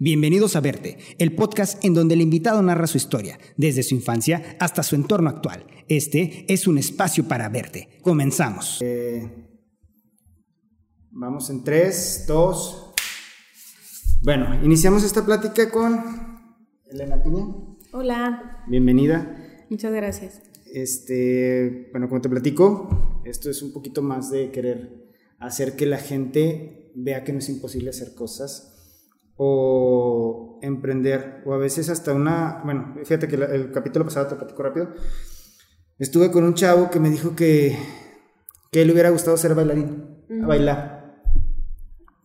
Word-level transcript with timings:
Bienvenidos 0.00 0.54
a 0.54 0.60
Verte, 0.60 0.96
el 1.18 1.34
podcast 1.34 1.84
en 1.84 1.92
donde 1.92 2.14
el 2.14 2.20
invitado 2.20 2.62
narra 2.62 2.86
su 2.86 2.96
historia, 2.96 3.36
desde 3.56 3.82
su 3.82 3.96
infancia 3.96 4.56
hasta 4.60 4.84
su 4.84 4.94
entorno 4.94 5.28
actual. 5.28 5.66
Este 5.88 6.44
es 6.46 6.68
un 6.68 6.78
espacio 6.78 7.26
para 7.26 7.48
verte. 7.48 7.98
Comenzamos. 8.00 8.78
Eh, 8.80 9.28
vamos 11.10 11.50
en 11.50 11.64
3, 11.64 12.26
2. 12.28 12.94
Bueno, 14.22 14.64
iniciamos 14.64 15.02
esta 15.02 15.26
plática 15.26 15.68
con 15.68 16.00
Elena 16.88 17.20
Piña. 17.20 17.46
Hola. 17.92 18.62
Bienvenida. 18.68 19.66
Muchas 19.68 19.92
gracias. 19.92 20.40
Este, 20.72 21.88
bueno, 21.90 22.08
como 22.08 22.20
te 22.20 22.28
platico, 22.28 23.20
esto 23.24 23.50
es 23.50 23.62
un 23.62 23.72
poquito 23.72 24.00
más 24.02 24.30
de 24.30 24.52
querer 24.52 25.08
hacer 25.40 25.74
que 25.74 25.86
la 25.86 25.98
gente 25.98 26.92
vea 26.94 27.24
que 27.24 27.32
no 27.32 27.40
es 27.40 27.48
imposible 27.48 27.90
hacer 27.90 28.14
cosas 28.14 28.77
o 29.38 30.58
emprender, 30.62 31.42
o 31.46 31.54
a 31.54 31.58
veces 31.58 31.88
hasta 31.88 32.12
una, 32.12 32.60
bueno, 32.64 32.96
fíjate 33.04 33.28
que 33.28 33.36
el 33.36 33.70
capítulo 33.70 34.04
pasado 34.04 34.26
te 34.26 34.34
platico 34.34 34.62
rápido, 34.64 34.88
estuve 35.96 36.30
con 36.32 36.42
un 36.44 36.54
chavo 36.54 36.90
que 36.90 36.98
me 36.98 37.08
dijo 37.08 37.36
que, 37.36 37.78
que 38.72 38.84
le 38.84 38.92
hubiera 38.92 39.10
gustado 39.10 39.36
ser 39.36 39.54
bailarín, 39.54 40.24
a 40.42 40.46
bailar, 40.46 41.22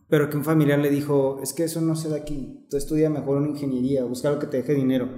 pero 0.08 0.28
que 0.28 0.36
un 0.36 0.44
familiar 0.44 0.80
le 0.80 0.90
dijo, 0.90 1.38
es 1.40 1.52
que 1.52 1.64
eso 1.64 1.80
no 1.80 1.94
se 1.94 2.08
da 2.08 2.16
aquí, 2.16 2.66
tú 2.68 2.76
estudia 2.76 3.08
mejor 3.08 3.36
una 3.36 3.48
ingeniería, 3.48 4.04
busca 4.04 4.30
lo 4.30 4.40
que 4.40 4.48
te 4.48 4.58
deje 4.58 4.74
dinero. 4.74 5.08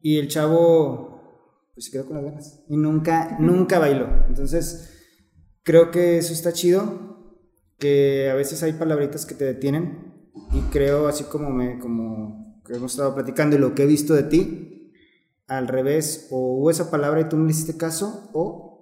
Y 0.00 0.18
el 0.18 0.28
chavo, 0.28 1.70
pues 1.74 1.86
se 1.86 1.92
quedó 1.92 2.06
con 2.06 2.16
las 2.16 2.24
ganas, 2.24 2.64
y 2.68 2.78
nunca, 2.78 3.36
nunca 3.40 3.78
bailó. 3.78 4.08
Entonces, 4.26 4.90
creo 5.62 5.90
que 5.90 6.16
eso 6.16 6.32
está 6.32 6.52
chido, 6.54 7.14
que 7.78 8.30
a 8.30 8.34
veces 8.34 8.62
hay 8.62 8.72
palabritas 8.72 9.26
que 9.26 9.34
te 9.34 9.44
detienen, 9.44 10.13
y 10.52 10.60
creo, 10.70 11.06
así 11.06 11.24
como, 11.24 11.50
me, 11.50 11.78
como 11.78 12.62
que 12.66 12.74
hemos 12.74 12.92
estado 12.92 13.14
platicando 13.14 13.56
y 13.56 13.58
lo 13.58 13.74
que 13.74 13.84
he 13.84 13.86
visto 13.86 14.14
de 14.14 14.24
ti, 14.24 14.92
al 15.46 15.68
revés, 15.68 16.28
o 16.30 16.58
hubo 16.58 16.70
esa 16.70 16.90
palabra 16.90 17.20
y 17.20 17.28
tú 17.28 17.36
no 17.36 17.44
le 17.44 17.52
hiciste 17.52 17.76
caso, 17.76 18.30
o 18.32 18.74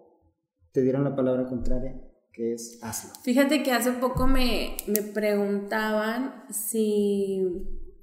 te 0.72 0.82
dieron 0.82 1.04
la 1.04 1.14
palabra 1.14 1.46
contraria, 1.46 2.00
que 2.32 2.54
es 2.54 2.78
hazlo. 2.82 3.12
Fíjate 3.22 3.62
que 3.62 3.72
hace 3.72 3.92
poco 3.92 4.27
me, 4.27 4.77
me 4.86 5.02
preguntaban 5.02 6.44
si, 6.50 7.42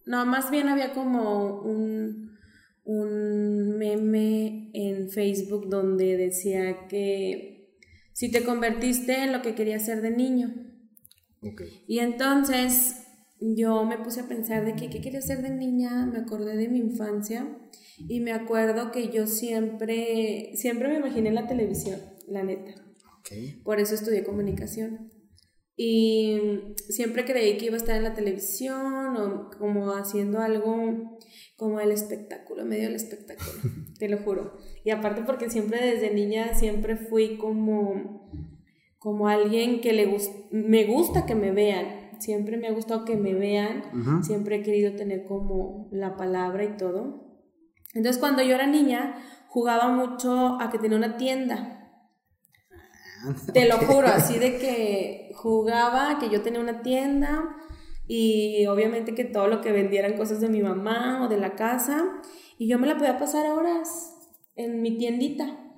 no, 0.06 0.26
más 0.26 0.52
bien 0.52 0.68
había 0.68 0.94
como 0.94 1.62
un, 1.62 2.38
un 2.84 3.78
meme 3.78 4.70
en 4.74 5.10
Facebook 5.10 5.70
donde 5.70 6.18
decía 6.18 6.88
que 6.88 7.74
si 8.14 8.30
te 8.30 8.44
convertiste 8.44 9.24
en 9.24 9.32
lo 9.32 9.42
que 9.42 9.56
querías 9.56 9.86
ser 9.86 10.02
de 10.02 10.12
niño. 10.12 10.54
Okay. 11.42 11.86
Y 11.88 12.00
entonces 12.00 13.06
yo 13.42 13.86
me 13.86 13.98
puse 13.98 14.22
a 14.22 14.28
pensar 14.28 14.66
de 14.66 14.76
que, 14.76 14.90
qué 14.90 15.02
quería 15.02 15.22
ser 15.22 15.42
de 15.42 15.50
niña, 15.50 16.06
me 16.06 16.20
acordé 16.20 16.58
de 16.58 16.68
mi 16.68 16.80
infancia 16.80 17.58
y 17.98 18.20
me 18.20 18.32
acuerdo 18.32 18.92
que 18.92 19.10
yo 19.10 19.28
siempre, 19.28 20.52
siempre 20.56 20.90
me 20.90 20.98
imaginé 20.98 21.30
en 21.30 21.36
la 21.36 21.48
televisión, 21.48 22.00
la 22.28 22.44
neta. 22.44 22.74
Por 23.64 23.80
eso 23.80 23.94
estudié 23.94 24.24
comunicación. 24.24 25.12
Y 25.76 26.38
siempre 26.90 27.24
creí 27.24 27.58
que 27.58 27.68
iba 27.68 27.76
a 27.76 27.78
estar 27.78 27.96
en 27.96 28.04
la 28.04 28.14
televisión 28.14 29.16
o 29.16 29.50
como 29.58 29.92
haciendo 29.94 30.40
algo 30.40 31.18
como 31.56 31.80
el 31.80 31.92
espectáculo, 31.92 32.66
medio 32.66 32.84
del 32.84 32.96
espectáculo, 32.96 33.50
te 34.00 34.10
lo 34.10 34.18
juro. 34.18 34.58
Y 34.84 34.90
aparte 34.90 35.22
porque 35.26 35.50
siempre 35.50 35.80
desde 35.82 36.14
niña 36.14 36.54
siempre 36.56 36.98
fui 36.98 37.38
como, 37.38 38.30
como 38.98 39.30
alguien 39.30 39.80
que 39.80 39.94
le 39.94 40.14
me 40.52 40.86
gusta 40.86 41.26
que 41.26 41.36
me 41.36 41.52
vean 41.52 41.99
siempre 42.20 42.58
me 42.58 42.68
ha 42.68 42.74
gustado 42.74 43.06
que 43.06 43.18
me 43.18 43.34
vean, 43.34 44.24
siempre 44.24 44.58
he 44.58 44.64
querido 44.64 44.96
tener 44.96 45.26
como 45.26 45.88
la 45.92 46.16
palabra 46.16 46.64
y 46.64 46.78
todo. 46.78 47.30
Entonces 47.94 48.20
cuando 48.20 48.44
yo 48.44 48.56
era 48.56 48.68
niña 48.68 49.16
jugaba 49.48 49.90
mucho 49.90 50.60
a 50.62 50.70
que 50.70 50.80
tenía 50.80 50.98
una 50.98 51.18
tienda. 51.18 51.76
Te 53.54 53.68
lo 53.68 53.78
juro, 53.88 54.08
así 54.08 54.38
de 54.38 54.58
que 54.58 55.32
jugaba, 55.36 56.20
que 56.20 56.30
yo 56.30 56.42
tenía 56.42 56.60
una 56.60 56.82
tienda 56.82 57.56
y 58.08 58.66
obviamente 58.68 59.14
que 59.14 59.26
todo 59.26 59.48
lo 59.48 59.62
que 59.62 59.72
vendieran 59.72 60.18
cosas 60.18 60.42
de 60.42 60.50
mi 60.50 60.62
mamá 60.62 61.24
o 61.24 61.28
de 61.28 61.38
la 61.38 61.56
casa 61.56 62.22
y 62.58 62.68
yo 62.68 62.80
me 62.80 62.88
la 62.88 62.98
podía 62.98 63.18
pasar 63.18 63.50
horas 63.52 64.16
en 64.56 64.82
mi 64.82 64.98
tiendita. 64.98 65.69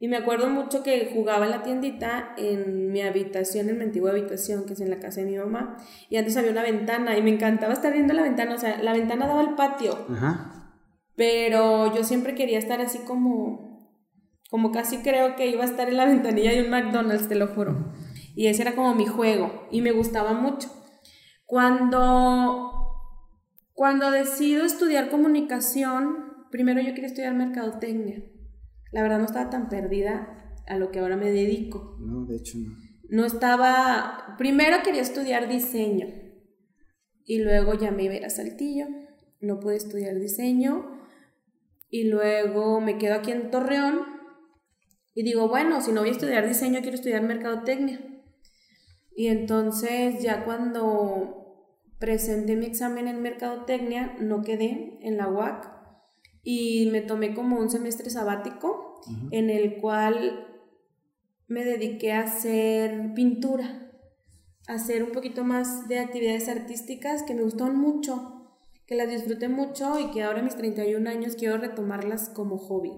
Y 0.00 0.06
me 0.06 0.16
acuerdo 0.16 0.48
mucho 0.48 0.84
que 0.84 1.10
jugaba 1.12 1.44
en 1.44 1.50
la 1.50 1.62
tiendita 1.62 2.34
en 2.36 2.92
mi 2.92 3.02
habitación, 3.02 3.68
en 3.68 3.78
mi 3.78 3.84
antigua 3.84 4.12
habitación, 4.12 4.64
que 4.64 4.74
es 4.74 4.80
en 4.80 4.90
la 4.90 5.00
casa 5.00 5.20
de 5.20 5.26
mi 5.26 5.36
mamá. 5.36 5.76
Y 6.08 6.16
antes 6.16 6.36
había 6.36 6.52
una 6.52 6.62
ventana 6.62 7.18
y 7.18 7.22
me 7.22 7.30
encantaba 7.30 7.72
estar 7.72 7.92
viendo 7.92 8.14
la 8.14 8.22
ventana. 8.22 8.54
O 8.54 8.58
sea, 8.58 8.80
la 8.80 8.92
ventana 8.92 9.26
daba 9.26 9.40
al 9.40 9.56
patio. 9.56 10.06
Ajá. 10.08 10.72
Pero 11.16 11.92
yo 11.96 12.04
siempre 12.04 12.36
quería 12.36 12.60
estar 12.60 12.80
así 12.80 12.98
como, 13.00 13.92
como 14.50 14.70
casi 14.70 14.98
creo 14.98 15.34
que 15.34 15.48
iba 15.48 15.64
a 15.64 15.66
estar 15.66 15.88
en 15.88 15.96
la 15.96 16.04
ventanilla 16.04 16.52
de 16.52 16.62
un 16.62 16.70
McDonald's, 16.70 17.28
te 17.28 17.34
lo 17.34 17.48
juro. 17.48 17.92
Y 18.36 18.46
ese 18.46 18.62
era 18.62 18.76
como 18.76 18.94
mi 18.94 19.06
juego 19.06 19.66
y 19.72 19.82
me 19.82 19.90
gustaba 19.90 20.32
mucho. 20.32 20.70
Cuando, 21.44 22.70
cuando 23.72 24.12
decido 24.12 24.64
estudiar 24.64 25.10
comunicación, 25.10 26.46
primero 26.52 26.80
yo 26.80 26.94
quería 26.94 27.08
estudiar 27.08 27.34
mercadotecnia 27.34 28.22
la 28.92 29.02
verdad 29.02 29.18
no 29.18 29.26
estaba 29.26 29.50
tan 29.50 29.68
perdida 29.68 30.54
a 30.66 30.76
lo 30.76 30.90
que 30.90 30.98
ahora 30.98 31.16
me 31.16 31.30
dedico. 31.30 31.96
No, 32.00 32.24
de 32.26 32.36
hecho 32.36 32.58
no. 32.58 32.76
No 33.08 33.24
estaba, 33.24 34.34
primero 34.36 34.78
quería 34.84 35.00
estudiar 35.00 35.48
diseño 35.48 36.06
y 37.24 37.38
luego 37.38 37.74
ya 37.74 37.90
me 37.90 38.04
iba 38.04 38.14
a 38.14 38.16
ir 38.18 38.24
a 38.26 38.30
Saltillo, 38.30 38.86
no 39.40 39.60
pude 39.60 39.76
estudiar 39.76 40.16
diseño 40.16 40.98
y 41.88 42.04
luego 42.04 42.80
me 42.80 42.98
quedo 42.98 43.14
aquí 43.14 43.32
en 43.32 43.50
Torreón 43.50 44.00
y 45.14 45.22
digo, 45.22 45.48
bueno, 45.48 45.80
si 45.80 45.90
no 45.90 46.00
voy 46.00 46.10
a 46.10 46.12
estudiar 46.12 46.46
diseño, 46.46 46.80
quiero 46.80 46.96
estudiar 46.96 47.22
mercadotecnia. 47.22 47.98
Y 49.16 49.28
entonces 49.28 50.22
ya 50.22 50.44
cuando 50.44 51.74
presenté 51.98 52.54
mi 52.56 52.66
examen 52.66 53.08
en 53.08 53.20
mercadotecnia, 53.20 54.16
no 54.20 54.42
quedé 54.42 54.98
en 55.02 55.16
la 55.16 55.28
UAC 55.28 55.77
y 56.50 56.86
me 56.86 57.02
tomé 57.02 57.34
como 57.34 57.58
un 57.58 57.68
semestre 57.68 58.08
sabático 58.08 59.02
en 59.32 59.50
el 59.50 59.82
cual 59.82 60.46
me 61.46 61.62
dediqué 61.62 62.12
a 62.12 62.20
hacer 62.20 63.12
pintura, 63.12 63.92
a 64.66 64.72
hacer 64.72 65.02
un 65.02 65.12
poquito 65.12 65.44
más 65.44 65.88
de 65.88 65.98
actividades 65.98 66.48
artísticas 66.48 67.22
que 67.22 67.34
me 67.34 67.42
gustaron 67.42 67.76
mucho, 67.76 68.56
que 68.86 68.94
las 68.94 69.10
disfruté 69.10 69.48
mucho 69.48 70.00
y 70.00 70.10
que 70.10 70.22
ahora 70.22 70.40
a 70.40 70.42
mis 70.42 70.56
31 70.56 71.10
años 71.10 71.36
quiero 71.36 71.58
retomarlas 71.58 72.30
como 72.30 72.56
hobby. 72.56 72.92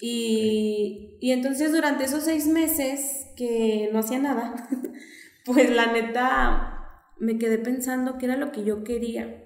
Y, 0.00 1.18
y 1.20 1.32
entonces 1.32 1.72
durante 1.72 2.04
esos 2.04 2.22
seis 2.22 2.46
meses 2.46 3.32
que 3.36 3.90
no 3.92 3.98
hacía 3.98 4.20
nada, 4.20 4.68
pues 5.44 5.68
la 5.74 5.92
neta 5.92 7.08
me 7.18 7.36
quedé 7.36 7.58
pensando 7.58 8.16
qué 8.16 8.26
era 8.26 8.36
lo 8.36 8.52
que 8.52 8.62
yo 8.62 8.84
quería. 8.84 9.44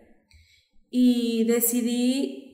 Y 0.91 1.44
decidí 1.44 2.46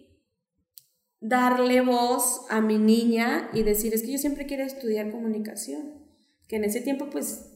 darle 1.22 1.80
voz 1.80 2.44
a 2.50 2.60
mi 2.60 2.78
niña 2.78 3.48
y 3.54 3.62
decir, 3.62 3.94
es 3.94 4.02
que 4.02 4.12
yo 4.12 4.18
siempre 4.18 4.44
quiero 4.44 4.64
estudiar 4.64 5.12
comunicación, 5.12 6.04
que 6.48 6.56
en 6.56 6.64
ese 6.64 6.80
tiempo 6.80 7.08
pues 7.10 7.48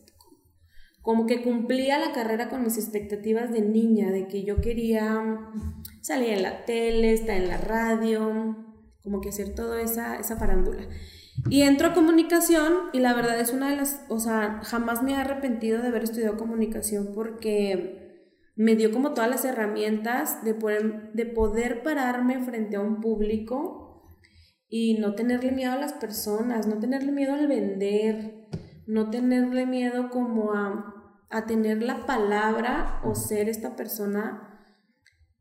como 1.03 1.27
que 1.27 1.43
cumplía 1.43 1.99
la 1.99 2.13
carrera 2.13 2.49
con 2.49 2.63
mis 2.63 2.79
expectativas 2.79 3.53
de 3.53 3.61
niña, 3.61 4.11
de 4.11 4.29
que 4.29 4.45
yo 4.45 4.61
quería 4.61 5.21
salir 6.01 6.31
en 6.31 6.43
la 6.43 6.65
tele, 6.65 7.13
estar 7.13 7.37
en 7.37 7.49
la 7.49 7.59
radio, 7.59 8.57
como 9.03 9.21
que 9.21 9.29
hacer 9.29 9.55
toda 9.55 9.83
esa, 9.83 10.19
esa 10.19 10.37
farándula. 10.37 10.89
Y 11.51 11.63
entro 11.63 11.89
a 11.89 11.95
comunicación 11.95 12.75
y 12.93 13.01
la 13.01 13.15
verdad 13.15 13.39
es 13.39 13.53
una 13.53 13.71
de 13.71 13.77
las, 13.77 14.05
o 14.09 14.19
sea, 14.19 14.61
jamás 14.65 15.03
me 15.03 15.13
he 15.13 15.17
arrepentido 15.17 15.81
de 15.81 15.89
haber 15.89 16.05
estudiado 16.05 16.37
comunicación 16.37 17.13
porque 17.15 18.06
me 18.57 18.75
dio 18.75 18.91
como 18.91 19.13
todas 19.13 19.31
las 19.31 19.45
herramientas 19.45 20.43
de 20.43 20.55
poder, 20.55 21.13
de 21.13 21.27
poder 21.27 21.83
pararme 21.83 22.43
frente 22.43 22.77
a 22.77 22.81
un 22.81 23.01
público 23.01 24.17
y 24.69 24.99
no 24.99 25.15
tenerle 25.15 25.53
miedo 25.53 25.73
a 25.73 25.79
las 25.79 25.93
personas, 25.93 26.67
no 26.67 26.79
tenerle 26.79 27.13
miedo 27.13 27.35
al 27.35 27.47
vender, 27.47 28.49
no 28.87 29.11
tenerle 29.11 29.67
miedo 29.67 30.11
como 30.11 30.53
a, 30.55 30.93
tener 31.47 31.83
la 31.83 32.07
palabra 32.07 33.03
o 33.05 33.15
ser 33.15 33.51
esta 33.51 33.77
persona 33.77 34.65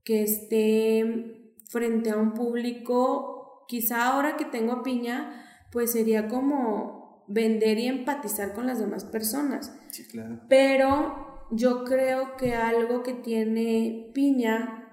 que 0.04 0.24
esté 0.24 1.54
frente 1.70 2.10
a 2.10 2.18
un 2.18 2.34
público, 2.34 3.66
quizá 3.70 4.08
ahora 4.08 4.36
que 4.36 4.44
tengo 4.44 4.84
piña, 4.84 5.46
pues 5.72 5.94
sería 5.94 6.28
como 6.28 7.24
vender 7.30 7.80
y 7.80 7.88
empatizar 7.88 8.54
con 8.54 8.68
las 8.68 8.80
demás 8.80 9.06
personas. 9.06 9.74
Sí, 9.90 10.06
claro. 10.06 10.42
Pero 10.50 11.35
yo 11.52 11.84
creo 11.84 12.38
que 12.38 12.54
algo 12.54 13.04
que 13.04 13.14
tiene 13.14 14.12
Piña, 14.14 14.90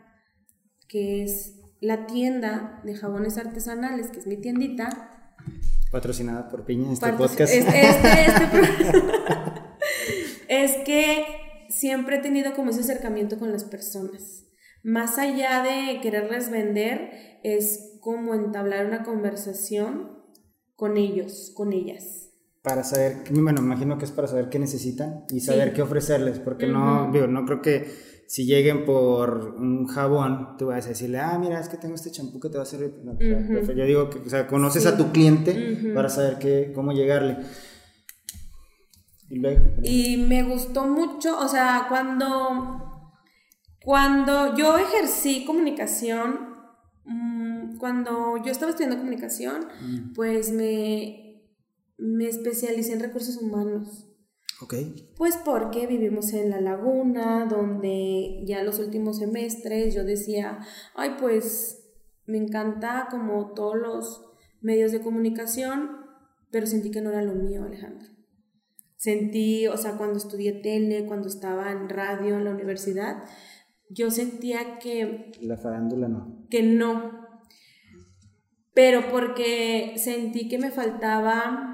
que 0.89 1.23
es 1.23 1.61
la 1.81 2.07
tienda 2.07 2.81
de 2.85 2.95
jabones 2.95 3.39
artesanales, 3.39 4.09
que 4.09 4.21
es 4.21 4.27
mi 4.27 4.37
tiendita. 4.37 5.37
Patrocinada 5.91 6.49
por 6.49 6.65
Piña, 6.65 6.93
este 6.93 7.13
podcast. 7.13 7.53
Este, 7.53 7.87
este, 7.87 8.27
es 10.49 10.77
que 10.85 11.27
siempre 11.69 12.17
he 12.17 12.21
tenido 12.21 12.55
como 12.55 12.71
ese 12.71 12.81
acercamiento 12.81 13.39
con 13.39 13.53
las 13.53 13.65
personas. 13.65 14.47
Más 14.83 15.19
allá 15.19 15.63
de 15.63 16.01
quererles 16.01 16.51
vender, 16.51 17.39
es 17.43 17.99
como 18.01 18.35
entablar 18.35 18.87
una 18.87 19.03
conversación 19.05 20.23
con 20.77 20.97
ellos, 20.97 21.53
con 21.55 21.73
ellas. 21.73 22.22
Para 22.63 22.85
saber, 22.85 23.25
bueno, 23.31 23.61
me 23.61 23.67
imagino 23.67 23.99
que 23.99 24.05
es 24.05 24.13
para 24.13 24.29
saber 24.29 24.49
qué 24.49 24.59
necesitan 24.59 25.25
y 25.31 25.41
saber 25.41 25.73
qué 25.73 25.83
ofrecerles, 25.83 26.39
porque 26.39 26.69
no, 26.69 27.11
digo, 27.13 27.27
no 27.27 27.45
creo 27.45 27.61
que 27.61 28.13
si 28.33 28.47
lleguen 28.47 28.87
por 28.87 29.57
un 29.59 29.87
jabón, 29.89 30.57
tú 30.57 30.69
vas 30.69 30.87
a 30.87 30.91
decirle, 30.91 31.19
ah, 31.19 31.37
mira, 31.39 31.61
es 31.61 31.69
que 31.69 31.77
tengo 31.77 31.95
este 31.95 32.11
champú 32.11 32.41
que 32.41 32.49
te 32.49 32.57
va 32.57 32.63
a 32.63 32.67
servir. 32.67 32.95
No, 33.05 33.19
Yo 33.19 33.85
digo 33.85 34.09
que, 34.09 34.21
o 34.21 34.31
sea, 34.31 34.47
conoces 34.47 34.87
a 34.87 34.97
tu 34.97 35.13
cliente 35.13 35.93
para 35.95 36.09
saber 36.09 36.39
qué, 36.39 36.73
cómo 36.75 36.93
llegarle. 36.93 37.39
Y, 39.83 40.17
me 40.17 40.43
gustó 40.45 40.87
mucho, 40.87 41.39
o 41.39 41.49
sea, 41.49 41.87
cuando, 41.89 43.21
cuando 43.85 44.57
yo 44.57 44.79
ejercí 44.79 45.45
comunicación, 45.45 46.55
mm, 47.05 47.77
cuando 47.77 48.37
yo 48.45 48.53
estaba 48.53 48.71
estudiando 48.71 48.99
comunicación, 48.99 49.69
mm. 49.81 50.13
pues 50.15 50.53
me, 50.53 51.22
me 52.03 52.27
especialicé 52.27 52.93
en 52.93 53.01
recursos 53.01 53.37
humanos. 53.37 54.09
Ok. 54.61 54.75
Pues 55.17 55.37
porque 55.45 55.87
vivimos 55.87 56.33
en 56.33 56.51
la 56.51 56.61
laguna, 56.61 57.47
donde 57.47 58.43
ya 58.45 58.63
los 58.63 58.79
últimos 58.79 59.19
semestres 59.19 59.95
yo 59.95 60.05
decía, 60.05 60.59
ay, 60.95 61.13
pues 61.21 61.83
me 62.27 62.39
encanta 62.39 63.09
como 63.11 63.53
todos 63.55 63.77
los 63.77 64.25
medios 64.61 64.93
de 64.93 65.01
comunicación, 65.01 65.91
pero 66.51 66.67
sentí 66.67 66.91
que 66.91 67.01
no 67.01 67.11
era 67.11 67.23
lo 67.23 67.35
mío, 67.35 67.65
Alejandro. 67.65 68.09
Sentí, 68.97 69.67
o 69.67 69.77
sea, 69.77 69.97
cuando 69.97 70.19
estudié 70.19 70.53
tele, 70.53 71.07
cuando 71.07 71.27
estaba 71.27 71.73
en 71.73 71.89
radio 71.89 72.37
en 72.37 72.45
la 72.45 72.53
universidad, 72.53 73.25
yo 73.91 74.11
sentía 74.11 74.79
que... 74.79 75.33
La 75.41 75.57
farándula 75.57 76.09
no. 76.09 76.47
Que 76.51 76.63
no. 76.63 77.23
Pero 78.75 79.11
porque 79.11 79.95
sentí 79.97 80.49
que 80.49 80.59
me 80.59 80.71
faltaba 80.71 81.72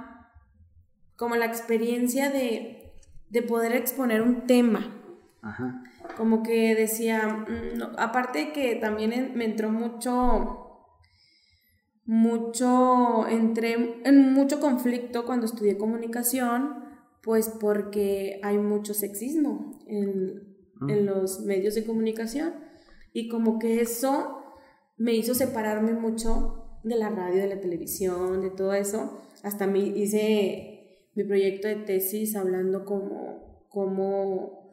como 1.19 1.37
la 1.37 1.44
experiencia 1.47 2.31
de, 2.31 2.94
de 3.29 3.43
poder 3.43 3.73
exponer 3.73 4.23
un 4.23 4.47
tema. 4.47 4.94
Ajá. 5.43 5.82
Como 6.17 6.43
que 6.43 6.75
decía, 6.75 7.44
mm, 7.49 7.99
aparte 7.99 8.53
que 8.53 8.76
también 8.76 9.32
me 9.35 9.44
entró 9.44 9.70
mucho, 9.70 10.87
mucho, 12.06 13.26
entré 13.29 14.00
en 14.05 14.32
mucho 14.32 14.61
conflicto 14.61 15.26
cuando 15.26 15.44
estudié 15.44 15.76
comunicación 15.76 16.87
pues 17.23 17.49
porque 17.61 18.41
hay 18.43 18.59
mucho 18.59 18.94
sexismo 18.94 19.79
en, 19.87 20.56
ah. 20.81 20.87
en 20.88 21.05
los 21.05 21.41
medios 21.41 21.75
de 21.75 21.85
comunicación 21.85 22.55
y 23.12 23.29
como 23.29 23.59
que 23.59 23.81
eso 23.81 24.44
me 24.97 25.12
hizo 25.14 25.35
separarme 25.35 25.93
mucho 25.93 26.81
de 26.85 26.94
la 26.94 27.11
radio, 27.11 27.43
de 27.43 27.49
la 27.49 27.61
televisión, 27.61 28.41
de 28.41 28.50
todo 28.50 28.73
eso. 28.73 29.21
Hasta 29.43 29.67
me 29.67 29.81
hice 29.81 30.77
mi 31.19 31.25
proyecto 31.25 31.67
de 31.67 31.75
tesis 31.75 32.37
hablando 32.37 32.85
como, 32.85 33.67
como, 33.69 34.70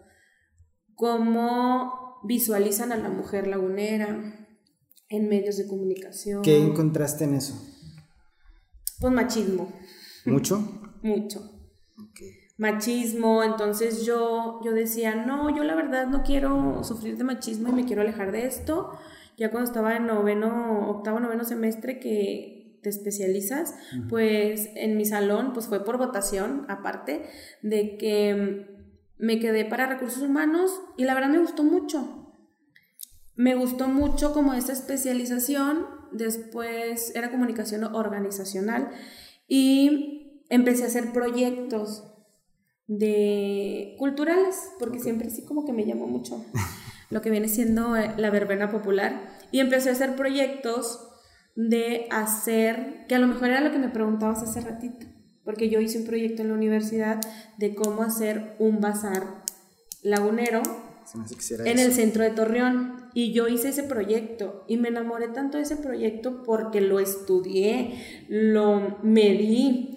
cómo 0.93 2.21
visualizan 2.23 2.91
a 2.91 2.97
la 2.97 3.09
mujer 3.09 3.47
lagunera 3.47 4.47
en 5.09 5.27
medios 5.27 5.57
de 5.57 5.65
comunicación. 5.65 6.43
¿Qué 6.43 6.59
encontraste 6.59 7.23
en 7.23 7.33
eso? 7.33 7.59
Pues 8.99 9.11
machismo. 9.11 9.73
¿Mucho? 10.25 10.59
Mucho. 11.01 11.51
Machismo, 12.59 13.43
entonces 13.43 14.05
yo, 14.05 14.61
yo 14.63 14.71
decía, 14.71 15.15
no, 15.15 15.49
yo 15.49 15.63
la 15.63 15.73
verdad 15.73 16.05
no 16.05 16.21
quiero 16.21 16.83
sufrir 16.83 17.17
de 17.17 17.23
machismo 17.23 17.69
y 17.69 17.73
me 17.73 17.85
quiero 17.85 18.03
alejar 18.03 18.31
de 18.31 18.45
esto. 18.45 18.91
Ya 19.35 19.49
cuando 19.49 19.67
estaba 19.67 19.95
en 19.95 20.05
noveno, 20.05 20.91
octavo, 20.91 21.19
noveno 21.19 21.43
semestre 21.43 21.99
que 21.99 22.54
te 22.85 22.89
especializas, 22.89 23.73
pues 24.09 24.69
en 24.75 24.95
mi 24.95 25.05
salón, 25.05 25.53
pues 25.53 25.65
fue 25.65 25.83
por 25.83 25.97
votación, 25.97 26.67
aparte 26.69 27.25
de 27.63 27.97
que 27.97 28.67
me 29.17 29.39
quedé 29.39 29.65
para 29.65 29.87
recursos 29.87 30.21
humanos 30.21 30.71
y 30.97 31.05
la 31.05 31.15
verdad 31.15 31.29
me 31.29 31.39
gustó 31.39 31.63
mucho. 31.63 32.31
Me 33.35 33.55
gustó 33.55 33.87
mucho 33.87 34.33
como 34.33 34.53
esta 34.53 34.71
especialización, 34.71 35.87
después 36.11 37.15
era 37.15 37.31
comunicación 37.31 37.83
organizacional 37.83 38.91
y 39.47 40.43
empecé 40.49 40.83
a 40.83 40.87
hacer 40.87 41.11
proyectos 41.11 42.03
de 42.85 43.95
culturales, 43.97 44.69
porque 44.77 44.99
siempre 44.99 45.31
sí 45.31 45.43
como 45.43 45.65
que 45.65 45.73
me 45.73 45.85
llamó 45.85 46.05
mucho 46.05 46.45
lo 47.09 47.21
que 47.21 47.31
viene 47.31 47.47
siendo 47.47 47.97
eh, 47.97 48.13
la 48.17 48.29
verbena 48.29 48.69
popular. 48.69 49.27
Y 49.51 49.59
empecé 49.59 49.89
a 49.89 49.93
hacer 49.93 50.15
proyectos 50.15 51.14
de 51.55 52.07
hacer, 52.11 53.05
que 53.07 53.15
a 53.15 53.19
lo 53.19 53.27
mejor 53.27 53.49
era 53.49 53.61
lo 53.61 53.71
que 53.71 53.79
me 53.79 53.89
preguntabas 53.89 54.43
hace 54.43 54.61
ratito, 54.61 55.05
porque 55.43 55.69
yo 55.69 55.79
hice 55.79 55.99
un 55.99 56.05
proyecto 56.05 56.41
en 56.41 56.49
la 56.49 56.55
universidad 56.55 57.19
de 57.57 57.75
cómo 57.75 58.03
hacer 58.03 58.55
un 58.59 58.81
bazar 58.81 59.43
lagunero 60.03 60.61
en 61.65 61.79
el 61.79 61.93
centro 61.93 62.23
de 62.23 62.31
Torreón. 62.31 63.05
Y 63.13 63.31
yo 63.31 63.47
hice 63.47 63.69
ese 63.69 63.83
proyecto 63.83 64.65
y 64.67 64.77
me 64.77 64.89
enamoré 64.89 65.29
tanto 65.29 65.57
de 65.57 65.63
ese 65.63 65.77
proyecto 65.77 66.43
porque 66.43 66.81
lo 66.81 66.99
estudié, 66.99 68.25
lo 68.27 68.97
medí, 69.03 69.94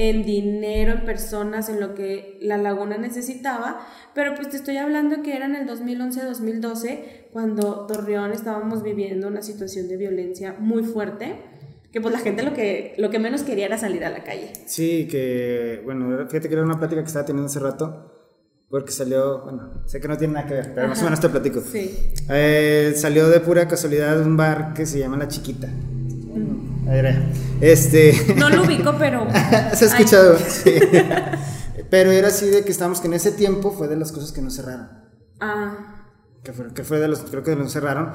en 0.00 0.24
dinero, 0.24 0.92
en 0.92 1.04
personas, 1.04 1.68
en 1.68 1.78
lo 1.78 1.94
que 1.94 2.38
la 2.40 2.56
laguna 2.56 2.96
necesitaba, 2.96 3.86
pero 4.14 4.34
pues 4.34 4.48
te 4.48 4.56
estoy 4.56 4.78
hablando 4.78 5.22
que 5.22 5.36
era 5.36 5.44
en 5.44 5.54
el 5.54 5.68
2011-2012 5.68 7.28
cuando 7.32 7.86
Torreón 7.86 8.32
estábamos 8.32 8.82
viviendo 8.82 9.28
una 9.28 9.42
situación 9.42 9.88
de 9.88 9.98
violencia 9.98 10.56
muy 10.58 10.84
fuerte, 10.84 11.36
que 11.92 12.00
pues 12.00 12.14
la 12.14 12.20
gente 12.20 12.42
lo 12.42 12.54
que, 12.54 12.94
lo 12.96 13.10
que 13.10 13.18
menos 13.18 13.42
quería 13.42 13.66
era 13.66 13.76
salir 13.76 14.02
a 14.06 14.08
la 14.08 14.24
calle. 14.24 14.50
Sí, 14.64 15.06
que 15.06 15.82
bueno, 15.84 16.26
fíjate 16.28 16.48
que 16.48 16.54
era 16.54 16.64
una 16.64 16.78
plática 16.78 17.02
que 17.02 17.08
estaba 17.08 17.26
teniendo 17.26 17.50
hace 17.50 17.60
rato, 17.60 18.10
porque 18.70 18.92
salió, 18.92 19.42
bueno, 19.42 19.82
sé 19.84 20.00
que 20.00 20.08
no 20.08 20.16
tiene 20.16 20.32
nada 20.32 20.46
que 20.46 20.54
ver, 20.54 20.72
pero 20.74 20.88
más 20.88 21.00
o 21.02 21.04
menos 21.04 21.20
te 21.20 21.28
platico. 21.28 21.60
Sí. 21.60 22.14
Eh, 22.30 22.94
salió 22.96 23.28
de 23.28 23.40
pura 23.40 23.68
casualidad 23.68 24.18
un 24.22 24.38
bar 24.38 24.72
que 24.72 24.86
se 24.86 24.98
llama 24.98 25.18
La 25.18 25.28
Chiquita. 25.28 25.68
Este... 27.60 28.34
No 28.36 28.50
lo 28.50 28.64
ubico, 28.64 28.94
pero... 28.98 29.26
Se 29.74 29.84
ha 29.84 29.88
escuchado, 29.88 30.36
Pero 31.90 32.10
era 32.10 32.28
así 32.28 32.48
de 32.48 32.64
que 32.64 32.70
estábamos 32.70 33.00
que 33.00 33.08
en 33.08 33.14
ese 33.14 33.32
tiempo 33.32 33.72
fue 33.72 33.88
de 33.88 33.96
las 33.96 34.12
cosas 34.12 34.32
que 34.32 34.40
no 34.40 34.50
cerraron. 34.50 34.88
Ah. 35.40 36.06
Que 36.42 36.52
fue, 36.52 36.72
que 36.72 36.84
fue 36.84 36.98
de 36.98 37.08
los, 37.08 37.20
creo 37.20 37.42
que 37.42 37.56
no 37.56 37.68
cerraron. 37.68 38.12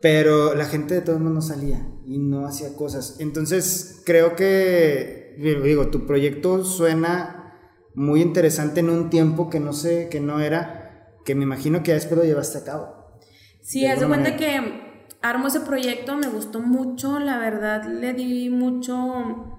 Pero 0.00 0.54
la 0.54 0.64
gente 0.64 0.94
de 0.94 1.00
todo 1.02 1.16
el 1.16 1.22
mundo 1.22 1.42
salía 1.42 1.86
y 2.06 2.18
no 2.18 2.46
hacía 2.46 2.74
cosas. 2.74 3.16
Entonces, 3.18 4.02
creo 4.06 4.34
que, 4.34 5.34
digo, 5.38 5.88
tu 5.88 6.06
proyecto 6.06 6.64
suena 6.64 7.54
muy 7.94 8.22
interesante 8.22 8.80
en 8.80 8.88
un 8.88 9.10
tiempo 9.10 9.50
que 9.50 9.60
no 9.60 9.74
sé, 9.74 10.08
que 10.10 10.20
no 10.20 10.40
era, 10.40 11.14
que 11.24 11.34
me 11.34 11.42
imagino 11.42 11.82
que 11.82 11.92
después 11.92 12.18
lo 12.18 12.24
llevaste 12.24 12.58
a 12.58 12.64
cabo. 12.64 13.18
Sí, 13.60 13.84
haz 13.86 14.00
de 14.00 14.06
cuenta 14.06 14.36
que 14.36 14.89
armo 15.22 15.48
ese 15.48 15.60
proyecto, 15.60 16.16
me 16.16 16.28
gustó 16.28 16.60
mucho, 16.60 17.18
la 17.18 17.38
verdad 17.38 17.84
le 17.84 18.14
di 18.14 18.50
mucho, 18.50 19.58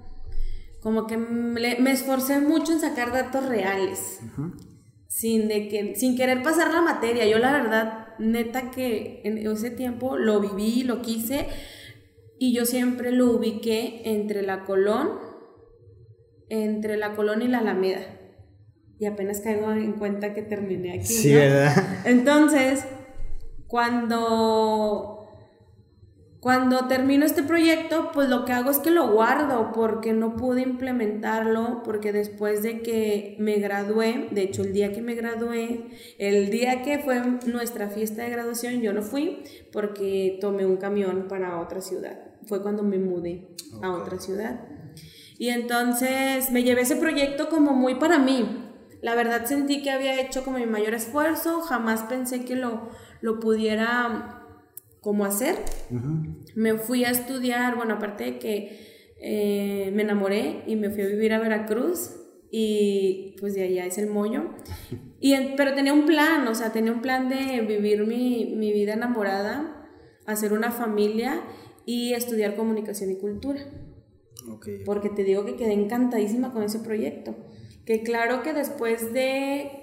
como 0.82 1.08
que 1.08 1.18
me, 1.18 1.92
esforcé 1.92 2.40
mucho 2.40 2.74
en 2.74 2.80
sacar 2.80 3.12
datos 3.12 3.46
reales, 3.46 4.20
sin, 5.08 5.48
de 5.48 5.68
que, 5.68 5.96
sin 5.96 6.16
querer 6.16 6.42
pasar 6.42 6.74
la 6.74 6.82
materia. 6.82 7.28
Yo 7.28 7.38
la 7.38 7.52
verdad, 7.52 8.08
neta 8.18 8.72
que 8.72 9.22
en 9.24 9.38
ese 9.38 9.70
tiempo 9.70 10.18
lo 10.18 10.40
viví, 10.40 10.84
lo 10.84 11.02
quise, 11.02 11.48
y 12.40 12.54
yo 12.54 12.66
siempre 12.66 13.12
lo 13.12 13.32
ubiqué 13.32 14.02
entre 14.06 14.42
la 14.42 14.64
Colón, 14.64 15.20
entre 16.50 16.98
la 16.98 17.14
Colón 17.14 17.44
y 17.44 17.48
la 17.48 17.60
Alameda. 17.60 18.18
Y 18.98 19.06
apenas 19.06 19.42
caigo 19.42 19.72
en 19.72 19.94
cuenta 19.94 20.34
que 20.34 20.44
terminé 20.44 20.94
aquí. 20.94 21.06
Sí, 21.06 21.34
¿verdad? 21.34 21.74
Entonces, 22.06 22.86
cuando 23.68 25.11
cuando 26.42 26.88
termino 26.88 27.24
este 27.24 27.44
proyecto, 27.44 28.10
pues 28.12 28.28
lo 28.28 28.46
que 28.46 28.52
hago 28.52 28.72
es 28.72 28.80
que 28.80 28.90
lo 28.90 29.12
guardo 29.12 29.72
porque 29.72 30.12
no 30.12 30.36
pude 30.36 30.64
implementarlo, 30.64 31.84
porque 31.84 32.12
después 32.12 32.64
de 32.64 32.82
que 32.82 33.36
me 33.38 33.60
gradué, 33.60 34.28
de 34.32 34.42
hecho 34.42 34.64
el 34.64 34.74
día 34.74 34.92
que 34.92 35.04
me 35.04 35.14
gradué, 35.14 35.86
el 36.18 36.50
día 36.50 36.82
que 36.82 36.98
fue 36.98 37.22
nuestra 37.46 37.90
fiesta 37.90 38.24
de 38.24 38.32
graduación, 38.32 38.82
yo 38.82 38.92
no 38.92 39.04
fui 39.04 39.44
porque 39.72 40.40
tomé 40.42 40.66
un 40.66 40.78
camión 40.78 41.28
para 41.30 41.60
otra 41.60 41.80
ciudad. 41.80 42.18
Fue 42.48 42.64
cuando 42.64 42.82
me 42.82 42.98
mudé 42.98 43.48
a 43.84 43.92
otra 43.92 44.20
ciudad. 44.20 44.62
Y 45.38 45.50
entonces 45.50 46.52
me 46.52 46.64
llevé 46.64 46.82
ese 46.82 46.96
proyecto 46.96 47.50
como 47.50 47.74
muy 47.74 47.96
para 47.96 48.18
mí. 48.18 48.68
La 49.04 49.14
verdad 49.14 49.46
sentí 49.46 49.84
que 49.84 49.92
había 49.92 50.20
hecho 50.20 50.44
como 50.44 50.58
mi 50.58 50.66
mayor 50.66 50.96
esfuerzo, 50.96 51.62
jamás 51.62 52.02
pensé 52.02 52.46
que 52.46 52.56
lo, 52.56 52.90
lo 53.22 53.40
pudiera 53.40 54.41
cómo 55.02 55.26
hacer. 55.26 55.58
Me 56.56 56.78
fui 56.78 57.04
a 57.04 57.10
estudiar, 57.10 57.76
bueno, 57.76 57.96
aparte 57.96 58.24
de 58.24 58.40
que 58.40 59.14
eh, 59.20 59.92
me 59.94 60.04
enamoré 60.04 60.64
y 60.68 60.76
me 60.78 60.90
fui 60.90 61.04
a 61.04 61.08
vivir 61.08 61.34
a 61.34 61.40
Veracruz, 61.40 62.16
y 62.52 63.36
pues 63.40 63.56
de 63.56 63.64
allá 63.64 63.86
es 63.86 63.98
el 63.98 64.08
mollo. 64.08 64.44
Y 65.24 65.36
pero 65.56 65.76
tenía 65.76 65.94
un 65.94 66.08
plan, 66.08 66.48
o 66.48 66.56
sea, 66.56 66.72
tenía 66.72 66.92
un 66.92 67.02
plan 67.04 67.30
de 67.30 67.62
vivir 67.62 68.08
mi, 68.08 68.56
mi 68.58 68.74
vida 68.74 68.94
enamorada, 68.94 69.88
hacer 70.26 70.52
una 70.52 70.72
familia 70.72 71.44
y 71.86 72.14
estudiar 72.14 72.56
comunicación 72.56 73.12
y 73.12 73.18
cultura. 73.18 73.62
Porque 74.84 75.10
te 75.10 75.24
digo 75.24 75.46
que 75.46 75.56
quedé 75.56 75.74
encantadísima 75.74 76.52
con 76.54 76.64
ese 76.64 76.80
proyecto. 76.80 77.36
Que 77.86 78.02
claro 78.02 78.42
que 78.42 78.54
después 78.54 79.14
de, 79.14 79.81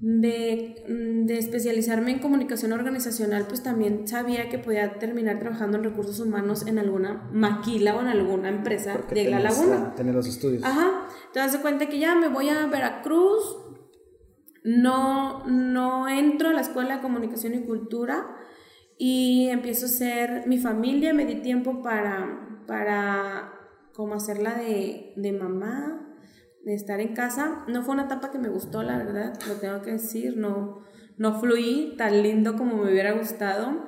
de, 0.00 0.84
de, 1.26 1.38
especializarme 1.38 2.12
en 2.12 2.18
comunicación 2.20 2.72
organizacional, 2.72 3.46
pues 3.48 3.62
también 3.62 4.06
sabía 4.06 4.48
que 4.48 4.58
podía 4.58 4.98
terminar 4.98 5.40
trabajando 5.40 5.76
en 5.76 5.84
recursos 5.84 6.20
humanos 6.20 6.66
en 6.66 6.78
alguna 6.78 7.28
maquila 7.32 7.96
o 7.96 8.00
en 8.00 8.06
alguna 8.06 8.48
empresa 8.48 8.98
de 9.10 9.30
La 9.30 9.40
Laguna. 9.40 9.94
Tener 9.96 10.14
los 10.14 10.28
estudios. 10.28 10.62
Ajá. 10.64 11.08
Te 11.32 11.40
das 11.40 11.56
cuenta 11.58 11.88
que 11.88 11.98
ya 11.98 12.14
me 12.14 12.28
voy 12.28 12.48
a 12.48 12.66
Veracruz, 12.66 13.56
no, 14.64 15.46
no 15.46 16.08
entro 16.08 16.50
a 16.50 16.52
la 16.52 16.60
escuela 16.60 16.96
de 16.96 17.02
comunicación 17.02 17.54
y 17.54 17.64
cultura 17.64 18.36
y 18.98 19.48
empiezo 19.48 19.86
a 19.86 19.88
ser 19.88 20.46
mi 20.46 20.58
familia, 20.58 21.12
me 21.12 21.24
di 21.24 21.36
tiempo 21.36 21.82
para, 21.82 22.62
para 22.66 23.52
como 23.94 24.14
hacerla 24.14 24.54
de, 24.54 25.12
de 25.16 25.32
mamá, 25.32 26.07
de 26.68 26.74
estar 26.74 27.00
en 27.00 27.14
casa. 27.14 27.64
No 27.66 27.82
fue 27.82 27.94
una 27.94 28.04
etapa 28.04 28.30
que 28.30 28.38
me 28.38 28.50
gustó, 28.50 28.82
la 28.82 28.98
verdad, 28.98 29.32
lo 29.48 29.54
tengo 29.54 29.80
que 29.80 29.92
decir, 29.92 30.36
no, 30.36 30.80
no 31.16 31.40
fluí 31.40 31.94
tan 31.96 32.22
lindo 32.22 32.56
como 32.56 32.76
me 32.76 32.92
hubiera 32.92 33.12
gustado 33.12 33.86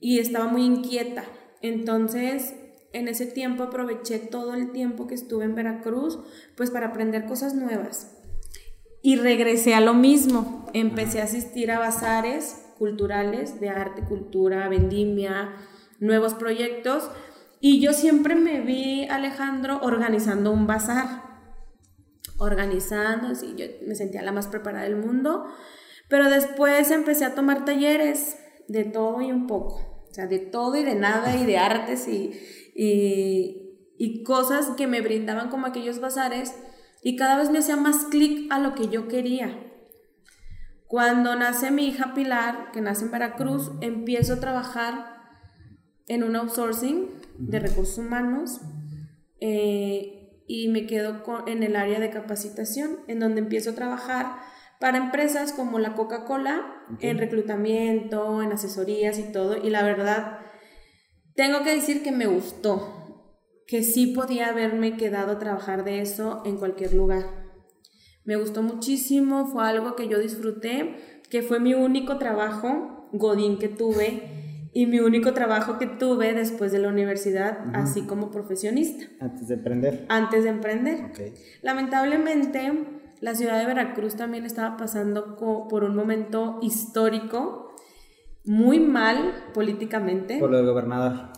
y 0.00 0.18
estaba 0.18 0.46
muy 0.46 0.64
inquieta. 0.64 1.22
Entonces, 1.62 2.56
en 2.92 3.06
ese 3.06 3.26
tiempo 3.26 3.62
aproveché 3.62 4.18
todo 4.18 4.54
el 4.54 4.72
tiempo 4.72 5.06
que 5.06 5.14
estuve 5.14 5.44
en 5.44 5.54
Veracruz, 5.54 6.18
pues 6.56 6.72
para 6.72 6.88
aprender 6.88 7.26
cosas 7.26 7.54
nuevas. 7.54 8.16
Y 9.02 9.14
regresé 9.14 9.74
a 9.74 9.80
lo 9.80 9.94
mismo, 9.94 10.66
empecé 10.74 11.20
a 11.20 11.24
asistir 11.24 11.70
a 11.70 11.78
bazares 11.78 12.72
culturales 12.76 13.60
de 13.60 13.68
arte, 13.68 14.02
cultura, 14.02 14.68
vendimia, 14.68 15.54
nuevos 16.00 16.34
proyectos 16.34 17.08
y 17.60 17.80
yo 17.80 17.92
siempre 17.92 18.34
me 18.34 18.62
vi, 18.62 19.06
Alejandro, 19.08 19.78
organizando 19.82 20.50
un 20.50 20.66
bazar. 20.66 21.29
Organizando, 22.40 23.28
así, 23.28 23.54
yo 23.56 23.66
me 23.86 23.94
sentía 23.94 24.22
la 24.22 24.32
más 24.32 24.48
preparada 24.48 24.84
del 24.84 24.96
mundo. 24.96 25.46
Pero 26.08 26.28
después 26.28 26.90
empecé 26.90 27.24
a 27.24 27.36
tomar 27.36 27.64
talleres 27.64 28.36
de 28.66 28.84
todo 28.84 29.20
y 29.22 29.30
un 29.30 29.46
poco. 29.46 30.04
O 30.10 30.12
sea, 30.12 30.26
de 30.26 30.40
todo 30.40 30.74
y 30.74 30.82
de 30.82 30.96
nada 30.96 31.36
y 31.36 31.46
de 31.46 31.58
artes 31.58 32.08
y, 32.08 32.32
y, 32.74 33.94
y 33.96 34.24
cosas 34.24 34.70
que 34.76 34.88
me 34.88 35.00
brindaban 35.00 35.50
como 35.50 35.66
aquellos 35.66 36.00
bazares. 36.00 36.52
Y 37.02 37.14
cada 37.14 37.38
vez 37.38 37.50
me 37.50 37.58
hacía 37.58 37.76
más 37.76 38.06
clic 38.06 38.52
a 38.52 38.58
lo 38.58 38.74
que 38.74 38.88
yo 38.88 39.06
quería. 39.06 39.70
Cuando 40.90 41.36
nace 41.36 41.70
mi 41.70 41.86
hija 41.86 42.14
Pilar, 42.14 42.72
que 42.72 42.80
nace 42.80 43.04
en 43.04 43.12
Veracruz, 43.12 43.70
empiezo 43.80 44.34
a 44.34 44.40
trabajar 44.40 45.20
en 46.08 46.24
un 46.24 46.34
outsourcing 46.34 47.08
de 47.38 47.60
recursos 47.60 47.98
humanos 47.98 48.60
eh, 49.40 50.19
y 50.52 50.66
me 50.66 50.84
quedo 50.84 51.22
en 51.46 51.62
el 51.62 51.76
área 51.76 52.00
de 52.00 52.10
capacitación, 52.10 52.98
en 53.06 53.20
donde 53.20 53.40
empiezo 53.40 53.70
a 53.70 53.74
trabajar 53.76 54.34
para 54.80 54.98
empresas 54.98 55.52
como 55.52 55.78
la 55.78 55.94
Coca-Cola, 55.94 56.74
en 56.98 57.18
reclutamiento, 57.18 58.42
en 58.42 58.50
asesorías 58.50 59.20
y 59.20 59.30
todo. 59.30 59.64
Y 59.64 59.70
la 59.70 59.84
verdad, 59.84 60.40
tengo 61.36 61.62
que 61.62 61.72
decir 61.72 62.02
que 62.02 62.10
me 62.10 62.26
gustó, 62.26 63.30
que 63.68 63.84
sí 63.84 64.08
podía 64.08 64.48
haberme 64.48 64.96
quedado 64.96 65.30
a 65.30 65.38
trabajar 65.38 65.84
de 65.84 66.00
eso 66.00 66.42
en 66.44 66.56
cualquier 66.56 66.94
lugar. 66.94 67.26
Me 68.24 68.34
gustó 68.34 68.64
muchísimo, 68.64 69.46
fue 69.46 69.68
algo 69.68 69.94
que 69.94 70.08
yo 70.08 70.18
disfruté, 70.18 71.22
que 71.30 71.42
fue 71.42 71.60
mi 71.60 71.74
único 71.74 72.18
trabajo, 72.18 73.08
Godín, 73.12 73.60
que 73.60 73.68
tuve 73.68 74.39
y 74.72 74.86
mi 74.86 75.00
único 75.00 75.32
trabajo 75.34 75.78
que 75.78 75.86
tuve 75.86 76.32
después 76.32 76.70
de 76.72 76.78
la 76.78 76.88
universidad, 76.88 77.58
así 77.74 78.02
como 78.02 78.30
profesionista. 78.30 79.06
Antes 79.20 79.48
de 79.48 79.54
emprender. 79.54 80.06
Antes 80.08 80.44
de 80.44 80.50
emprender. 80.50 81.04
Okay. 81.10 81.34
Lamentablemente, 81.62 82.72
la 83.20 83.34
ciudad 83.34 83.58
de 83.58 83.66
Veracruz 83.66 84.16
también 84.16 84.46
estaba 84.46 84.76
pasando 84.76 85.36
por 85.36 85.84
un 85.84 85.96
momento 85.96 86.58
histórico 86.62 87.74
muy 88.44 88.80
mal 88.80 89.50
políticamente. 89.52 90.38
Por 90.38 90.50
lo 90.50 90.58
del 90.58 90.66
gobernador. 90.66 91.30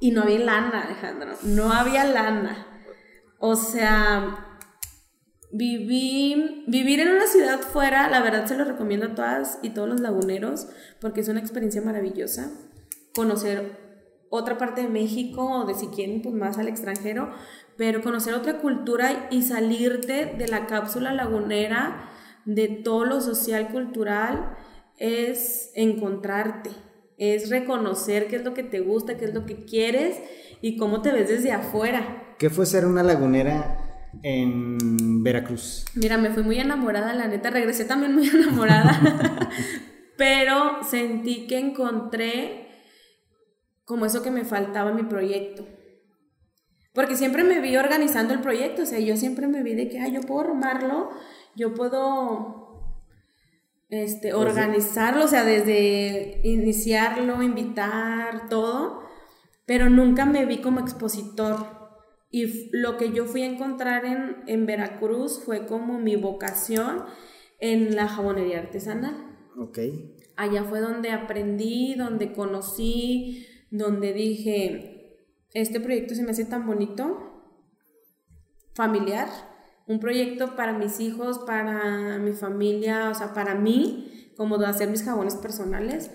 Y 0.00 0.10
no 0.10 0.22
había 0.22 0.40
lana, 0.40 0.82
Alejandro. 0.82 1.32
No 1.44 1.72
había 1.72 2.04
lana. 2.04 2.66
O 3.38 3.56
sea, 3.56 4.53
Viví, 5.56 6.64
vivir 6.66 6.98
en 6.98 7.10
una 7.10 7.28
ciudad 7.28 7.60
fuera, 7.60 8.10
la 8.10 8.20
verdad 8.20 8.44
se 8.46 8.56
lo 8.56 8.64
recomiendo 8.64 9.06
a 9.06 9.14
todas 9.14 9.60
y 9.62 9.70
todos 9.70 9.88
los 9.88 10.00
laguneros 10.00 10.66
porque 11.00 11.20
es 11.20 11.28
una 11.28 11.38
experiencia 11.38 11.80
maravillosa. 11.80 12.50
Conocer 13.14 13.78
otra 14.30 14.58
parte 14.58 14.82
de 14.82 14.88
México 14.88 15.48
o 15.48 15.64
de 15.64 15.74
si 15.74 15.86
quieren 15.86 16.22
pues 16.22 16.34
más 16.34 16.58
al 16.58 16.66
extranjero, 16.66 17.30
pero 17.76 18.02
conocer 18.02 18.34
otra 18.34 18.58
cultura 18.58 19.28
y 19.30 19.42
salirte 19.42 20.34
de 20.36 20.48
la 20.48 20.66
cápsula 20.66 21.12
lagunera, 21.12 22.10
de 22.44 22.66
todo 22.66 23.04
lo 23.04 23.20
social, 23.20 23.68
cultural, 23.68 24.56
es 24.98 25.70
encontrarte, 25.76 26.70
es 27.16 27.48
reconocer 27.48 28.26
qué 28.26 28.34
es 28.34 28.44
lo 28.44 28.54
que 28.54 28.64
te 28.64 28.80
gusta, 28.80 29.16
qué 29.16 29.26
es 29.26 29.34
lo 29.34 29.46
que 29.46 29.64
quieres 29.64 30.16
y 30.60 30.76
cómo 30.76 31.00
te 31.00 31.12
ves 31.12 31.28
desde 31.28 31.52
afuera. 31.52 32.34
¿Qué 32.40 32.50
fue 32.50 32.66
ser 32.66 32.86
una 32.86 33.04
lagunera 33.04 33.83
en 34.22 35.22
Veracruz? 35.22 35.84
Mira, 35.94 36.18
me 36.18 36.30
fui 36.30 36.42
muy 36.42 36.58
enamorada, 36.58 37.14
la 37.14 37.28
neta, 37.28 37.50
regresé 37.50 37.84
también 37.84 38.14
muy 38.14 38.28
enamorada, 38.34 39.00
pero 40.16 40.82
sentí 40.82 41.46
que 41.46 41.58
encontré 41.58 42.68
como 43.84 44.06
eso 44.06 44.22
que 44.22 44.30
me 44.30 44.44
faltaba 44.44 44.90
en 44.90 44.96
mi 44.96 45.02
proyecto. 45.04 45.66
Porque 46.92 47.16
siempre 47.16 47.42
me 47.42 47.60
vi 47.60 47.76
organizando 47.76 48.32
el 48.34 48.40
proyecto, 48.40 48.82
o 48.82 48.86
sea, 48.86 49.00
yo 49.00 49.16
siempre 49.16 49.48
me 49.48 49.62
vi 49.62 49.74
de 49.74 49.88
que, 49.88 49.98
ah, 49.98 50.08
yo 50.08 50.20
puedo 50.20 50.48
armarlo, 50.48 51.10
yo 51.56 51.74
puedo 51.74 52.64
este, 53.90 54.32
pues 54.32 54.46
organizarlo, 54.46 55.24
o 55.24 55.28
sea, 55.28 55.44
desde 55.44 56.40
iniciarlo, 56.44 57.42
invitar, 57.42 58.48
todo, 58.48 59.02
pero 59.66 59.90
nunca 59.90 60.24
me 60.24 60.46
vi 60.46 60.58
como 60.58 60.80
expositor. 60.80 61.73
Y 62.34 62.68
lo 62.72 62.96
que 62.96 63.12
yo 63.12 63.26
fui 63.26 63.42
a 63.42 63.46
encontrar 63.46 64.04
en, 64.04 64.42
en 64.48 64.66
Veracruz 64.66 65.40
fue 65.44 65.66
como 65.66 66.00
mi 66.00 66.16
vocación 66.16 67.04
en 67.60 67.94
la 67.94 68.08
jabonería 68.08 68.58
artesanal. 68.58 69.14
Ok. 69.56 69.78
Allá 70.34 70.64
fue 70.64 70.80
donde 70.80 71.12
aprendí, 71.12 71.94
donde 71.94 72.32
conocí, 72.32 73.46
donde 73.70 74.12
dije, 74.12 75.28
este 75.52 75.78
proyecto 75.78 76.16
se 76.16 76.24
me 76.24 76.32
hace 76.32 76.44
tan 76.44 76.66
bonito, 76.66 77.54
familiar, 78.74 79.28
un 79.86 80.00
proyecto 80.00 80.56
para 80.56 80.76
mis 80.76 80.98
hijos, 80.98 81.38
para 81.38 82.18
mi 82.18 82.32
familia, 82.32 83.10
o 83.10 83.14
sea, 83.14 83.32
para 83.32 83.54
mí, 83.54 84.32
como 84.36 84.58
de 84.58 84.66
hacer 84.66 84.90
mis 84.90 85.04
jabones 85.04 85.36
personales. 85.36 86.10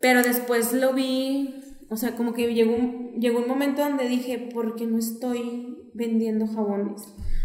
Pero 0.00 0.22
después 0.22 0.72
lo 0.72 0.92
vi 0.92 1.59
o 1.90 1.96
sea, 1.96 2.16
como 2.16 2.32
que 2.32 2.54
llegó 2.54 2.74
un, 2.74 3.20
llegó 3.20 3.40
un 3.40 3.48
momento 3.48 3.82
donde 3.82 4.08
dije, 4.08 4.48
¿por 4.54 4.76
qué 4.76 4.86
no 4.86 4.96
estoy 4.96 5.90
vendiendo 5.92 6.46
jabones? 6.46 7.02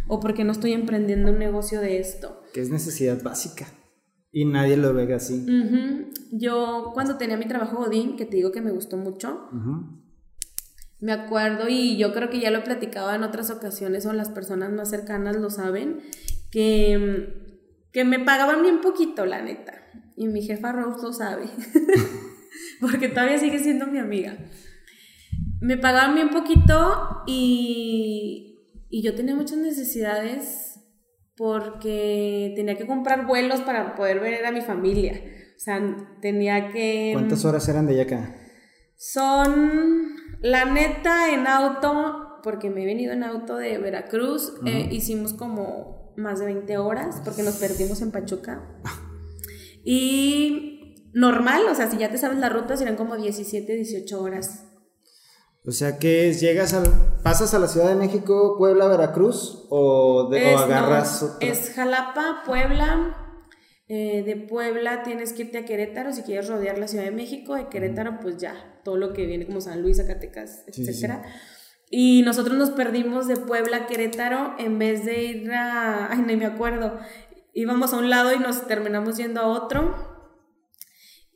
¿O 0.08 0.20
por 0.20 0.36
qué 0.36 0.44
no 0.44 0.52
estoy 0.52 0.74
emprendiendo 0.74 1.32
un 1.32 1.40
negocio 1.40 1.82
de 1.82 2.00
esto? 2.00 2.44
Que 2.54 2.62
es 2.62 2.70
necesidad 2.70 3.24
básica. 3.24 3.66
Y 4.32 4.46
nadie 4.46 4.78
lo 4.78 4.94
ve 4.94 5.12
así. 5.14 5.46
Yo 6.32 6.92
cuando 6.94 7.18
tenía 7.18 7.38
mi 7.38 7.48
trabajo 7.48 7.78
Godín, 7.78 8.18
que 8.18 8.26
te 8.26 8.36
digo 8.36 8.52
que 8.52 8.62
me 8.62 8.72
gustó 8.72 8.98
mucho, 8.98 9.50
me 11.00 11.12
acuerdo 11.12 11.68
y 11.68 11.98
yo 11.98 12.14
creo 12.14 12.30
que 12.30 12.40
ya 12.40 12.52
lo 12.52 12.60
he 12.60 12.64
platicado 12.64 13.12
en 13.14 13.24
otras 13.24 13.50
ocasiones 13.50 14.06
o 14.06 14.14
las 14.14 14.30
personas 14.30 14.72
más 14.72 14.92
cercanas 14.92 15.38
lo 15.38 15.50
saben, 15.50 16.02
que, 16.52 17.58
que 17.92 18.06
me 18.06 18.20
pagaban 18.20 18.62
bien 18.62 18.82
poquito, 18.82 19.26
la 19.26 19.42
neta. 19.42 19.74
Y 20.16 20.28
mi 20.28 20.44
jefa 20.44 20.72
Rose 20.72 21.02
lo 21.02 21.14
sabe. 21.14 21.46
porque 22.82 23.10
todavía 23.10 23.38
sigue 23.38 23.60
siendo 23.60 23.88
mi 23.88 24.00
amiga. 24.00 24.38
Me 25.62 25.78
pagaban 25.78 26.16
bien 26.16 26.30
poquito 26.30 27.24
y, 27.28 28.60
y 28.90 29.02
yo 29.02 29.16
tenía 29.16 29.36
muchas 29.36 29.58
necesidades 29.58 30.80
porque 31.36 32.54
tenía 32.56 32.78
que 32.78 32.88
comprar 32.88 33.26
vuelos 33.26 33.62
para 33.62 33.96
poder 33.96 34.20
ver 34.20 34.46
a 34.46 34.52
mi 34.52 34.62
familia. 34.62 35.22
O 35.56 35.60
sea, 35.60 35.82
tenía 36.22 36.70
que... 36.70 37.12
¿Cuántas 37.14 37.46
horas 37.46 37.68
eran 37.68 37.88
de 37.88 37.94
allá 37.94 38.04
acá? 38.04 38.36
Son, 38.98 40.16
la 40.42 40.66
neta, 40.66 41.34
en 41.34 41.48
auto, 41.48 42.40
porque 42.44 42.70
me 42.70 42.84
he 42.84 42.86
venido 42.86 43.14
en 43.14 43.24
auto 43.24 43.58
de 43.58 43.78
Veracruz, 43.78 44.54
eh, 44.66 44.88
hicimos 44.92 45.34
como 45.34 46.14
más 46.18 46.40
de 46.40 46.46
20 46.46 46.78
horas 46.78 47.22
porque 47.26 47.44
nos 47.44 47.56
perdimos 47.56 48.02
en 48.02 48.12
Pachuca. 48.12 48.62
y 49.84 50.75
normal, 51.16 51.64
o 51.72 51.74
sea, 51.76 51.90
si 51.90 51.98
ya 51.98 52.10
te 52.12 52.18
sabes 52.20 52.38
la 52.38 52.50
ruta, 52.50 52.78
serán 52.78 52.96
como 52.96 53.16
17, 53.16 53.74
18 53.76 54.22
horas. 54.22 54.66
O 55.68 55.72
sea 55.72 55.98
que 55.98 56.30
es, 56.30 56.42
llegas 56.42 56.74
al, 56.76 56.84
pasas 57.24 57.56
a 57.56 57.60
la 57.60 57.68
Ciudad 57.68 57.88
de 57.88 57.96
México, 57.96 58.56
Puebla, 58.58 58.86
Veracruz 58.88 59.66
o, 59.72 60.30
de, 60.30 60.52
Es- 60.54 60.56
o 60.56 60.60
agarras 60.60 61.22
no, 61.24 61.28
otra? 61.30 61.48
Es 61.48 61.72
Jalapa, 61.74 62.44
Puebla. 62.46 63.18
eh, 63.88 64.22
de 64.24 64.36
Puebla 64.36 65.02
tienes 65.04 65.34
que 65.34 65.44
irte 65.44 65.58
a 65.60 65.66
Querétaro 65.66 66.14
si 66.14 66.22
quieres 66.22 66.48
rodear 66.50 66.78
la 66.78 66.88
Ciudad 66.88 67.06
de 67.06 67.12
México. 67.12 67.56
De 67.56 67.68
Querétaro, 67.70 68.20
pues 68.22 68.38
ya, 68.38 68.80
todo 68.84 68.98
lo 68.98 69.14
que 69.14 69.26
viene 69.26 69.48
como 69.48 69.60
San 69.62 69.82
Luis, 69.82 69.98
Zacatecas, 69.98 70.64
Sí, 70.72 70.84
sí, 70.86 70.92
etcétera. 70.92 71.24
Y 71.90 72.22
nosotros 72.24 72.58
nos 72.58 72.70
perdimos 72.72 73.28
de 73.28 73.38
Puebla 73.38 73.78
a 73.78 73.86
Querétaro 73.88 74.54
en 74.60 74.78
vez 74.78 75.04
de 75.06 75.24
ir 75.24 75.52
a. 75.52 76.12
Ay, 76.12 76.20
no 76.20 76.38
me 76.38 76.46
acuerdo. 76.46 77.00
Íbamos 77.54 77.92
a 77.94 77.98
un 77.98 78.10
lado 78.12 78.34
y 78.34 78.38
nos 78.40 78.68
terminamos 78.68 79.18
yendo 79.18 79.40
a 79.42 79.48
otro. 79.48 80.15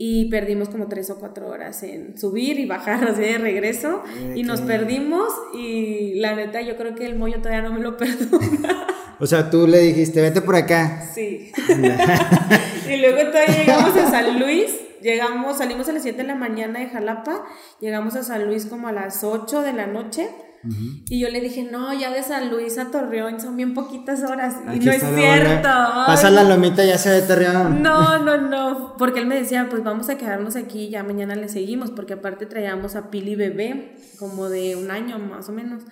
Y 0.02 0.30
perdimos 0.30 0.70
como 0.70 0.88
tres 0.88 1.10
o 1.10 1.20
cuatro 1.20 1.50
horas 1.50 1.84
en 1.84 2.18
subir 2.18 2.58
y 2.58 2.66
bajar 2.66 3.04
así 3.10 3.22
de 3.22 3.38
regreso. 3.38 4.02
Y 4.34 4.44
nos 4.44 4.62
perdimos. 4.62 5.28
Y 5.54 6.16
la 6.22 6.36
neta, 6.36 6.62
yo 6.62 6.78
creo 6.78 6.96
que 6.96 7.06
el 7.06 7.18
moño 7.18 7.42
todavía 7.42 7.62
no 7.62 7.74
me 7.74 7.82
lo 7.82 7.98
perdona. 7.98 8.88
O 9.20 9.28
sea, 9.28 9.50
tú 9.50 9.68
le 9.68 9.80
dijiste, 9.80 10.22
vete 10.22 10.42
por 10.42 10.56
acá. 10.56 11.06
Sí. 11.14 11.52
y 12.90 12.96
luego 12.96 13.30
todavía 13.30 13.58
llegamos 13.58 13.98
a 13.98 14.10
San 14.10 14.40
Luis. 14.40 14.72
Llegamos, 15.02 15.58
salimos 15.58 15.90
a 15.90 15.92
las 15.92 16.04
7 16.04 16.18
de 16.18 16.28
la 16.28 16.36
mañana 16.36 16.80
de 16.80 16.88
Jalapa. 16.88 17.44
Llegamos 17.82 18.16
a 18.16 18.24
San 18.24 18.46
Luis 18.46 18.68
como 18.68 18.88
a 18.88 18.94
las 18.94 19.26
8 19.26 19.64
de 19.64 19.74
la 19.74 19.88
noche. 19.88 20.30
Y 20.64 21.20
yo 21.20 21.30
le 21.30 21.40
dije, 21.40 21.64
no, 21.64 21.94
ya 21.98 22.12
de 22.12 22.22
San 22.22 22.50
Luis 22.50 22.78
a 22.78 22.92
Torreón 22.92 23.40
son 23.40 23.56
bien 23.56 23.74
poquitas 23.74 24.24
horas. 24.24 24.56
y 24.74 24.80
no 24.80 24.92
es 24.92 25.02
cierto. 25.02 25.70
ay, 25.70 26.04
Pasa 26.08 26.30
la 26.30 26.44
lomita, 26.44 26.84
ya 26.84 26.98
se 26.98 27.12
ve 27.12 27.22
Torreón. 27.22 27.82
no, 27.82 28.20
no, 28.20 28.38
no, 28.38 28.96
porque 28.98 29.20
él 29.22 29.26
me 29.26 29.36
decía, 29.40 29.68
pues 29.70 29.84
vamos 29.84 30.10
a 30.10 30.18
quedarnos 30.18 30.56
aquí, 30.56 30.90
ya 30.90 31.04
mañana 31.04 31.36
le 31.36 31.48
seguimos, 31.48 31.92
porque 31.92 32.14
aparte 32.14 32.46
traíamos 32.46 32.96
a 32.96 33.10
Pili 33.10 33.36
bebé, 33.36 33.96
como 34.18 34.50
de 34.50 34.76
un 34.76 34.92
año 34.92 35.18
más 35.18 35.48
o 35.50 35.54
menos. 35.54 35.84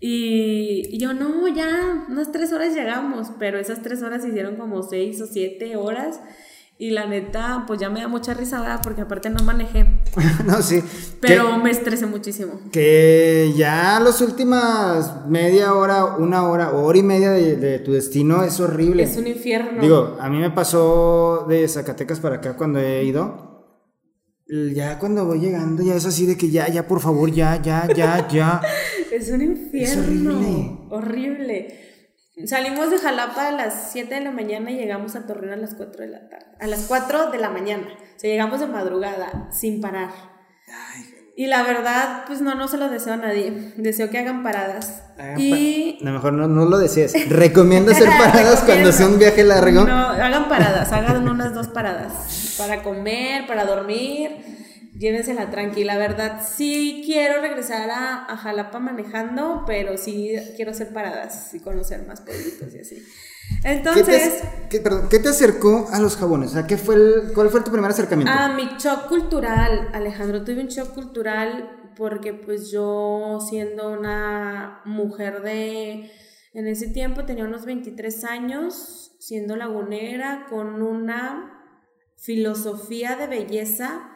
Y, 0.00 0.82
y 0.90 0.98
yo, 0.98 1.12
no, 1.14 1.46
ya, 1.48 2.06
unas 2.08 2.32
tres 2.32 2.52
horas 2.52 2.74
llegamos, 2.74 3.32
pero 3.38 3.58
esas 3.58 3.82
tres 3.82 4.02
horas 4.02 4.22
se 4.22 4.28
hicieron 4.28 4.56
como 4.56 4.82
seis 4.82 5.20
o 5.20 5.26
siete 5.26 5.76
horas. 5.76 6.20
Y 6.82 6.92
la 6.92 7.04
neta, 7.04 7.64
pues 7.66 7.78
ya 7.78 7.90
me 7.90 8.00
da 8.00 8.08
mucha 8.08 8.32
risa, 8.32 8.58
¿verdad? 8.58 8.80
Porque 8.82 9.02
aparte 9.02 9.28
no 9.28 9.44
manejé, 9.44 9.84
no, 10.46 10.62
sí. 10.62 10.82
pero 11.20 11.58
me 11.58 11.70
estresé 11.70 12.06
muchísimo. 12.06 12.58
Que, 12.72 13.50
que 13.50 13.52
ya 13.54 14.00
las 14.00 14.22
últimas 14.22 15.26
media 15.28 15.74
hora, 15.74 16.06
una 16.16 16.48
hora, 16.48 16.72
hora 16.72 16.96
y 16.96 17.02
media 17.02 17.32
de, 17.32 17.56
de 17.56 17.80
tu 17.80 17.92
destino 17.92 18.42
es 18.44 18.58
horrible. 18.60 19.02
Es 19.02 19.18
un 19.18 19.26
infierno. 19.26 19.82
Digo, 19.82 20.16
a 20.18 20.30
mí 20.30 20.38
me 20.38 20.52
pasó 20.52 21.44
de 21.46 21.68
Zacatecas 21.68 22.18
para 22.18 22.36
acá 22.36 22.56
cuando 22.56 22.78
he 22.78 23.04
ido. 23.04 23.76
Ya 24.74 24.98
cuando 24.98 25.26
voy 25.26 25.38
llegando, 25.38 25.82
ya 25.82 25.96
es 25.96 26.06
así 26.06 26.24
de 26.24 26.38
que 26.38 26.48
ya, 26.48 26.66
ya, 26.70 26.88
por 26.88 27.00
favor, 27.00 27.30
ya, 27.30 27.60
ya, 27.60 27.88
ya, 27.94 28.26
ya. 28.26 28.62
Es 29.12 29.28
un 29.28 29.42
infierno. 29.42 30.30
horrible. 30.30 30.78
horrible. 30.88 31.89
Salimos 32.46 32.90
de 32.90 32.98
Jalapa 32.98 33.48
a 33.48 33.52
las 33.52 33.90
7 33.92 34.14
de 34.14 34.20
la 34.22 34.30
mañana 34.30 34.70
y 34.70 34.76
llegamos 34.76 35.16
a 35.16 35.26
Torreón 35.26 35.52
a 35.52 35.56
las 35.56 35.74
4 35.74 36.02
de 36.04 36.08
la 36.10 36.28
tarde. 36.28 36.46
A 36.60 36.66
las 36.66 36.84
4 36.86 37.30
de 37.30 37.38
la 37.38 37.50
mañana. 37.50 37.86
O 38.16 38.18
sea, 38.18 38.30
llegamos 38.30 38.60
de 38.60 38.66
madrugada, 38.66 39.48
sin 39.52 39.80
parar. 39.80 40.10
Y 41.36 41.46
la 41.46 41.62
verdad, 41.62 42.24
pues 42.26 42.40
no, 42.42 42.54
no 42.54 42.68
se 42.68 42.76
lo 42.76 42.88
deseo 42.90 43.14
a 43.14 43.16
nadie. 43.16 43.72
Deseo 43.76 44.10
que 44.10 44.18
hagan 44.18 44.42
paradas. 44.42 45.02
Hagan 45.18 45.40
y 45.40 45.92
pa- 45.98 46.02
A 46.02 46.04
lo 46.10 46.12
mejor 46.14 46.32
no, 46.34 46.48
no 46.48 46.66
lo 46.66 46.78
desees. 46.78 47.28
Recomiendo 47.30 47.92
hacer 47.92 48.08
paradas 48.08 48.60
cuando 48.60 48.92
sea 48.92 49.06
un 49.06 49.18
viaje 49.18 49.42
largo. 49.42 49.84
No, 49.84 49.96
hagan 50.10 50.48
paradas, 50.48 50.92
hagan 50.92 51.26
unas 51.28 51.54
dos 51.54 51.68
paradas. 51.68 52.54
Para 52.58 52.82
comer, 52.82 53.46
para 53.46 53.64
dormir. 53.64 54.69
Llévensela 54.98 55.50
tranquila, 55.50 55.96
verdad. 55.98 56.42
Sí 56.46 57.02
quiero 57.06 57.40
regresar 57.40 57.88
a, 57.90 58.24
a 58.24 58.36
Jalapa 58.36 58.80
manejando, 58.80 59.62
pero 59.66 59.96
sí 59.96 60.34
quiero 60.56 60.72
hacer 60.72 60.92
paradas 60.92 61.54
y 61.54 61.60
conocer 61.60 62.06
más 62.06 62.20
pueblitos 62.22 62.74
y 62.74 62.78
así. 62.80 62.96
¿Qué 62.96 63.62
te, 63.62 63.70
Entonces, 63.72 64.42
qué- 64.68 64.80
perdón, 64.80 65.08
¿qué 65.08 65.18
te 65.18 65.28
acercó 65.28 65.88
a 65.92 65.98
los 66.00 66.16
jabones? 66.16 66.50
O 66.50 66.54
sea, 66.54 66.66
¿qué 66.66 66.76
fue 66.76 66.94
el, 66.96 67.32
¿cuál 67.34 67.50
fue 67.50 67.60
tu 67.62 67.70
primer 67.70 67.90
acercamiento? 67.90 68.32
a 68.32 68.48
mi 68.48 68.64
shock 68.78 69.08
cultural, 69.08 69.88
Alejandro, 69.92 70.44
tuve 70.44 70.60
un 70.60 70.68
shock 70.68 70.92
cultural 70.94 71.92
porque 71.96 72.32
pues 72.32 72.70
yo 72.70 73.38
siendo 73.48 73.90
una 73.92 74.80
mujer 74.84 75.42
de, 75.42 76.10
en 76.52 76.66
ese 76.66 76.88
tiempo 76.88 77.24
tenía 77.24 77.44
unos 77.44 77.64
23 77.64 78.24
años, 78.24 79.16
siendo 79.20 79.56
lagunera, 79.56 80.46
con 80.48 80.82
una 80.82 81.56
filosofía 82.16 83.16
de 83.16 83.26
belleza 83.26 84.09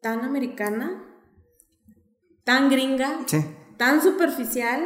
tan 0.00 0.24
americana, 0.24 1.04
tan 2.44 2.70
gringa, 2.70 3.18
Sí. 3.26 3.38
tan 3.76 4.00
superficial, 4.02 4.80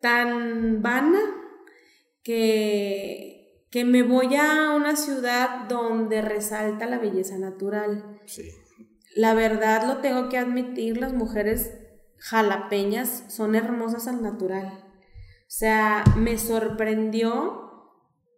tan 0.00 0.82
vana, 0.82 1.20
que, 2.22 3.66
que 3.70 3.84
me 3.84 4.02
voy 4.02 4.34
a 4.36 4.72
una 4.74 4.96
ciudad 4.96 5.66
donde 5.68 6.22
resalta 6.22 6.86
la 6.86 6.98
belleza 6.98 7.38
natural. 7.38 8.18
Sí. 8.26 8.50
La 9.16 9.34
verdad 9.34 9.86
lo 9.86 9.98
tengo 9.98 10.28
que 10.28 10.38
admitir, 10.38 10.96
las 10.98 11.12
mujeres 11.12 11.72
jalapeñas 12.18 13.24
son 13.28 13.54
hermosas 13.54 14.08
al 14.08 14.22
natural. 14.22 14.80
O 15.40 15.56
sea, 15.56 16.02
me 16.16 16.38
sorprendió 16.38 17.92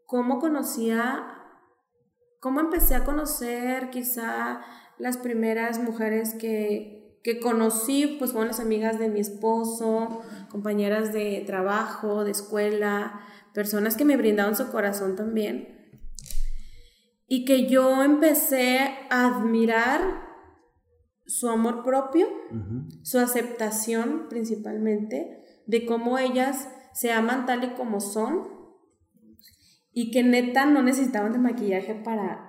cómo 0.07 0.39
conocía, 0.39 1.27
cómo 2.41 2.61
empecé 2.61 2.95
a 2.95 3.05
conocer 3.05 3.91
quizá 3.91 4.61
las 4.99 5.17
primeras 5.19 5.79
mujeres 5.79 6.35
que, 6.35 7.21
que 7.23 7.41
conocí, 7.41 8.17
pues 8.19 8.33
fueron 8.33 8.49
las 8.49 8.61
amigas 8.61 8.99
de 8.99 9.09
mi 9.09 9.21
esposo, 9.21 10.23
compañeras 10.51 11.13
de 11.13 11.43
trabajo, 11.47 12.25
de 12.25 12.31
escuela, 12.31 13.21
personas 13.53 13.97
que 13.97 14.05
me 14.05 14.17
brindaron 14.17 14.57
su 14.57 14.71
corazón 14.71 15.17
también. 15.17 15.75
Y 17.27 17.45
que 17.45 17.69
yo 17.69 18.03
empecé 18.03 18.79
a 19.11 19.27
admirar 19.27 20.27
su 21.27 21.49
amor 21.49 21.83
propio, 21.83 22.29
su 23.03 23.19
aceptación 23.19 24.27
principalmente, 24.29 25.43
de 25.67 25.85
cómo 25.85 26.19
ellas 26.19 26.69
se 26.93 27.13
aman 27.13 27.45
tal 27.47 27.65
y 27.65 27.75
como 27.75 28.01
son 28.01 28.57
y 29.93 30.11
que 30.11 30.23
neta 30.23 30.67
no 30.67 30.83
necesitaban 30.83 31.33
de 31.33 31.39
maquillaje 31.39 31.95
para 31.95 32.46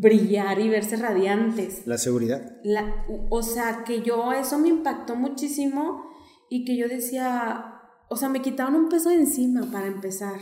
brillar 0.00 0.60
y 0.60 0.68
verse 0.68 0.96
radiantes. 0.96 1.86
La 1.86 1.98
seguridad. 1.98 2.40
La- 2.62 3.04
o 3.30 3.42
sea, 3.42 3.82
que 3.84 4.02
yo 4.02 4.32
eso 4.32 4.58
me 4.58 4.68
impactó 4.68 5.16
muchísimo 5.16 6.04
y 6.48 6.64
que 6.64 6.76
yo 6.76 6.88
decía, 6.88 7.74
o 8.08 8.16
sea, 8.16 8.28
me 8.28 8.40
quitaron 8.42 8.74
un 8.76 8.88
peso 8.88 9.08
de 9.10 9.16
encima 9.16 9.62
para 9.72 9.86
empezar, 9.86 10.38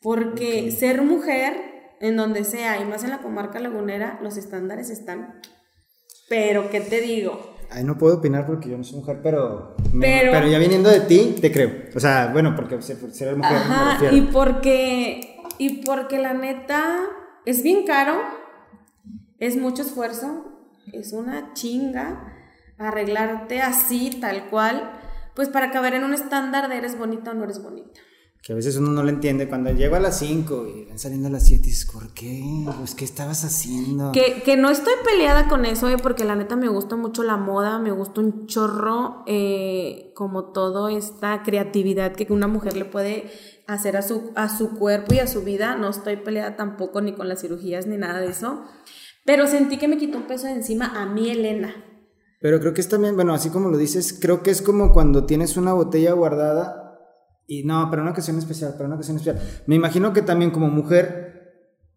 porque 0.00 0.70
ser 0.70 1.02
mujer 1.02 1.54
en 2.00 2.16
donde 2.16 2.44
sea 2.44 2.80
y 2.80 2.84
más 2.84 3.04
en 3.04 3.10
la 3.10 3.18
comarca 3.22 3.60
lagunera, 3.60 4.18
los 4.22 4.36
estándares 4.36 4.90
están, 4.90 5.40
pero 6.28 6.68
¿qué 6.70 6.80
te 6.80 7.00
digo? 7.00 7.56
Ay, 7.70 7.84
no 7.84 7.96
puedo 7.96 8.16
opinar 8.18 8.44
porque 8.46 8.68
yo 8.68 8.76
no 8.76 8.84
soy 8.84 8.98
mujer, 8.98 9.20
pero, 9.22 9.76
me- 9.94 10.06
Pero- 10.06 10.32
pero 10.32 10.46
ya 10.48 10.58
viniendo 10.58 10.90
de 10.90 11.00
ti, 11.00 11.36
te 11.40 11.50
creo. 11.50 11.70
O 11.94 12.00
sea, 12.00 12.28
bueno, 12.32 12.54
porque 12.54 12.80
ser, 12.82 12.98
mujer 13.02 13.34
me 13.38 13.46
Ajá, 13.46 13.92
refiero. 13.94 14.16
y 14.16 14.20
porque, 14.32 15.36
y 15.58 15.82
porque 15.84 16.18
la 16.18 16.34
neta 16.34 16.98
es 17.46 17.62
bien 17.62 17.84
caro, 17.86 18.14
es 19.42 19.56
mucho 19.56 19.82
esfuerzo, 19.82 20.44
es 20.92 21.12
una 21.12 21.52
chinga 21.52 22.32
arreglarte 22.78 23.60
así, 23.60 24.10
tal 24.20 24.48
cual, 24.50 24.92
pues 25.34 25.48
para 25.48 25.72
caber 25.72 25.94
en 25.94 26.04
un 26.04 26.14
estándar 26.14 26.68
de 26.68 26.76
eres 26.76 26.96
bonita 26.96 27.32
o 27.32 27.34
no 27.34 27.42
eres 27.42 27.60
bonita. 27.60 28.00
Que 28.40 28.52
a 28.52 28.56
veces 28.56 28.76
uno 28.76 28.90
no 28.90 29.02
lo 29.02 29.08
entiende. 29.08 29.48
Cuando 29.48 29.70
llego 29.72 29.96
a 29.96 30.00
las 30.00 30.18
5 30.18 30.66
y 30.66 30.84
van 30.86 30.98
saliendo 30.98 31.26
a 31.28 31.30
las 31.30 31.46
7, 31.46 31.64
dices, 31.64 31.90
¿por 31.90 32.12
qué? 32.12 32.42
Pues, 32.78 32.94
¿qué 32.94 33.04
estabas 33.04 33.44
haciendo? 33.44 34.12
Que, 34.12 34.42
que 34.44 34.56
no 34.56 34.70
estoy 34.70 34.94
peleada 35.04 35.48
con 35.48 35.64
eso, 35.64 35.88
eh, 35.88 35.96
porque 36.00 36.24
la 36.24 36.36
neta 36.36 36.54
me 36.54 36.68
gusta 36.68 36.94
mucho 36.94 37.24
la 37.24 37.36
moda, 37.36 37.78
me 37.78 37.92
gusta 37.92 38.20
un 38.20 38.46
chorro 38.46 39.24
eh, 39.26 40.12
como 40.14 40.46
todo 40.52 40.88
esta 40.88 41.42
creatividad 41.42 42.12
que 42.14 42.32
una 42.32 42.48
mujer 42.48 42.76
le 42.76 42.84
puede 42.84 43.30
hacer 43.66 43.96
a 43.96 44.02
su, 44.02 44.32
a 44.34 44.48
su 44.48 44.76
cuerpo 44.76 45.14
y 45.14 45.18
a 45.20 45.26
su 45.26 45.42
vida. 45.42 45.76
No 45.76 45.90
estoy 45.90 46.16
peleada 46.16 46.56
tampoco 46.56 47.00
ni 47.00 47.12
con 47.12 47.28
las 47.28 47.40
cirugías 47.40 47.86
ni 47.86 47.96
nada 47.96 48.20
de 48.20 48.30
eso. 48.30 48.64
Pero 49.24 49.46
sentí 49.46 49.78
que 49.78 49.88
me 49.88 49.98
quitó 49.98 50.18
un 50.18 50.26
peso 50.26 50.46
de 50.46 50.52
encima 50.52 51.00
a 51.00 51.06
mí, 51.06 51.30
Elena. 51.30 51.74
Pero 52.40 52.58
creo 52.58 52.74
que 52.74 52.80
es 52.80 52.88
también, 52.88 53.14
bueno, 53.14 53.34
así 53.34 53.50
como 53.50 53.68
lo 53.68 53.78
dices, 53.78 54.18
creo 54.20 54.42
que 54.42 54.50
es 54.50 54.62
como 54.62 54.92
cuando 54.92 55.26
tienes 55.26 55.56
una 55.56 55.72
botella 55.72 56.12
guardada 56.12 56.98
y 57.46 57.64
no, 57.64 57.88
para 57.88 58.02
una 58.02 58.10
ocasión 58.10 58.36
especial, 58.38 58.72
para 58.72 58.86
una 58.86 58.96
ocasión 58.96 59.16
especial. 59.16 59.40
Me 59.66 59.76
imagino 59.76 60.12
que 60.12 60.22
también 60.22 60.50
como 60.50 60.68
mujer 60.68 61.32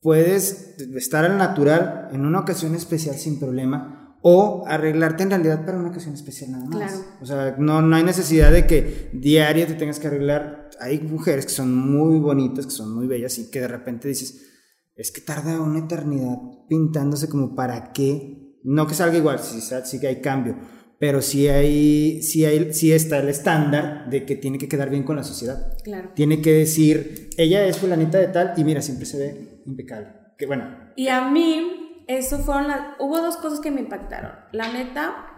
puedes 0.01 0.77
estar 0.95 1.25
al 1.25 1.37
natural 1.39 2.09
en 2.11 2.25
una 2.27 2.41
ocasión 2.41 2.75
especial 2.75 3.15
sin 3.15 3.39
problema 3.39 4.17
o 4.21 4.63
arreglarte 4.67 5.23
en 5.23 5.31
realidad 5.31 5.65
para 5.65 5.77
una 5.77 5.89
ocasión 5.89 6.13
especial 6.13 6.51
nada 6.51 6.65
más. 6.65 6.91
Claro. 6.91 7.07
O 7.21 7.25
sea, 7.25 7.55
no, 7.57 7.81
no 7.81 7.95
hay 7.95 8.03
necesidad 8.03 8.51
de 8.51 8.67
que 8.67 9.09
diario 9.13 9.65
te 9.65 9.73
tengas 9.73 9.99
que 9.99 10.07
arreglar. 10.07 10.69
Hay 10.79 10.99
mujeres 10.99 11.45
que 11.45 11.51
son 11.51 11.75
muy 11.75 12.19
bonitas, 12.19 12.65
que 12.65 12.71
son 12.71 12.93
muy 12.93 13.07
bellas 13.07 13.37
y 13.39 13.49
que 13.49 13.61
de 13.61 13.67
repente 13.67 14.07
dices, 14.07 14.54
es 14.95 15.11
que 15.11 15.21
tarda 15.21 15.61
una 15.61 15.79
eternidad 15.79 16.37
pintándose 16.69 17.29
como 17.29 17.55
para 17.55 17.91
qué. 17.91 18.59
No 18.63 18.87
que 18.87 18.95
salga 18.95 19.17
igual, 19.17 19.39
sí, 19.39 19.61
sí 19.61 19.99
que 19.99 20.07
hay 20.07 20.21
cambio, 20.21 20.57
pero 20.99 21.21
sí 21.21 21.47
hay, 21.47 22.23
sí 22.23 22.45
hay, 22.45 22.73
sí 22.73 22.91
está 22.91 23.19
el 23.19 23.29
estándar 23.29 24.09
de 24.09 24.25
que 24.25 24.35
tiene 24.35 24.57
que 24.57 24.67
quedar 24.67 24.89
bien 24.89 25.03
con 25.03 25.15
la 25.15 25.23
sociedad. 25.23 25.77
Claro. 25.83 26.11
Tiene 26.15 26.41
que 26.41 26.51
decir, 26.51 27.29
ella 27.37 27.65
es 27.65 27.77
fulanita 27.77 28.17
de 28.17 28.27
tal 28.27 28.53
y 28.57 28.63
mira, 28.63 28.81
siempre 28.81 29.05
se 29.05 29.19
ve 29.19 29.61
impecable. 29.65 30.07
Que 30.37 30.47
bueno. 30.47 30.65
Y 30.95 31.09
a 31.09 31.29
mí, 31.29 32.03
eso 32.07 32.39
fueron 32.39 32.67
las, 32.67 32.97
hubo 32.99 33.19
dos 33.19 33.37
cosas 33.37 33.59
que 33.59 33.71
me 33.71 33.81
impactaron. 33.81 34.31
La 34.51 34.71
neta, 34.71 35.35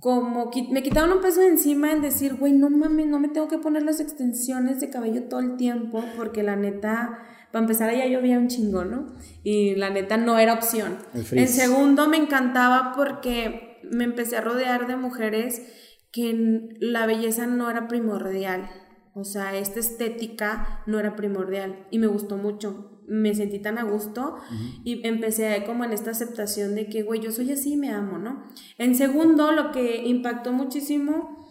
como 0.00 0.50
me 0.70 0.82
quitaron 0.82 1.12
un 1.12 1.20
peso 1.22 1.40
de 1.40 1.48
encima 1.48 1.92
en 1.92 2.02
decir, 2.02 2.34
güey, 2.34 2.52
no 2.52 2.70
mames, 2.70 3.06
no 3.06 3.18
me 3.20 3.28
tengo 3.28 3.48
que 3.48 3.58
poner 3.58 3.82
las 3.82 4.00
extensiones 4.00 4.80
de 4.80 4.90
cabello 4.90 5.24
todo 5.24 5.40
el 5.40 5.56
tiempo, 5.56 6.04
porque 6.16 6.42
la 6.42 6.56
neta, 6.56 7.18
para 7.52 7.62
empezar, 7.62 7.90
allá 7.90 8.06
llovía 8.06 8.38
un 8.38 8.48
chingo, 8.48 8.84
¿no? 8.84 9.14
Y 9.42 9.74
la 9.74 9.90
neta 9.90 10.16
no 10.16 10.38
era 10.38 10.54
opción. 10.54 10.98
En 11.32 11.48
segundo, 11.48 12.08
me 12.08 12.16
encantaba 12.16 12.92
porque 12.94 13.78
me 13.82 14.04
empecé 14.04 14.36
a 14.36 14.40
rodear 14.40 14.86
de 14.86 14.96
mujeres 14.96 15.62
que 16.12 16.76
la 16.80 17.06
belleza 17.06 17.46
no 17.46 17.70
era 17.70 17.88
primordial. 17.88 18.70
O 19.14 19.24
sea, 19.24 19.56
esta 19.56 19.80
estética 19.80 20.82
no 20.86 20.98
era 20.98 21.16
primordial 21.16 21.86
y 21.90 21.98
me 21.98 22.06
gustó 22.06 22.36
mucho. 22.36 23.02
Me 23.08 23.34
sentí 23.34 23.58
tan 23.58 23.78
a 23.78 23.82
gusto 23.82 24.36
y 24.84 25.04
empecé 25.06 25.64
como 25.66 25.84
en 25.84 25.92
esta 25.92 26.12
aceptación 26.12 26.76
de 26.76 26.86
que, 26.86 27.02
güey, 27.02 27.20
yo 27.20 27.32
soy 27.32 27.50
así, 27.50 27.76
me 27.76 27.90
amo, 27.90 28.18
¿no? 28.18 28.46
En 28.78 28.94
segundo, 28.94 29.50
lo 29.50 29.72
que 29.72 30.06
impactó 30.06 30.52
muchísimo 30.52 31.48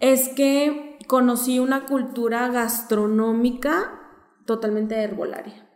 es 0.00 0.28
que 0.28 0.98
conocí 1.06 1.58
una 1.58 1.86
cultura 1.86 2.48
gastronómica 2.48 4.05
totalmente 4.46 4.96
herbolaria. 4.96 5.66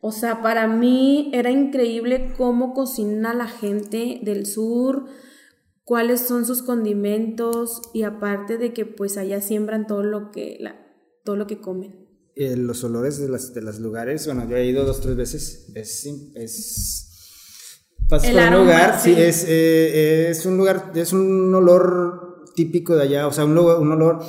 O 0.00 0.12
sea, 0.12 0.42
para 0.42 0.68
mí 0.68 1.30
era 1.34 1.50
increíble 1.50 2.32
cómo 2.36 2.72
cocina 2.72 3.34
la 3.34 3.48
gente 3.48 4.20
del 4.22 4.46
sur, 4.46 5.06
cuáles 5.84 6.20
son 6.20 6.46
sus 6.46 6.62
condimentos 6.62 7.82
y 7.92 8.04
aparte 8.04 8.58
de 8.58 8.72
que 8.72 8.86
pues 8.86 9.16
allá 9.16 9.40
siembran 9.40 9.86
todo 9.86 10.02
lo 10.02 10.30
que, 10.30 10.56
la, 10.60 10.76
todo 11.24 11.34
lo 11.36 11.46
que 11.46 11.60
comen. 11.60 12.06
Eh, 12.36 12.56
los 12.56 12.84
olores 12.84 13.18
de 13.18 13.28
los 13.28 13.52
de 13.52 13.62
los 13.62 13.80
lugares, 13.80 14.26
bueno, 14.26 14.48
yo 14.48 14.56
he 14.56 14.66
ido 14.66 14.84
dos, 14.84 15.00
tres 15.00 15.16
veces, 15.16 15.72
es... 15.74 16.06
es 16.36 17.04
pasas 18.08 18.30
por 18.30 18.40
un 18.40 18.64
lugar, 18.64 19.00
sí, 19.00 19.12
es, 19.16 19.44
eh, 19.48 20.30
es, 20.30 20.46
un 20.46 20.56
lugar, 20.56 20.92
es 20.94 21.12
un 21.12 21.52
olor 21.52 22.44
típico 22.54 22.94
de 22.94 23.02
allá, 23.02 23.26
o 23.26 23.32
sea, 23.32 23.44
un, 23.44 23.58
un 23.58 23.92
olor 23.92 24.20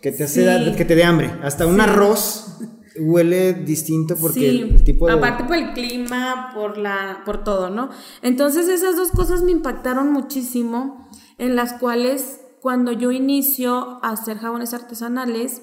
que 0.00 0.12
te 0.12 0.24
hace, 0.24 0.74
que 0.76 0.84
te 0.84 0.94
dé 0.94 1.04
hambre, 1.04 1.30
hasta 1.42 1.66
un 1.66 1.80
arroz 1.80 2.58
huele 3.00 3.52
distinto 3.52 4.16
porque 4.20 4.48
el 4.48 4.84
tipo 4.84 5.06
de... 5.06 5.12
aparte 5.12 5.44
por 5.44 5.56
el 5.56 5.72
clima, 5.72 6.50
por 6.54 6.78
la 6.78 7.22
por 7.24 7.44
todo, 7.44 7.70
¿no? 7.70 7.90
Entonces 8.22 8.68
esas 8.68 8.96
dos 8.96 9.10
cosas 9.10 9.42
me 9.42 9.52
impactaron 9.52 10.12
muchísimo 10.12 11.08
en 11.38 11.54
las 11.54 11.74
cuales 11.74 12.40
cuando 12.60 12.92
yo 12.92 13.12
inicio 13.12 13.98
a 14.02 14.10
hacer 14.10 14.38
jabones 14.38 14.74
artesanales, 14.74 15.62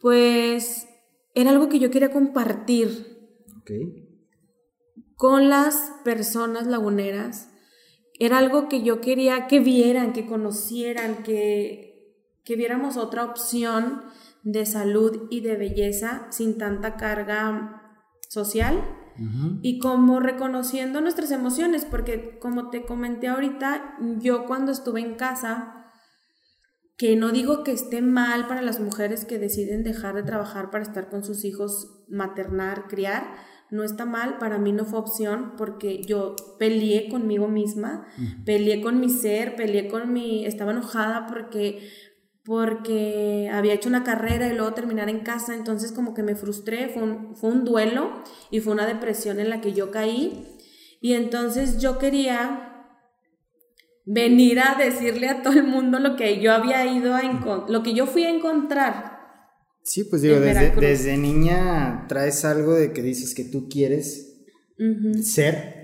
pues 0.00 0.86
era 1.34 1.50
algo 1.50 1.68
que 1.68 1.78
yo 1.78 1.90
quería 1.90 2.10
compartir 2.10 3.12
con 5.14 5.48
las 5.48 5.92
personas 6.04 6.66
laguneras. 6.66 7.48
Era 8.18 8.38
algo 8.38 8.68
que 8.68 8.82
yo 8.82 9.00
quería 9.00 9.46
que 9.46 9.60
vieran, 9.60 10.12
que 10.12 10.26
conocieran, 10.26 11.22
que, 11.22 11.91
que 12.44 12.56
viéramos 12.56 12.96
otra 12.96 13.24
opción 13.24 14.02
de 14.42 14.66
salud 14.66 15.28
y 15.30 15.40
de 15.40 15.56
belleza 15.56 16.26
sin 16.30 16.58
tanta 16.58 16.96
carga 16.96 17.82
social 18.28 18.82
y 19.60 19.78
como 19.78 20.20
reconociendo 20.20 21.00
nuestras 21.00 21.30
emociones, 21.30 21.84
porque 21.84 22.38
como 22.38 22.70
te 22.70 22.84
comenté 22.84 23.28
ahorita, 23.28 23.98
yo 24.18 24.46
cuando 24.46 24.72
estuve 24.72 25.00
en 25.00 25.16
casa, 25.16 25.90
que 26.96 27.14
no 27.14 27.30
digo 27.30 27.62
que 27.62 27.72
esté 27.72 28.00
mal 28.00 28.46
para 28.48 28.62
las 28.62 28.80
mujeres 28.80 29.24
que 29.24 29.38
deciden 29.38 29.82
dejar 29.82 30.14
de 30.14 30.22
trabajar 30.22 30.70
para 30.70 30.84
estar 30.84 31.10
con 31.10 31.24
sus 31.24 31.44
hijos, 31.44 32.04
maternar, 32.08 32.86
criar, 32.88 33.34
no 33.70 33.84
está 33.84 34.06
mal, 34.06 34.38
para 34.38 34.58
mí 34.58 34.72
no 34.72 34.84
fue 34.84 34.98
opción 34.98 35.54
porque 35.56 36.02
yo 36.04 36.36
peleé 36.58 37.08
conmigo 37.08 37.48
misma, 37.48 38.06
peleé 38.44 38.80
con 38.80 39.00
mi 39.00 39.08
ser, 39.08 39.56
peleé 39.56 39.88
con 39.88 40.12
mi, 40.12 40.46
estaba 40.46 40.72
enojada 40.72 41.26
porque 41.26 41.88
porque 42.44 43.48
había 43.52 43.74
hecho 43.74 43.88
una 43.88 44.02
carrera 44.02 44.48
y 44.48 44.54
luego 44.54 44.74
terminar 44.74 45.08
en 45.08 45.20
casa, 45.20 45.54
entonces 45.54 45.92
como 45.92 46.12
que 46.12 46.22
me 46.22 46.34
frustré, 46.34 46.88
fue 46.88 47.02
un, 47.02 47.36
fue 47.36 47.50
un 47.50 47.64
duelo 47.64 48.22
y 48.50 48.60
fue 48.60 48.72
una 48.72 48.86
depresión 48.86 49.38
en 49.38 49.48
la 49.48 49.60
que 49.60 49.72
yo 49.72 49.90
caí 49.90 50.46
y 51.00 51.14
entonces 51.14 51.78
yo 51.78 51.98
quería 51.98 52.68
venir 54.04 54.60
a 54.60 54.76
decirle 54.76 55.28
a 55.28 55.42
todo 55.42 55.54
el 55.54 55.64
mundo 55.64 55.98
lo 55.98 56.16
que 56.16 56.40
yo 56.40 56.52
había 56.52 56.84
ido 56.86 57.14
a 57.14 57.22
encontrar, 57.22 57.70
lo 57.70 57.82
que 57.82 57.94
yo 57.94 58.06
fui 58.06 58.24
a 58.24 58.30
encontrar. 58.30 59.12
Sí, 59.84 60.04
pues 60.04 60.22
digo, 60.22 60.38
desde, 60.38 60.70
desde, 60.76 61.16
niña 61.16 62.06
traes 62.08 62.44
algo 62.44 62.74
de 62.74 62.92
que 62.92 63.02
dices 63.02 63.34
que 63.34 63.44
tú 63.44 63.68
quieres 63.68 64.31
ser 65.22 65.80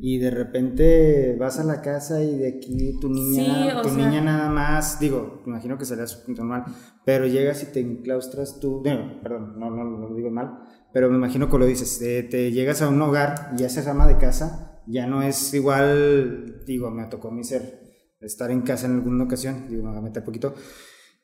y 0.00 0.18
de 0.18 0.30
repente 0.30 1.36
vas 1.38 1.58
a 1.58 1.64
la 1.64 1.80
casa 1.80 2.22
y 2.22 2.36
de 2.36 2.48
aquí 2.48 2.98
tu 3.00 3.08
niña, 3.08 3.82
tu 3.82 3.90
niña 3.90 4.20
nada 4.20 4.48
más, 4.48 5.00
digo, 5.00 5.42
imagino 5.46 5.76
que 5.76 5.84
sería 5.84 6.04
normal, 6.28 6.64
pero 7.04 7.26
llegas 7.26 7.62
y 7.62 7.66
te 7.66 7.80
enclaustras 7.80 8.60
tú, 8.60 8.82
no, 8.84 9.20
perdón, 9.22 9.58
no, 9.58 9.70
no, 9.70 10.08
lo 10.08 10.14
digo 10.14 10.30
mal, 10.30 10.60
pero 10.92 11.10
me 11.10 11.16
imagino 11.16 11.50
que 11.50 11.58
lo 11.58 11.66
dices, 11.66 11.98
te 11.98 12.52
llegas 12.52 12.82
a 12.82 12.88
un 12.88 13.00
hogar 13.02 13.52
y 13.58 13.64
esa 13.64 13.88
ama 13.90 14.06
de 14.06 14.16
casa 14.16 14.82
ya 14.86 15.06
no 15.06 15.22
es 15.22 15.52
igual, 15.52 16.64
digo, 16.66 16.90
me 16.90 17.06
tocó 17.06 17.28
a 17.28 17.32
mí 17.32 17.44
ser, 17.44 17.80
estar 18.20 18.50
en 18.50 18.62
casa 18.62 18.86
en 18.86 18.94
alguna 18.94 19.24
ocasión, 19.24 19.66
digo, 19.68 19.82
me 19.82 19.90
voy 19.90 19.98
a 19.98 20.02
meter 20.02 20.24
poquito, 20.24 20.54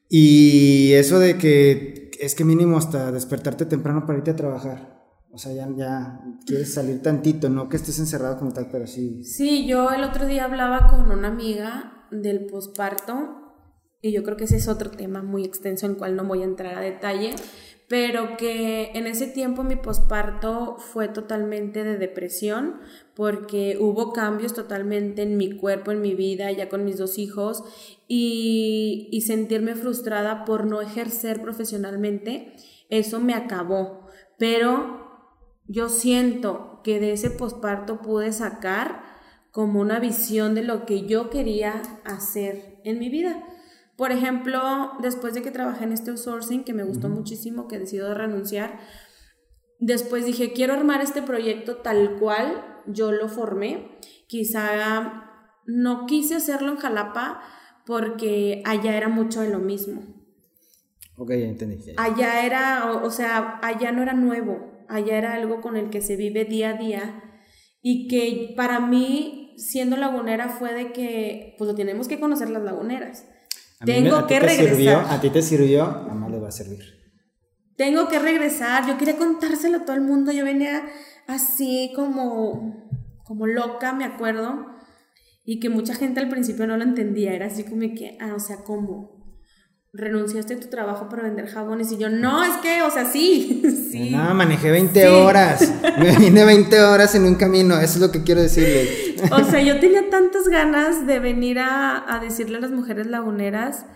y 0.08 0.92
eso 0.92 1.18
de 1.18 1.38
que 1.38 2.10
es 2.20 2.34
que 2.34 2.44
mínimo 2.44 2.76
hasta 2.76 3.10
despertarte 3.10 3.66
temprano 3.66 4.04
para 4.06 4.18
irte 4.18 4.30
a 4.30 4.37
trabajar 4.37 5.03
o 5.34 5.38
sea, 5.38 5.52
ya, 5.52 5.68
ya 5.76 6.20
quieres 6.46 6.72
salir 6.72 7.02
tantito, 7.02 7.48
no 7.48 7.68
que 7.68 7.76
estés 7.76 7.98
encerrado 7.98 8.38
como 8.38 8.52
tal, 8.52 8.68
pero 8.70 8.86
sí. 8.86 9.24
Sí, 9.24 9.66
yo 9.66 9.90
el 9.90 10.04
otro 10.04 10.26
día 10.26 10.44
hablaba 10.44 10.86
con 10.86 11.10
una 11.10 11.26
amiga 11.26 12.06
del 12.12 12.46
posparto 12.46 13.40
y 14.00 14.12
yo 14.12 14.22
creo 14.22 14.36
que 14.36 14.44
ese 14.44 14.56
es 14.56 14.68
otro 14.68 14.90
tema 14.90 15.22
muy 15.22 15.44
extenso 15.44 15.86
en 15.86 15.92
el 15.92 15.98
cual 15.98 16.14
no 16.14 16.24
voy 16.24 16.42
a 16.42 16.44
entrar 16.44 16.76
a 16.76 16.80
detalle, 16.80 17.34
pero 17.88 18.36
que 18.36 18.92
en 18.94 19.08
ese 19.08 19.26
tiempo 19.26 19.64
mi 19.64 19.74
posparto 19.74 20.76
fue 20.78 21.08
totalmente 21.08 21.82
de 21.82 21.98
depresión 21.98 22.76
porque 23.16 23.76
hubo 23.80 24.12
cambios 24.12 24.54
totalmente 24.54 25.22
en 25.22 25.36
mi 25.36 25.56
cuerpo, 25.56 25.90
en 25.90 26.00
mi 26.00 26.14
vida, 26.14 26.52
ya 26.52 26.68
con 26.68 26.84
mis 26.84 26.96
dos 26.96 27.18
hijos 27.18 27.64
y, 28.06 29.08
y 29.10 29.22
sentirme 29.22 29.74
frustrada 29.74 30.44
por 30.44 30.64
no 30.64 30.80
ejercer 30.80 31.42
profesionalmente, 31.42 32.52
eso 32.88 33.18
me 33.18 33.34
acabó. 33.34 34.06
Pero 34.38 35.03
yo 35.66 35.88
siento 35.88 36.81
que 36.85 37.00
de 37.00 37.12
ese 37.12 37.31
posparto 37.31 38.03
pude 38.03 38.33
sacar 38.33 39.03
como 39.50 39.81
una 39.81 39.98
visión 39.98 40.55
de 40.55 40.62
lo 40.62 40.85
que 40.85 41.07
yo 41.07 41.31
quería 41.31 41.81
hacer 42.05 42.81
en 42.85 42.98
mi 42.98 43.09
vida. 43.09 43.44
Por 43.96 44.11
ejemplo, 44.11 44.61
después 45.00 45.35
de 45.35 45.42
que 45.42 45.53
trabajé 45.53 45.85
en 45.85 45.92
este 45.92 46.11
outsourcing, 46.11 46.64
que 46.64 46.74
me 46.74 46.83
gustó 46.83 47.09
muchísimo, 47.09 47.68
que 47.68 47.79
decido 47.79 48.12
renunciar, 48.12 48.81
después 49.79 50.27
dije, 50.27 50.53
quiero 50.53 50.74
armar 50.74 51.00
este 51.00 51.22
proyecto 51.22 51.77
tal 51.77 52.18
cual 52.18 52.83
yo 52.87 53.12
lo 53.12 53.29
formé. 53.29 53.98
Quizá 54.27 55.31
no 55.66 56.07
quise 56.07 56.35
hacerlo 56.35 56.72
en 56.72 56.79
Jalapa 56.79 57.40
porque 57.87 58.62
allá 58.64 58.96
era 58.96 59.09
mucho 59.09 59.40
de 59.40 59.50
lo 59.50 59.61
mismo. 59.61 60.03
Ok, 61.16 61.31
entendí. 61.31 61.79
Allá 61.96 62.44
era, 62.44 63.00
o 63.05 63.11
sea, 63.11 63.61
allá 63.62 63.92
no 63.92 64.03
era 64.03 64.14
nuevo 64.14 64.73
allá 64.88 65.18
era 65.18 65.34
algo 65.34 65.60
con 65.60 65.76
el 65.76 65.90
que 65.90 66.00
se 66.00 66.16
vive 66.16 66.44
día 66.44 66.70
a 66.70 66.72
día 66.74 67.22
y 67.82 68.08
que 68.08 68.54
para 68.56 68.80
mí, 68.80 69.54
siendo 69.58 69.96
lagunera, 69.96 70.48
fue 70.48 70.72
de 70.72 70.92
que, 70.92 71.54
pues 71.58 71.68
lo 71.68 71.74
tenemos 71.74 72.08
que 72.08 72.18
conocer 72.18 72.50
las 72.50 72.62
laguneras. 72.62 73.26
Tengo 73.84 74.26
que 74.26 74.40
regresar. 74.40 75.04
a 75.10 75.20
ti 75.20 75.30
te 75.30 75.42
sirvió, 75.42 75.84
a 75.84 76.14
más 76.14 76.30
le 76.30 76.38
va 76.38 76.48
a 76.48 76.52
servir. 76.52 76.80
Tengo 77.76 78.08
que 78.08 78.18
regresar, 78.18 78.86
yo 78.86 78.96
quería 78.96 79.16
contárselo 79.16 79.78
a 79.78 79.84
todo 79.84 79.96
el 79.96 80.02
mundo, 80.02 80.32
yo 80.32 80.44
venía 80.44 80.84
así 81.26 81.92
como, 81.94 82.88
como 83.24 83.46
loca, 83.46 83.92
me 83.92 84.04
acuerdo, 84.04 84.66
y 85.44 85.60
que 85.60 85.68
mucha 85.68 85.94
gente 85.94 86.20
al 86.20 86.28
principio 86.28 86.66
no 86.66 86.76
lo 86.76 86.84
entendía, 86.84 87.34
era 87.34 87.46
así 87.46 87.64
como 87.64 87.80
que, 87.80 88.16
ah, 88.20 88.32
o 88.34 88.40
sea, 88.40 88.58
¿cómo? 88.64 89.13
Renunciaste 89.94 90.54
a 90.54 90.61
tu 90.61 90.66
trabajo 90.66 91.09
para 91.09 91.22
vender 91.22 91.46
jabones 91.46 91.92
y 91.92 91.98
yo, 91.98 92.09
no, 92.11 92.42
es 92.42 92.57
que, 92.57 92.83
o 92.83 92.90
sea, 92.90 93.07
sí, 93.07 93.62
sí. 93.92 94.11
No, 94.11 94.35
manejé 94.35 94.72
20 94.72 95.09
horas, 95.09 95.72
me 95.98 96.16
vine 96.16 96.44
20 96.44 96.80
horas 96.80 97.14
en 97.14 97.24
un 97.24 97.37
camino, 97.37 97.76
eso 97.76 97.94
es 97.94 98.00
lo 98.00 98.11
que 98.11 98.24
quiero 98.24 98.42
decirle. 98.42 99.14
O 99.30 99.44
sea, 99.44 99.62
yo 99.62 99.78
tenía 99.78 100.11
tantas 100.11 100.48
ganas 100.48 101.07
de 101.07 101.20
venir 101.20 101.61
a, 101.61 102.12
a 102.12 102.18
decirle 102.18 102.59
a 102.59 102.61
las 102.61 102.72
mujeres 102.72 103.07
laguneras, 103.07 103.87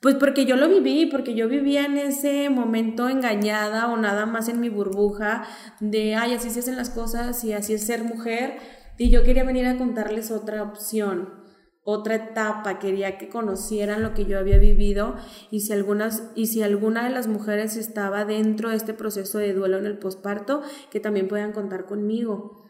pues 0.00 0.16
porque 0.16 0.44
yo 0.44 0.56
lo 0.56 0.68
viví, 0.68 1.06
porque 1.06 1.34
yo 1.34 1.48
vivía 1.48 1.84
en 1.86 1.98
ese 1.98 2.50
momento 2.50 3.08
engañada 3.08 3.88
o 3.88 3.96
nada 3.96 4.26
más 4.26 4.48
en 4.48 4.60
mi 4.60 4.68
burbuja 4.68 5.44
de, 5.78 6.16
ay, 6.16 6.34
así 6.34 6.50
se 6.50 6.60
hacen 6.60 6.76
las 6.76 6.90
cosas 6.90 7.44
y 7.44 7.52
así 7.52 7.74
es 7.74 7.86
ser 7.86 8.02
mujer, 8.02 8.56
y 8.98 9.08
yo 9.10 9.22
quería 9.22 9.44
venir 9.44 9.66
a 9.66 9.76
contarles 9.76 10.32
otra 10.32 10.64
opción 10.64 11.43
otra 11.84 12.14
etapa, 12.14 12.78
quería 12.78 13.18
que 13.18 13.28
conocieran 13.28 14.02
lo 14.02 14.14
que 14.14 14.24
yo 14.24 14.38
había 14.38 14.58
vivido 14.58 15.16
y 15.50 15.60
si 15.60 15.74
algunas 15.74 16.30
y 16.34 16.46
si 16.46 16.62
alguna 16.62 17.04
de 17.04 17.10
las 17.10 17.26
mujeres 17.26 17.76
estaba 17.76 18.24
dentro 18.24 18.70
de 18.70 18.76
este 18.76 18.94
proceso 18.94 19.38
de 19.38 19.52
duelo 19.52 19.76
en 19.76 19.84
el 19.84 19.98
posparto, 19.98 20.62
que 20.90 21.00
también 21.00 21.28
puedan 21.28 21.52
contar 21.52 21.84
conmigo. 21.84 22.64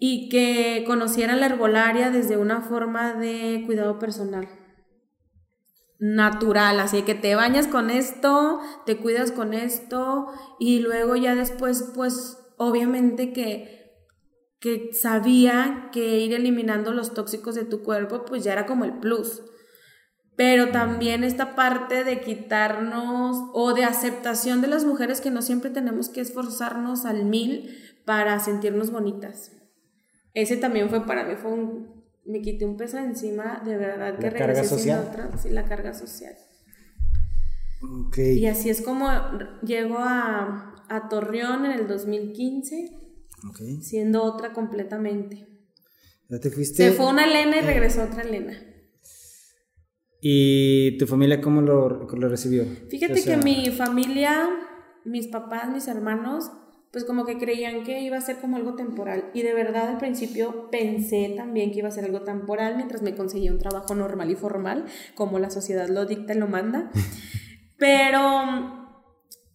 Y 0.00 0.28
que 0.28 0.84
conocieran 0.86 1.40
la 1.40 1.46
herbolaria 1.46 2.10
desde 2.10 2.36
una 2.36 2.62
forma 2.62 3.14
de 3.14 3.62
cuidado 3.66 3.98
personal. 3.98 4.48
Natural, 6.00 6.80
así 6.80 7.02
que 7.02 7.14
te 7.14 7.34
bañas 7.34 7.66
con 7.66 7.90
esto, 7.90 8.58
te 8.86 8.96
cuidas 8.96 9.30
con 9.30 9.52
esto 9.52 10.28
y 10.58 10.78
luego 10.80 11.14
ya 11.14 11.34
después 11.34 11.92
pues 11.94 12.38
obviamente 12.56 13.32
que 13.34 13.79
que 14.60 14.90
sabía 14.92 15.88
que 15.90 16.18
ir 16.18 16.34
eliminando 16.34 16.92
los 16.92 17.14
tóxicos 17.14 17.54
de 17.54 17.64
tu 17.64 17.82
cuerpo 17.82 18.24
pues 18.26 18.44
ya 18.44 18.52
era 18.52 18.66
como 18.66 18.84
el 18.84 18.98
plus. 18.98 19.42
Pero 20.36 20.70
también 20.70 21.24
esta 21.24 21.54
parte 21.54 22.04
de 22.04 22.20
quitarnos 22.20 23.50
o 23.52 23.74
de 23.74 23.84
aceptación 23.84 24.60
de 24.60 24.68
las 24.68 24.84
mujeres 24.84 25.20
que 25.20 25.30
no 25.30 25.42
siempre 25.42 25.70
tenemos 25.70 26.08
que 26.08 26.20
esforzarnos 26.20 27.04
al 27.04 27.24
mil 27.24 27.74
para 28.04 28.38
sentirnos 28.38 28.90
bonitas. 28.90 29.52
Ese 30.32 30.56
también 30.56 30.88
fue 30.88 31.06
para 31.06 31.24
mí, 31.24 31.34
fue 31.36 31.52
un, 31.52 32.04
me 32.24 32.40
quité 32.40 32.64
un 32.64 32.76
peso 32.76 32.98
encima, 32.98 33.62
de 33.64 33.76
verdad 33.76 34.18
que 34.18 34.30
¿La 34.30 34.38
carga 34.38 34.64
social? 34.64 35.06
otra, 35.08 35.36
sí, 35.36 35.50
la 35.50 35.64
carga 35.64 35.94
social. 35.94 36.34
Okay. 38.06 38.38
Y 38.38 38.46
así 38.46 38.70
es 38.70 38.82
como 38.82 39.08
llego 39.62 39.96
a, 39.98 40.74
a 40.88 41.08
Torreón 41.08 41.64
en 41.64 41.72
el 41.72 41.88
2015 41.88 43.00
Ok. 43.48 43.82
siendo 43.82 44.22
otra 44.22 44.52
completamente. 44.52 45.46
Ya 46.28 46.38
te 46.38 46.50
fuiste. 46.50 46.90
Se 46.90 46.92
fue 46.92 47.06
una 47.06 47.24
Elena 47.24 47.58
y 47.58 47.60
regresó 47.60 48.04
otra 48.04 48.22
Elena. 48.22 48.56
¿Y 50.20 50.98
tu 50.98 51.06
familia 51.06 51.40
cómo 51.40 51.62
lo, 51.62 52.06
lo 52.06 52.28
recibió? 52.28 52.64
Fíjate 52.88 53.14
O 53.14 53.16
sea, 53.16 53.36
que 53.36 53.42
mi 53.42 53.70
familia, 53.70 54.48
mis 55.04 55.28
papás, 55.28 55.70
mis 55.70 55.88
hermanos, 55.88 56.52
pues 56.92 57.04
como 57.04 57.24
que 57.24 57.38
creían 57.38 57.84
que 57.84 58.00
iba 58.02 58.16
a 58.16 58.20
ser 58.20 58.36
como 58.36 58.56
algo 58.56 58.74
temporal. 58.74 59.30
Y 59.32 59.42
de 59.42 59.54
verdad 59.54 59.88
al 59.88 59.98
principio 59.98 60.68
pensé 60.70 61.34
también 61.36 61.70
que 61.70 61.78
iba 61.78 61.88
a 61.88 61.92
ser 61.92 62.04
algo 62.04 62.22
temporal 62.22 62.76
mientras 62.76 63.00
me 63.02 63.14
conseguía 63.14 63.52
un 63.52 63.58
trabajo 63.58 63.94
normal 63.94 64.30
y 64.30 64.34
formal, 64.34 64.86
como 65.14 65.38
la 65.38 65.50
sociedad 65.50 65.88
lo 65.88 66.04
dicta 66.04 66.34
y 66.34 66.38
lo 66.38 66.48
manda. 66.48 66.90
Pero, 67.78 68.90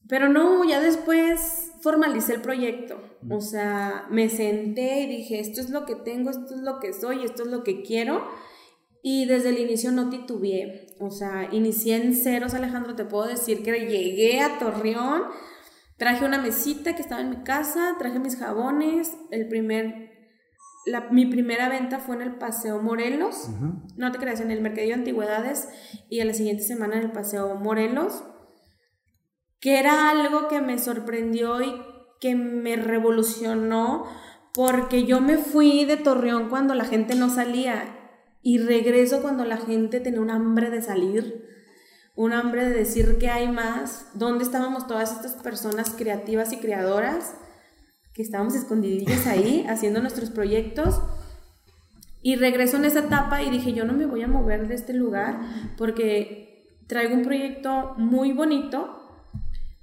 pero 0.09 0.29
no, 0.29 0.67
ya 0.67 0.81
después 0.81 1.64
formalicé 1.85 2.33
el 2.33 2.41
proyecto. 2.41 2.99
O 3.29 3.39
sea, 3.41 4.07
me 4.09 4.27
senté 4.29 5.01
y 5.03 5.07
dije, 5.07 5.39
esto 5.39 5.61
es 5.61 5.69
lo 5.69 5.85
que 5.85 5.95
tengo, 5.95 6.31
esto 6.31 6.55
es 6.55 6.61
lo 6.61 6.79
que 6.79 6.91
soy, 6.93 7.23
esto 7.23 7.43
es 7.43 7.49
lo 7.49 7.63
que 7.63 7.83
quiero. 7.83 8.25
Y 9.03 9.25
desde 9.27 9.49
el 9.49 9.59
inicio 9.59 9.91
no 9.91 10.09
titubeé. 10.09 10.87
O 10.99 11.11
sea, 11.11 11.47
inicié 11.51 11.97
en 11.97 12.15
ceros, 12.15 12.55
Alejandro. 12.55 12.95
Te 12.95 13.05
puedo 13.05 13.27
decir 13.27 13.61
que 13.63 13.71
llegué 13.87 14.41
a 14.41 14.57
Torreón, 14.57 15.21
traje 15.97 16.25
una 16.25 16.39
mesita 16.41 16.95
que 16.95 17.03
estaba 17.03 17.21
en 17.21 17.29
mi 17.29 17.43
casa, 17.43 17.95
traje 17.99 18.17
mis 18.17 18.35
jabones. 18.35 19.13
El 19.29 19.47
primer, 19.47 20.09
la- 20.87 21.09
mi 21.11 21.27
primera 21.27 21.69
venta 21.69 21.99
fue 21.99 22.15
en 22.15 22.23
el 22.23 22.35
Paseo 22.37 22.81
Morelos. 22.81 23.47
No 23.95 24.11
te 24.11 24.17
creas, 24.17 24.41
en 24.41 24.49
el 24.49 24.61
Mercadillo 24.61 24.95
de 24.95 25.01
Antigüedades. 25.01 25.67
Y 26.09 26.19
a 26.21 26.25
la 26.25 26.33
siguiente 26.33 26.63
semana 26.63 26.95
en 26.97 27.03
el 27.03 27.11
Paseo 27.11 27.53
Morelos. 27.55 28.23
Que 29.59 29.79
era 29.79 30.09
algo 30.09 30.47
que 30.47 30.61
me 30.61 30.79
sorprendió 30.79 31.61
y 31.61 31.81
que 32.19 32.35
me 32.35 32.75
revolucionó. 32.75 34.05
Porque 34.53 35.05
yo 35.05 35.19
me 35.19 35.37
fui 35.37 35.85
de 35.85 35.97
Torreón 35.97 36.49
cuando 36.49 36.75
la 36.75 36.85
gente 36.85 37.15
no 37.15 37.29
salía 37.29 37.95
y 38.45 38.59
regreso 38.59 39.23
cuando 39.23 39.43
la 39.43 39.57
gente 39.57 39.99
tenía 39.99 40.21
un 40.21 40.29
hambre 40.29 40.69
de 40.69 40.79
salir, 40.79 41.49
un 42.15 42.31
hambre 42.31 42.69
de 42.69 42.75
decir 42.75 43.17
que 43.17 43.27
hay 43.27 43.51
más. 43.51 44.11
¿Dónde 44.13 44.43
estábamos 44.43 44.85
todas 44.85 45.13
estas 45.13 45.33
personas 45.41 45.89
creativas 45.89 46.53
y 46.53 46.57
creadoras? 46.57 47.33
Que 48.13 48.21
estábamos 48.21 48.53
escondidillas 48.53 49.25
ahí 49.25 49.65
haciendo 49.69 49.99
nuestros 49.99 50.29
proyectos. 50.29 51.01
Y 52.21 52.35
regreso 52.35 52.77
en 52.77 52.85
esa 52.85 52.99
etapa 52.99 53.41
y 53.41 53.49
dije, 53.49 53.73
yo 53.73 53.83
no 53.83 53.93
me 53.93 54.05
voy 54.05 54.21
a 54.21 54.27
mover 54.27 54.67
de 54.67 54.75
este 54.75 54.93
lugar 54.93 55.39
porque 55.75 56.79
traigo 56.87 57.15
un 57.15 57.23
proyecto 57.23 57.95
muy 57.97 58.31
bonito, 58.31 59.04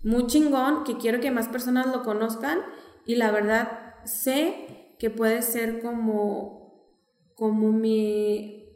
muy 0.02 0.26
chingón, 0.26 0.84
que 0.84 0.96
quiero 0.96 1.20
que 1.20 1.30
más 1.30 1.48
personas 1.48 1.86
lo 1.86 2.02
conozcan 2.02 2.58
y 3.06 3.16
la 3.16 3.30
verdad 3.30 3.94
sé 4.04 4.94
que 4.98 5.10
puede 5.10 5.42
ser 5.42 5.80
como, 5.80 6.96
como 7.34 7.72
mi, 7.72 8.68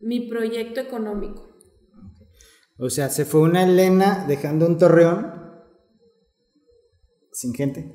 mi 0.00 0.28
proyecto 0.28 0.80
económico. 0.80 1.48
O 2.78 2.90
sea, 2.90 3.08
se 3.08 3.24
fue 3.24 3.40
una 3.40 3.64
Elena 3.64 4.24
dejando 4.28 4.66
un 4.66 4.78
torreón 4.78 5.38
sin 7.32 7.54
gente. 7.54 7.94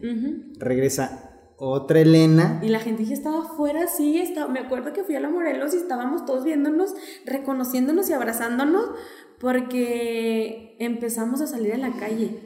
Regresa 0.57 1.29
otra 1.57 1.99
Elena. 1.99 2.59
Y 2.61 2.69
la 2.69 2.79
gente 2.79 3.05
ya 3.05 3.13
estaba 3.13 3.43
afuera, 3.43 3.87
sí, 3.87 4.19
estaba, 4.19 4.51
me 4.51 4.59
acuerdo 4.59 4.91
que 4.93 5.03
fui 5.03 5.15
a 5.15 5.19
la 5.19 5.29
Morelos 5.29 5.73
y 5.73 5.77
estábamos 5.77 6.25
todos 6.25 6.43
viéndonos, 6.43 6.93
reconociéndonos 7.25 8.09
y 8.09 8.13
abrazándonos 8.13 8.91
porque 9.39 10.75
empezamos 10.79 11.41
a 11.41 11.47
salir 11.47 11.73
a 11.73 11.77
la 11.77 11.91
calle. 11.93 12.42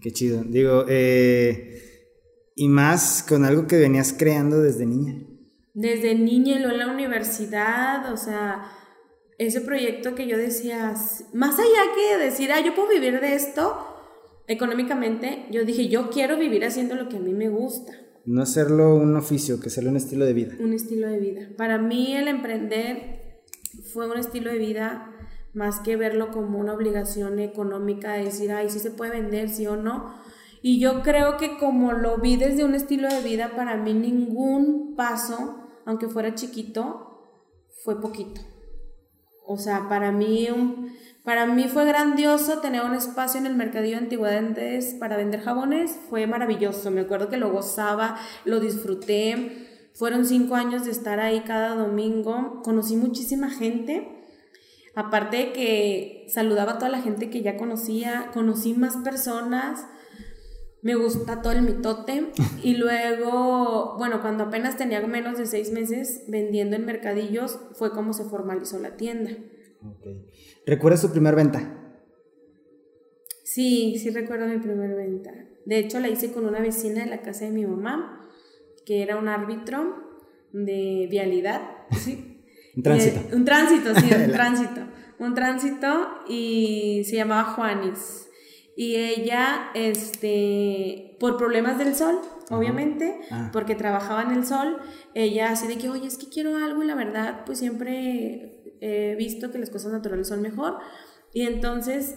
Qué 0.00 0.12
chido. 0.12 0.44
Digo, 0.44 0.84
eh, 0.88 1.78
y 2.54 2.68
más 2.68 3.24
con 3.28 3.44
algo 3.44 3.66
que 3.66 3.76
venías 3.76 4.12
creando 4.12 4.60
desde 4.60 4.86
niña. 4.86 5.16
Desde 5.74 6.14
niña 6.14 6.56
y 6.56 6.58
luego 6.58 6.72
en 6.72 6.78
la 6.78 6.92
universidad, 6.92 8.12
o 8.12 8.16
sea, 8.16 8.72
ese 9.38 9.60
proyecto 9.60 10.14
que 10.14 10.26
yo 10.26 10.36
decía, 10.36 10.94
más 11.32 11.58
allá 11.58 11.94
que 11.94 12.24
decir, 12.24 12.50
ah, 12.52 12.60
yo 12.64 12.74
puedo 12.74 12.88
vivir 12.88 13.20
de 13.20 13.34
esto 13.34 13.76
económicamente, 14.48 15.46
yo 15.50 15.64
dije, 15.64 15.88
yo 15.88 16.10
quiero 16.10 16.38
vivir 16.38 16.64
haciendo 16.64 16.94
lo 16.94 17.08
que 17.08 17.18
a 17.18 17.20
mí 17.20 17.32
me 17.32 17.48
gusta. 17.48 17.92
No 18.24 18.42
hacerlo 18.42 18.94
un 18.96 19.16
oficio, 19.16 19.60
que 19.60 19.68
hacerlo 19.68 19.90
un 19.90 19.96
estilo 19.96 20.24
de 20.24 20.32
vida. 20.32 20.56
un 20.58 20.72
estilo 20.72 21.08
de 21.08 21.18
vida. 21.18 21.48
Para 21.56 21.78
mí 21.78 22.14
el 22.14 22.28
emprender 22.28 23.42
fue 23.92 24.10
un 24.10 24.18
estilo 24.18 24.50
de 24.50 24.58
vida 24.58 25.14
más 25.54 25.80
que 25.80 25.96
verlo 25.96 26.30
como 26.30 26.58
una 26.58 26.74
obligación 26.74 27.38
económica 27.38 28.12
de 28.12 28.24
decir, 28.24 28.52
ay, 28.52 28.70
sí 28.70 28.78
se 28.78 28.90
puede 28.90 29.12
vender, 29.20 29.48
sí 29.48 29.66
o 29.66 29.76
no. 29.76 30.14
Y 30.62 30.80
yo 30.80 31.02
creo 31.02 31.36
que 31.36 31.58
como 31.58 31.92
lo 31.92 32.18
vi 32.18 32.36
desde 32.36 32.64
un 32.64 32.74
estilo 32.74 33.08
de 33.08 33.22
vida, 33.22 33.52
para 33.56 33.76
mí 33.76 33.94
ningún 33.94 34.94
paso, 34.96 35.56
aunque 35.86 36.08
fuera 36.08 36.34
chiquito, 36.34 37.64
fue 37.84 38.00
poquito. 38.00 38.40
O 39.46 39.56
sea, 39.56 39.88
para 39.88 40.12
mí, 40.12 40.48
un- 40.50 40.92
para 41.24 41.46
mí 41.46 41.64
fue 41.68 41.84
grandioso 41.86 42.58
tener 42.58 42.84
un 42.84 42.94
espacio 42.94 43.40
en 43.40 43.46
el 43.46 43.54
mercadillo 43.56 43.96
de 43.96 44.02
antigüedades 44.04 44.94
para 45.00 45.16
vender 45.16 45.40
jabones. 45.40 45.98
Fue 46.10 46.26
maravilloso. 46.26 46.90
Me 46.90 47.00
acuerdo 47.02 47.30
que 47.30 47.38
lo 47.38 47.50
gozaba, 47.50 48.18
lo 48.44 48.60
disfruté. 48.60 49.90
Fueron 49.94 50.26
cinco 50.26 50.54
años 50.54 50.84
de 50.84 50.90
estar 50.90 51.18
ahí 51.20 51.40
cada 51.40 51.74
domingo. 51.76 52.60
Conocí 52.62 52.96
muchísima 52.96 53.48
gente. 53.48 54.17
Aparte 54.94 55.36
de 55.36 55.52
que 55.52 56.26
saludaba 56.28 56.72
a 56.72 56.78
toda 56.78 56.90
la 56.90 57.00
gente 57.00 57.30
que 57.30 57.42
ya 57.42 57.56
conocía, 57.56 58.30
conocí 58.32 58.74
más 58.74 58.96
personas. 58.98 59.86
Me 60.82 60.94
gusta 60.94 61.42
todo 61.42 61.52
el 61.52 61.62
mitote. 61.62 62.30
Y 62.62 62.74
luego, 62.76 63.96
bueno, 63.98 64.20
cuando 64.20 64.44
apenas 64.44 64.76
tenía 64.76 65.00
menos 65.06 65.38
de 65.38 65.46
seis 65.46 65.70
meses 65.72 66.24
vendiendo 66.28 66.76
en 66.76 66.86
mercadillos, 66.86 67.58
fue 67.74 67.92
como 67.92 68.12
se 68.12 68.24
formalizó 68.24 68.78
la 68.78 68.96
tienda. 68.96 69.30
Ok. 69.84 70.06
¿Recuerdas 70.66 71.02
tu 71.02 71.10
primer 71.10 71.36
venta? 71.36 71.74
Sí, 73.44 73.98
sí 73.98 74.10
recuerdo 74.10 74.46
mi 74.46 74.58
primer 74.58 74.94
venta. 74.94 75.32
De 75.64 75.78
hecho, 75.78 76.00
la 76.00 76.08
hice 76.08 76.32
con 76.32 76.46
una 76.46 76.60
vecina 76.60 77.04
de 77.04 77.10
la 77.10 77.22
casa 77.22 77.44
de 77.44 77.50
mi 77.50 77.64
mamá, 77.64 78.28
que 78.84 79.02
era 79.02 79.16
un 79.16 79.28
árbitro 79.28 79.96
de 80.52 81.08
vialidad. 81.10 81.62
Sí. 81.98 82.27
Un 82.78 82.82
tránsito. 82.84 83.20
Eh, 83.20 83.34
un 83.34 83.44
tránsito, 83.44 83.94
sí, 83.96 84.06
un 84.26 84.32
tránsito. 84.32 84.80
Un 85.18 85.34
tránsito 85.34 86.08
y 86.28 87.02
se 87.04 87.16
llamaba 87.16 87.44
Juanis. 87.54 88.28
Y 88.76 88.94
ella, 88.94 89.70
este, 89.74 91.16
por 91.18 91.36
problemas 91.36 91.78
del 91.78 91.96
sol, 91.96 92.20
obviamente, 92.50 93.18
Ah. 93.32 93.50
porque 93.52 93.74
trabajaba 93.74 94.22
en 94.22 94.30
el 94.30 94.46
sol, 94.46 94.78
ella 95.14 95.50
así 95.50 95.66
de 95.66 95.76
que, 95.76 95.88
oye, 95.90 96.06
es 96.06 96.16
que 96.16 96.28
quiero 96.28 96.56
algo 96.56 96.84
y 96.84 96.86
la 96.86 96.94
verdad, 96.94 97.42
pues 97.44 97.58
siempre 97.58 98.62
he 98.80 99.16
visto 99.16 99.50
que 99.50 99.58
las 99.58 99.70
cosas 99.70 99.90
naturales 99.90 100.28
son 100.28 100.40
mejor. 100.40 100.78
Y 101.34 101.42
entonces 101.42 102.14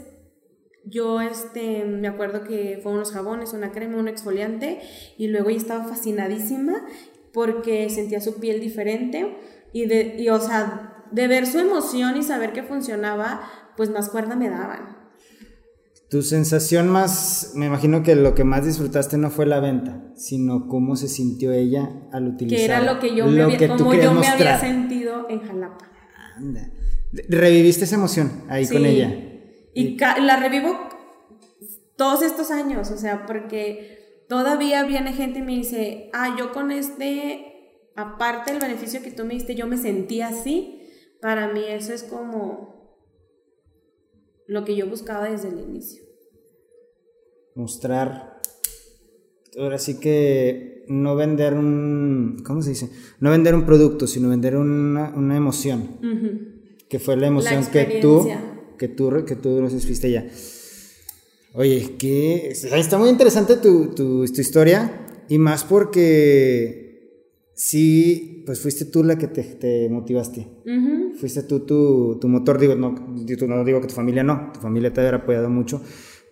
yo 0.85 1.21
este, 1.21 1.85
me 1.85 2.07
acuerdo 2.07 2.43
que 2.43 2.79
fue 2.83 2.91
unos 2.91 3.11
jabones, 3.11 3.53
una 3.53 3.71
crema, 3.71 3.97
un 3.97 4.07
exfoliante 4.07 4.79
y 5.17 5.27
luego 5.27 5.49
ella 5.49 5.57
estaba 5.57 5.85
fascinadísima 5.85 6.85
porque 7.33 7.89
sentía 7.89 8.21
su 8.21 8.39
piel 8.39 8.59
diferente 8.59 9.37
y, 9.73 9.85
de, 9.85 10.15
y 10.19 10.29
o 10.29 10.39
sea, 10.39 11.05
de 11.11 11.27
ver 11.27 11.45
su 11.45 11.59
emoción 11.59 12.17
y 12.17 12.23
saber 12.23 12.53
que 12.53 12.63
funcionaba, 12.63 13.41
pues 13.77 13.89
más 13.89 14.09
cuerda 14.09 14.35
me 14.35 14.49
daban. 14.49 14.97
Tu 16.09 16.21
sensación 16.21 16.89
más, 16.89 17.53
me 17.55 17.67
imagino 17.67 18.03
que 18.03 18.15
lo 18.15 18.35
que 18.35 18.43
más 18.43 18.65
disfrutaste 18.65 19.17
no 19.17 19.29
fue 19.29 19.45
la 19.45 19.61
venta, 19.61 20.11
sino 20.15 20.67
cómo 20.67 20.97
se 20.97 21.07
sintió 21.07 21.53
ella 21.53 21.89
al 22.11 22.27
utilizar. 22.27 22.57
Que 22.57 22.65
era 22.65 22.81
lo 22.81 22.99
que 22.99 23.15
yo 23.15 23.27
me, 23.27 23.43
había, 23.43 23.69
como 23.69 23.93
yo 23.93 24.13
me 24.13 24.27
había 24.27 24.59
sentido 24.59 25.27
en 25.29 25.39
Jalapa. 25.39 25.89
Anda. 26.35 26.69
Reviviste 27.29 27.85
esa 27.85 27.95
emoción 27.95 28.43
ahí 28.49 28.67
con 28.67 28.85
ella. 28.85 29.09
Y, 29.73 29.97
la 29.97 30.35
revivo 30.37 30.77
todos 31.95 32.23
estos 32.23 32.51
años, 32.51 32.91
o 32.91 32.97
sea, 32.97 33.25
porque 33.25 34.25
todavía 34.27 34.83
viene 34.83 35.13
gente 35.13 35.39
y 35.39 35.43
me 35.43 35.53
dice, 35.53 36.09
ah, 36.13 36.35
yo 36.37 36.51
con 36.51 36.71
este, 36.71 37.50
aparte 37.95 38.51
del 38.51 38.61
beneficio 38.61 39.01
que 39.01 39.11
tú 39.11 39.25
me 39.25 39.33
diste, 39.33 39.55
yo 39.55 39.67
me 39.67 39.77
sentí 39.77 40.21
así. 40.21 40.77
Para 41.21 41.51
mí 41.53 41.63
eso 41.67 41.93
es 41.93 42.03
como 42.03 42.97
lo 44.47 44.65
que 44.65 44.75
yo 44.75 44.87
buscaba 44.87 45.29
desde 45.29 45.49
el 45.49 45.59
inicio. 45.59 46.03
Mostrar, 47.55 48.41
ahora 49.57 49.77
sí 49.77 49.99
que 49.99 50.83
no 50.87 51.15
vender 51.15 51.53
un, 51.53 52.41
¿cómo 52.45 52.61
se 52.61 52.71
dice? 52.71 52.89
No 53.19 53.31
vender 53.31 53.55
un 53.55 53.65
producto, 53.65 54.07
sino 54.07 54.29
vender 54.29 54.57
una, 54.57 55.13
una 55.15 55.37
emoción. 55.37 55.99
Que 56.89 56.99
fue 56.99 57.15
la 57.17 57.27
emoción 57.27 57.65
que 57.67 57.99
tú, 58.01 58.27
que 58.77 58.87
tú, 58.87 59.25
que 59.25 59.35
tú 59.35 59.69
ya. 60.09 60.27
Oye, 61.53 61.95
que 61.97 62.49
está 62.49 62.97
muy 62.97 63.09
interesante 63.09 63.57
tu, 63.57 63.93
tu, 63.93 64.25
tu 64.25 64.41
historia 64.41 65.07
y 65.27 65.37
más 65.37 65.63
porque 65.63 66.90
sí, 67.61 68.41
pues 68.43 68.59
fuiste 68.59 68.85
tú 68.85 69.03
la 69.03 69.19
que 69.19 69.27
te, 69.27 69.43
te 69.43 69.87
motivaste. 69.87 70.47
Fuiste 71.19 71.43
tú 71.43 71.59
tu, 71.59 72.17
tu, 72.19 72.27
motor, 72.27 72.57
digo 72.57 72.73
no, 72.73 72.91
no 72.91 73.63
digo 73.63 73.81
que 73.81 73.87
tu 73.87 73.93
familia 73.93 74.23
no, 74.23 74.49
tu 74.51 74.59
familia 74.59 74.91
te 74.91 75.01
había 75.01 75.19
apoyado 75.19 75.47
mucho, 75.47 75.79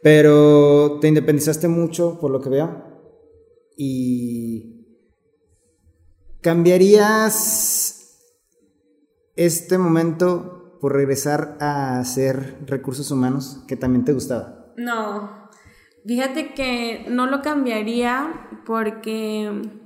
pero 0.02 0.98
te 1.00 1.08
independizaste 1.08 1.68
mucho 1.68 2.20
por 2.20 2.32
lo 2.32 2.42
que 2.42 2.50
veo 2.50 2.84
y 3.78 4.88
cambiarías 6.42 7.96
este 9.36 9.78
momento 9.78 10.80
por 10.82 10.96
regresar 10.96 11.58
a 11.60 12.00
hacer 12.00 12.58
recursos 12.66 13.12
humanos 13.12 13.64
que 13.68 13.76
también 13.76 14.04
te 14.04 14.14
gustaba. 14.14 14.74
No, 14.78 15.50
fíjate 16.08 16.56
que 16.56 17.06
no 17.08 17.28
lo 17.28 17.44
cambiaría 17.44 18.48
porque 18.66 19.79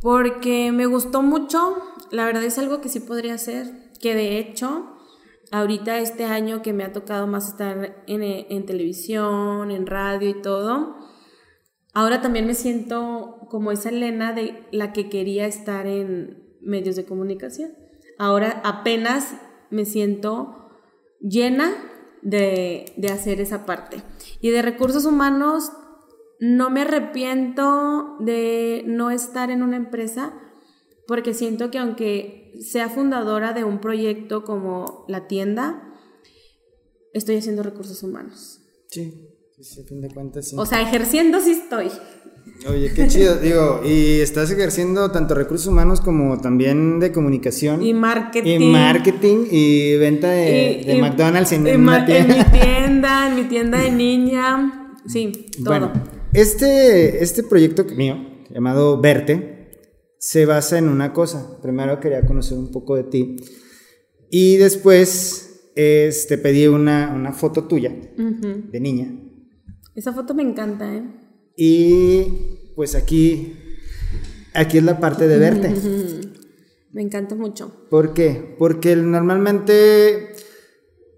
porque 0.00 0.72
me 0.72 0.86
gustó 0.86 1.22
mucho, 1.22 1.76
la 2.10 2.24
verdad 2.24 2.44
es 2.44 2.58
algo 2.58 2.80
que 2.80 2.88
sí 2.88 3.00
podría 3.00 3.34
hacer, 3.34 3.92
que 4.00 4.14
de 4.14 4.38
hecho, 4.38 4.96
ahorita 5.52 5.98
este 5.98 6.24
año 6.24 6.62
que 6.62 6.72
me 6.72 6.84
ha 6.84 6.92
tocado 6.92 7.26
más 7.26 7.48
estar 7.48 8.02
en, 8.06 8.66
televisión, 8.66 9.70
en 9.70 9.86
radio 9.86 10.30
y 10.30 10.40
todo, 10.40 10.96
ahora 11.92 12.20
también 12.22 12.46
me 12.46 12.54
siento 12.54 13.46
como 13.50 13.72
esa 13.72 13.90
Elena 13.90 14.32
de 14.32 14.66
la 14.72 14.92
que 14.92 15.10
quería 15.10 15.46
estar 15.46 15.86
en 15.86 16.56
medios 16.62 16.96
de 16.96 17.04
comunicación. 17.04 17.72
Ahora 18.18 18.60
apenas 18.64 19.34
me 19.70 19.84
siento 19.84 20.70
llena 21.20 21.74
de, 22.22 22.92
de 22.96 23.08
hacer 23.08 23.40
esa 23.40 23.66
parte. 23.66 24.02
Y 24.40 24.50
de 24.50 24.62
recursos 24.62 25.04
humanos 25.04 25.72
no 26.40 26.70
me 26.70 26.82
arrepiento 26.82 28.16
de 28.18 28.82
no 28.86 29.10
estar 29.10 29.50
en 29.50 29.62
una 29.62 29.76
empresa 29.76 30.32
porque 31.06 31.34
siento 31.34 31.70
que 31.70 31.78
aunque 31.78 32.52
sea 32.60 32.88
fundadora 32.88 33.52
de 33.52 33.64
un 33.64 33.80
proyecto 33.80 34.44
como 34.44 35.04
la 35.08 35.26
tienda, 35.26 35.82
estoy 37.12 37.36
haciendo 37.36 37.62
recursos 37.62 38.02
humanos. 38.02 38.60
Sí, 38.88 39.12
sí, 39.60 39.80
a 39.80 39.84
fin 39.84 40.00
de 40.00 40.08
cuentas 40.08 40.48
sí. 40.48 40.56
O 40.58 40.64
sea, 40.64 40.80
ejerciendo 40.80 41.40
sí 41.40 41.50
estoy. 41.52 41.88
Oye, 42.68 42.92
qué 42.94 43.06
chido, 43.08 43.36
digo, 43.42 43.82
y 43.84 44.20
estás 44.20 44.50
ejerciendo 44.50 45.10
tanto 45.10 45.34
recursos 45.34 45.66
humanos 45.66 46.00
como 46.00 46.38
también 46.40 47.00
de 47.00 47.12
comunicación. 47.12 47.82
Y 47.82 47.92
marketing. 47.92 48.60
Y 48.60 48.66
marketing 48.66 49.46
y 49.50 49.96
venta 49.96 50.30
de, 50.30 50.98
McDonald's 51.00 51.52
en, 51.52 51.66
en, 51.66 51.84
mi 51.84 52.04
tienda, 52.04 53.28
en 53.28 53.34
mi 53.34 53.44
tienda 53.48 53.78
de 53.78 53.90
niña, 53.90 54.94
sí, 55.06 55.46
todo. 55.64 55.92
Este, 56.32 57.24
este 57.24 57.42
proyecto 57.42 57.84
mío, 57.84 58.16
llamado 58.50 59.00
Verte, 59.00 59.80
se 60.18 60.46
basa 60.46 60.78
en 60.78 60.88
una 60.88 61.12
cosa. 61.12 61.60
Primero 61.60 61.98
quería 61.98 62.24
conocer 62.24 62.56
un 62.56 62.70
poco 62.70 62.94
de 62.94 63.04
ti. 63.04 63.36
Y 64.30 64.56
después 64.56 65.72
te 65.74 66.38
pedí 66.38 66.66
una, 66.66 67.12
una, 67.14 67.32
foto 67.32 67.64
tuya 67.64 67.90
de 67.90 68.80
niña. 68.80 69.12
Esa 69.94 70.12
foto 70.12 70.34
me 70.34 70.42
encanta, 70.42 70.94
¿eh? 70.94 71.02
Y 71.56 72.72
pues 72.76 72.94
aquí, 72.94 73.56
aquí 74.54 74.78
es 74.78 74.84
la 74.84 75.00
parte 75.00 75.26
de 75.26 75.38
verte. 75.38 75.74
Me 76.92 77.02
encanta 77.02 77.34
mucho. 77.34 77.88
¿Por 77.90 78.14
qué? 78.14 78.54
Porque 78.58 78.94
normalmente 78.94 80.32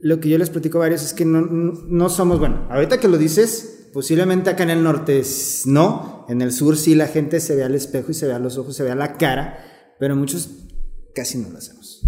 lo 0.01 0.21
que 0.21 0.31
yo 0.31 0.39
les 0.39 0.49
platico 0.49 0.79
a 0.79 0.83
varios 0.83 1.03
es 1.03 1.13
que 1.13 1.25
no, 1.25 1.43
no 1.43 2.09
somos, 2.09 2.39
bueno, 2.39 2.67
ahorita 2.71 2.99
que 2.99 3.09
lo 3.09 3.19
dices, 3.19 3.82
Posiblemente 3.93 4.51
acá 4.51 4.63
en 4.63 4.71
el 4.71 4.83
norte 4.83 5.23
no, 5.67 6.25
en 6.29 6.41
el 6.41 6.53
sur 6.53 6.77
sí 6.77 6.95
la 6.95 7.09
gente 7.09 7.41
se 7.41 7.55
ve 7.55 7.63
al 7.63 7.75
espejo 7.75 8.11
y 8.11 8.15
se 8.15 8.27
ve 8.27 8.33
a 8.33 8.39
los 8.39 8.57
ojos, 8.57 8.75
se 8.75 8.83
ve 8.83 8.91
a 8.91 8.95
la 8.95 9.19
cara, 9.19 9.95
pero 9.99 10.17
muchos 10.17 10.49
casi 11.15 11.39
no 11.39 11.51
lo 11.51 11.59
hacemos. 11.59 12.01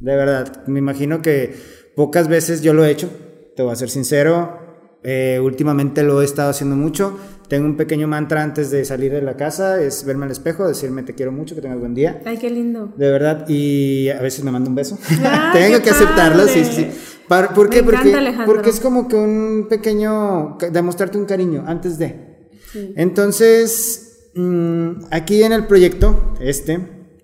De 0.00 0.16
verdad, 0.16 0.66
me 0.66 0.80
imagino 0.80 1.22
que 1.22 1.54
pocas 1.94 2.26
veces 2.26 2.62
yo 2.62 2.74
lo 2.74 2.84
he 2.84 2.90
hecho, 2.90 3.08
te 3.54 3.62
voy 3.62 3.72
a 3.72 3.76
ser 3.76 3.90
sincero, 3.90 4.58
eh, 5.02 5.38
últimamente 5.42 6.02
lo 6.02 6.20
he 6.20 6.24
estado 6.24 6.50
haciendo 6.50 6.76
mucho. 6.76 7.18
Tengo 7.48 7.66
un 7.66 7.76
pequeño 7.76 8.06
mantra 8.06 8.42
antes 8.42 8.70
de 8.70 8.84
salir 8.84 9.12
de 9.12 9.22
la 9.22 9.36
casa, 9.36 9.82
es 9.82 10.04
verme 10.04 10.26
al 10.26 10.30
espejo, 10.30 10.68
decirme 10.68 11.02
te 11.02 11.14
quiero 11.14 11.32
mucho, 11.32 11.54
que 11.54 11.60
tengas 11.60 11.80
buen 11.80 11.94
día. 11.94 12.20
Ay, 12.24 12.38
qué 12.38 12.48
lindo. 12.48 12.92
De 12.96 13.10
verdad, 13.10 13.44
y 13.48 14.08
a 14.08 14.20
veces 14.20 14.44
me 14.44 14.52
manda 14.52 14.68
un 14.68 14.76
beso. 14.76 14.98
Tengo 15.52 15.82
que 15.82 15.90
aceptarlo, 15.90 16.46
sí, 16.46 16.64
sí. 16.64 16.88
¿Por 17.30 17.70
qué? 17.70 17.84
porque, 17.84 18.34
porque 18.44 18.70
es 18.70 18.80
como 18.80 19.06
que 19.06 19.14
un 19.14 19.68
pequeño, 19.70 20.58
demostrarte 20.72 21.16
un 21.16 21.26
cariño 21.26 21.62
antes 21.64 21.96
de. 21.96 22.50
Entonces, 22.96 24.30
mm, 24.34 25.04
aquí 25.12 25.44
en 25.44 25.52
el 25.52 25.68
proyecto, 25.68 26.34
este, 26.40 27.14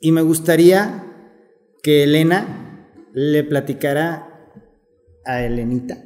y 0.00 0.12
me 0.12 0.22
gustaría 0.22 1.04
que 1.82 2.04
Elena 2.04 2.86
le 3.14 3.42
platicara 3.42 4.48
a 5.24 5.42
Elenita. 5.42 5.98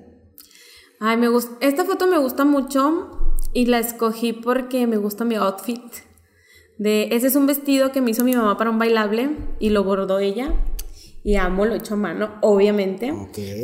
Ay, 0.98 1.18
me 1.18 1.28
gusta, 1.28 1.58
esta 1.60 1.84
foto 1.84 2.06
me 2.06 2.16
gusta 2.16 2.46
mucho 2.46 3.36
y 3.52 3.66
la 3.66 3.80
escogí 3.80 4.32
porque 4.32 4.86
me 4.86 4.96
gusta 4.96 5.26
mi 5.26 5.34
outfit. 5.34 5.82
De, 6.78 7.08
ese 7.12 7.26
es 7.26 7.36
un 7.36 7.46
vestido 7.46 7.92
que 7.92 8.00
me 8.00 8.12
hizo 8.12 8.24
mi 8.24 8.32
mamá 8.32 8.56
para 8.56 8.70
un 8.70 8.78
bailable 8.78 9.36
y 9.58 9.68
lo 9.70 9.84
bordó 9.84 10.20
ella 10.20 10.54
y 11.26 11.34
amo 11.34 11.66
lo 11.66 11.74
hecho 11.74 11.94
a 11.94 11.96
mano, 11.96 12.34
obviamente. 12.40 13.12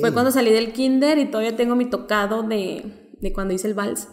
Fue 0.01 0.13
cuando 0.13 0.33
salí 0.33 0.51
del 0.51 0.73
kinder 0.73 1.17
y 1.19 1.27
todavía 1.27 1.55
tengo 1.55 1.77
mi 1.77 1.85
tocado 1.85 2.43
de, 2.43 3.13
de 3.21 3.33
cuando 3.33 3.55
hice 3.55 3.69
el 3.69 3.75
vals. 3.75 4.09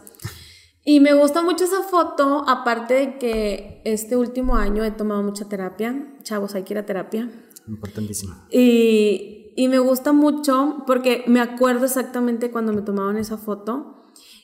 Y 0.86 1.00
me 1.00 1.14
gusta 1.14 1.42
mucho 1.42 1.64
esa 1.64 1.82
foto, 1.82 2.44
aparte 2.48 2.94
de 2.94 3.18
que 3.18 3.82
este 3.86 4.16
último 4.16 4.56
año 4.56 4.84
he 4.84 4.92
tomado 4.92 5.24
mucha 5.24 5.50
terapia. 5.50 6.14
Chavos, 6.22 6.54
hay 6.54 6.62
que 6.62 6.76
ir 6.76 6.78
a 6.78 6.86
terapia. 6.86 7.28
Importantísimo. 7.68 8.36
Y, 8.52 9.52
y 9.56 9.68
me 9.68 9.80
gusta 9.80 10.14
mucho 10.14 10.84
porque 10.86 11.24
me 11.26 11.40
acuerdo 11.40 11.86
exactamente 11.86 12.52
cuando 12.52 12.72
me 12.72 12.84
tomaban 12.84 13.18
esa 13.18 13.40
foto 13.40 13.99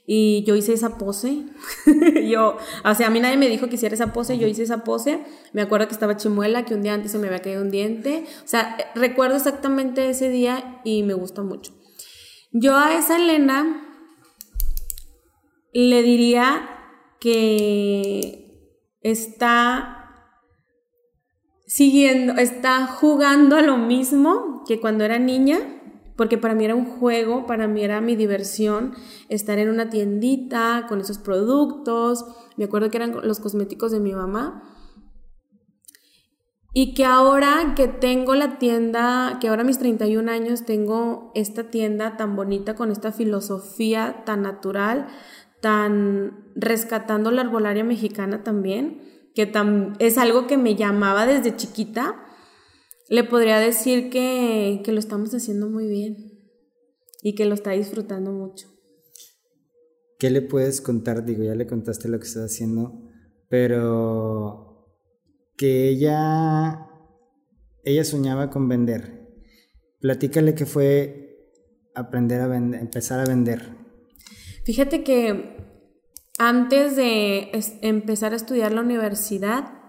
y 0.07 0.43
yo 0.43 0.55
hice 0.55 0.73
esa 0.73 0.97
pose. 0.97 1.43
yo, 2.27 2.57
o 2.83 2.95
sea, 2.95 3.07
a 3.07 3.09
mí 3.09 3.19
nadie 3.19 3.37
me 3.37 3.49
dijo 3.49 3.67
que 3.67 3.75
hiciera 3.75 3.95
esa 3.95 4.13
pose, 4.13 4.37
yo 4.37 4.47
hice 4.47 4.63
esa 4.63 4.83
pose. 4.83 5.23
Me 5.53 5.61
acuerdo 5.61 5.87
que 5.87 5.93
estaba 5.93 6.17
chimuela, 6.17 6.65
que 6.65 6.75
un 6.75 6.83
día 6.83 6.93
antes 6.93 7.11
se 7.11 7.17
me 7.17 7.27
había 7.27 7.41
caído 7.41 7.61
un 7.61 7.71
diente. 7.71 8.25
O 8.43 8.47
sea, 8.47 8.77
recuerdo 8.93 9.35
exactamente 9.35 10.09
ese 10.09 10.29
día 10.29 10.81
y 10.83 11.03
me 11.03 11.13
gustó 11.13 11.43
mucho. 11.43 11.73
Yo 12.51 12.77
a 12.77 12.97
esa 12.97 13.17
Elena 13.17 13.81
le 15.73 16.03
diría 16.03 16.69
que 17.19 18.79
está 19.01 19.95
siguiendo, 21.65 22.33
está 22.33 22.85
jugando 22.85 23.57
a 23.57 23.61
lo 23.61 23.77
mismo 23.77 24.63
que 24.67 24.79
cuando 24.79 25.03
era 25.03 25.19
niña 25.19 25.74
porque 26.15 26.37
para 26.37 26.55
mí 26.55 26.65
era 26.65 26.75
un 26.75 26.85
juego, 26.85 27.45
para 27.45 27.67
mí 27.67 27.83
era 27.83 28.01
mi 28.01 28.15
diversión 28.15 28.93
estar 29.29 29.59
en 29.59 29.69
una 29.69 29.89
tiendita 29.89 30.85
con 30.87 31.01
esos 31.01 31.17
productos, 31.17 32.25
me 32.57 32.65
acuerdo 32.65 32.89
que 32.89 32.97
eran 32.97 33.15
los 33.23 33.39
cosméticos 33.39 33.91
de 33.91 33.99
mi 33.99 34.13
mamá. 34.13 34.63
Y 36.77 36.93
que 36.93 37.05
ahora 37.05 37.73
que 37.75 37.87
tengo 37.87 38.35
la 38.35 38.59
tienda, 38.59 39.37
que 39.39 39.47
ahora 39.47 39.61
a 39.61 39.65
mis 39.65 39.79
31 39.79 40.29
años 40.29 40.65
tengo 40.65 41.31
esta 41.33 41.69
tienda 41.69 42.17
tan 42.17 42.35
bonita 42.35 42.75
con 42.75 42.91
esta 42.91 43.13
filosofía 43.13 44.23
tan 44.25 44.41
natural, 44.41 45.07
tan 45.61 46.51
rescatando 46.55 47.31
la 47.31 47.41
arbolaria 47.41 47.85
mexicana 47.85 48.43
también, 48.43 49.01
que 49.33 49.51
es 49.99 50.17
algo 50.17 50.47
que 50.47 50.57
me 50.57 50.75
llamaba 50.75 51.25
desde 51.25 51.55
chiquita 51.55 52.25
le 53.09 53.23
podría 53.23 53.59
decir 53.59 54.09
que, 54.09 54.81
lo 54.85 54.99
estamos 54.99 55.33
haciendo 55.33 55.69
muy 55.69 55.87
bien. 55.87 56.31
y 57.21 57.33
que 57.33 57.45
lo 57.45 57.55
está 57.55 57.71
disfrutando 57.71 58.31
mucho. 58.31 58.67
¿Qué 60.19 60.29
le 60.29 60.43
puedes 60.43 60.79
contar? 60.79 61.25
Digo, 61.25 61.43
ya 61.43 61.55
le 61.55 61.65
contaste 61.65 62.07
lo 62.07 62.19
que 62.19 62.27
está 62.27 62.43
haciendo, 62.45 63.01
pero 63.49 64.95
que 65.57 65.89
ella, 65.89 66.87
ella 67.83 68.03
soñaba 68.03 68.51
con 68.51 68.69
vender. 68.69 69.27
Platícale 70.01 70.53
que 70.53 70.67
fue 70.67 71.51
aprender 71.95 72.41
a 72.41 72.47
vender, 72.47 72.79
empezar 72.79 73.19
a 73.19 73.25
vender. 73.25 73.75
Fíjate 74.65 75.03
que 75.03 75.57
antes 76.37 76.95
de 76.95 77.51
empezar 77.81 78.33
a 78.33 78.35
estudiar 78.35 78.71
la 78.71 78.81
universidad, 78.81 79.84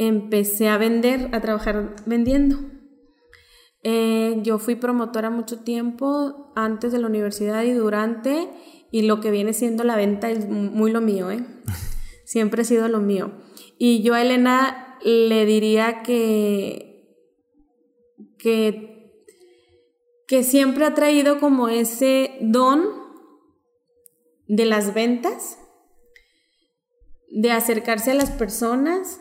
empecé 0.00 0.68
a 0.68 0.78
vender, 0.78 1.28
a 1.32 1.42
trabajar 1.42 1.94
vendiendo. 2.06 2.56
Eh, 3.82 4.38
yo 4.42 4.58
fui 4.58 4.74
promotora 4.74 5.28
mucho 5.28 5.60
tiempo 5.60 6.52
antes 6.56 6.90
de 6.90 6.98
la 6.98 7.06
universidad 7.06 7.62
y 7.64 7.72
durante, 7.72 8.48
y 8.90 9.02
lo 9.02 9.20
que 9.20 9.30
viene 9.30 9.52
siendo 9.52 9.84
la 9.84 9.96
venta 9.96 10.30
es 10.30 10.48
muy 10.48 10.90
lo 10.90 11.02
mío, 11.02 11.30
¿eh? 11.30 11.44
Siempre 12.24 12.62
ha 12.62 12.64
sido 12.64 12.88
lo 12.88 13.00
mío. 13.00 13.32
Y 13.76 14.02
yo 14.02 14.14
a 14.14 14.22
Elena 14.22 14.96
le 15.04 15.44
diría 15.44 16.02
que, 16.02 17.14
que, 18.38 19.26
que 20.26 20.42
siempre 20.44 20.86
ha 20.86 20.94
traído 20.94 21.40
como 21.40 21.68
ese 21.68 22.38
don 22.40 22.84
de 24.46 24.64
las 24.64 24.94
ventas, 24.94 25.58
de 27.30 27.50
acercarse 27.52 28.12
a 28.12 28.14
las 28.14 28.30
personas, 28.30 29.20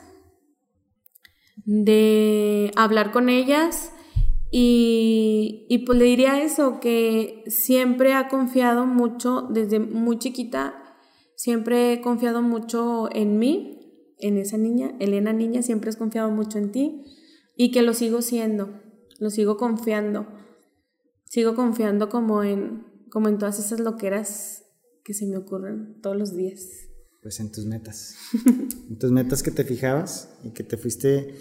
de 1.71 2.71
hablar 2.75 3.11
con 3.11 3.29
ellas 3.29 3.91
y, 4.49 5.67
y, 5.69 5.85
pues 5.85 5.99
le 5.99 6.05
diría 6.05 6.41
eso, 6.41 6.79
que 6.79 7.43
siempre 7.45 8.13
ha 8.13 8.27
confiado 8.27 8.87
mucho, 8.87 9.47
desde 9.51 9.79
muy 9.79 10.17
chiquita, 10.17 10.73
siempre 11.35 11.93
he 11.93 12.01
confiado 12.01 12.41
mucho 12.41 13.07
en 13.13 13.37
mí, 13.37 14.15
en 14.17 14.37
esa 14.37 14.57
niña, 14.57 14.95
Elena 14.99 15.31
niña, 15.31 15.61
siempre 15.61 15.91
has 15.91 15.95
confiado 15.95 16.31
mucho 16.31 16.57
en 16.57 16.71
ti 16.71 17.03
y 17.55 17.69
que 17.69 17.83
lo 17.83 17.93
sigo 17.93 18.23
siendo, 18.23 18.81
lo 19.19 19.29
sigo 19.29 19.57
confiando, 19.57 20.25
sigo 21.25 21.53
confiando 21.53 22.09
como 22.09 22.41
en, 22.41 22.83
como 23.11 23.27
en 23.27 23.37
todas 23.37 23.59
esas 23.59 23.79
loqueras 23.79 24.63
que 25.03 25.13
se 25.13 25.27
me 25.27 25.37
ocurren 25.37 26.01
todos 26.01 26.17
los 26.17 26.35
días. 26.35 26.67
Pues 27.21 27.39
en 27.39 27.51
tus 27.51 27.67
metas, 27.67 28.15
en 28.89 28.97
tus 28.97 29.11
metas 29.11 29.43
que 29.43 29.51
te 29.51 29.63
fijabas 29.63 30.33
y 30.43 30.49
que 30.49 30.63
te 30.63 30.77
fuiste 30.77 31.35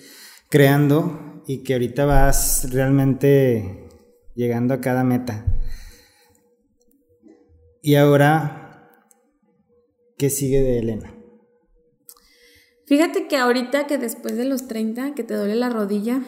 creando 0.49 1.43
y 1.47 1.63
que 1.63 1.75
ahorita 1.75 2.05
vas 2.05 2.69
realmente 2.73 3.89
llegando 4.35 4.75
a 4.75 4.81
cada 4.81 5.05
meta. 5.05 5.45
Y 7.83 7.95
ahora, 7.95 8.91
¿qué 10.17 10.31
sigue 10.31 10.61
de 10.61 10.79
Elena? 10.79 11.15
Fíjate 12.87 13.29
que 13.29 13.37
ahorita 13.37 13.87
que 13.87 13.99
después 13.99 14.37
de 14.37 14.47
los 14.47 14.67
30, 14.67 15.15
que 15.15 15.23
te 15.23 15.35
duele 15.35 15.57
la 15.57 15.69
rodilla. 15.69 16.23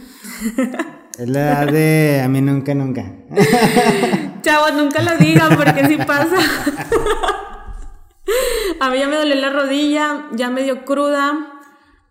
Es 1.18 1.28
la 1.28 1.40
edad 1.40 1.72
de 1.72 2.20
a 2.22 2.28
mí 2.28 2.40
nunca, 2.40 2.74
nunca. 2.74 3.12
Chavos, 4.42 4.74
nunca 4.74 5.02
lo 5.02 5.16
digan 5.16 5.56
porque 5.56 5.86
sí 5.86 5.96
pasa. 5.98 6.36
a 8.80 8.90
mí 8.90 8.98
ya 8.98 9.08
me 9.08 9.16
duele 9.16 9.36
la 9.36 9.50
rodilla, 9.50 10.28
ya 10.32 10.50
me 10.50 10.62
dio 10.62 10.84
cruda. 10.84 11.59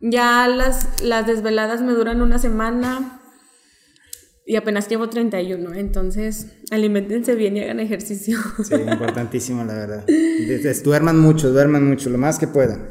Ya 0.02 0.48
las, 0.48 1.02
las 1.02 1.28
desveladas 1.28 1.82
me 1.82 1.94
duran 1.94 2.22
una 2.22 2.40
semana 2.40 3.20
y 4.50 4.56
apenas 4.56 4.88
llevo 4.88 5.08
31, 5.10 5.76
entonces 5.76 6.48
alimentense 6.72 7.36
bien 7.36 7.56
y 7.56 7.62
hagan 7.62 7.80
ejercicio. 7.80 8.40
Sí, 8.64 8.74
importantísimo, 8.92 9.64
la 9.64 9.76
verdad. 9.76 10.06
Duerman 10.84 11.20
mucho, 11.20 11.52
duerman 11.52 11.88
mucho, 11.88 12.10
lo 12.10 12.18
más 12.18 12.40
que 12.40 12.48
puedan. 12.48 12.90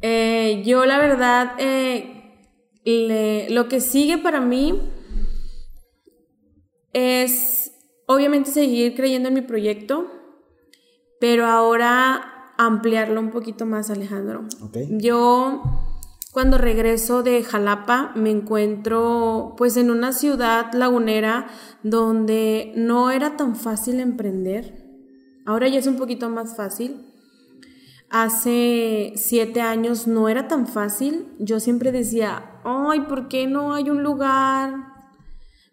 Eh, 0.00 0.62
yo, 0.64 0.86
la 0.86 0.98
verdad, 0.98 1.54
eh, 1.58 3.48
lo 3.50 3.68
que 3.68 3.80
sigue 3.80 4.18
para 4.18 4.40
mí 4.40 4.92
es 6.92 7.72
obviamente 8.06 8.52
seguir 8.52 8.94
creyendo 8.94 9.30
en 9.30 9.34
mi 9.34 9.42
proyecto, 9.42 10.06
pero 11.18 11.46
ahora 11.46 12.52
ampliarlo 12.58 13.20
un 13.20 13.32
poquito 13.32 13.66
más, 13.66 13.90
Alejandro. 13.90 14.44
Yo 14.90 15.83
cuando 16.34 16.58
regreso 16.58 17.22
de 17.22 17.44
Jalapa 17.44 18.10
me 18.16 18.28
encuentro 18.28 19.54
pues 19.56 19.76
en 19.76 19.88
una 19.88 20.12
ciudad 20.12 20.72
lagunera 20.72 21.46
donde 21.84 22.72
no 22.74 23.12
era 23.12 23.36
tan 23.36 23.54
fácil 23.54 24.00
emprender. 24.00 24.84
Ahora 25.46 25.68
ya 25.68 25.78
es 25.78 25.86
un 25.86 25.94
poquito 25.94 26.28
más 26.28 26.56
fácil. 26.56 27.06
Hace 28.10 29.12
siete 29.14 29.60
años 29.60 30.08
no 30.08 30.28
era 30.28 30.48
tan 30.48 30.66
fácil. 30.66 31.28
Yo 31.38 31.60
siempre 31.60 31.92
decía, 31.92 32.60
ay, 32.64 33.02
¿por 33.02 33.28
qué 33.28 33.46
no 33.46 33.72
hay 33.72 33.88
un 33.88 34.02
lugar? 34.02 34.74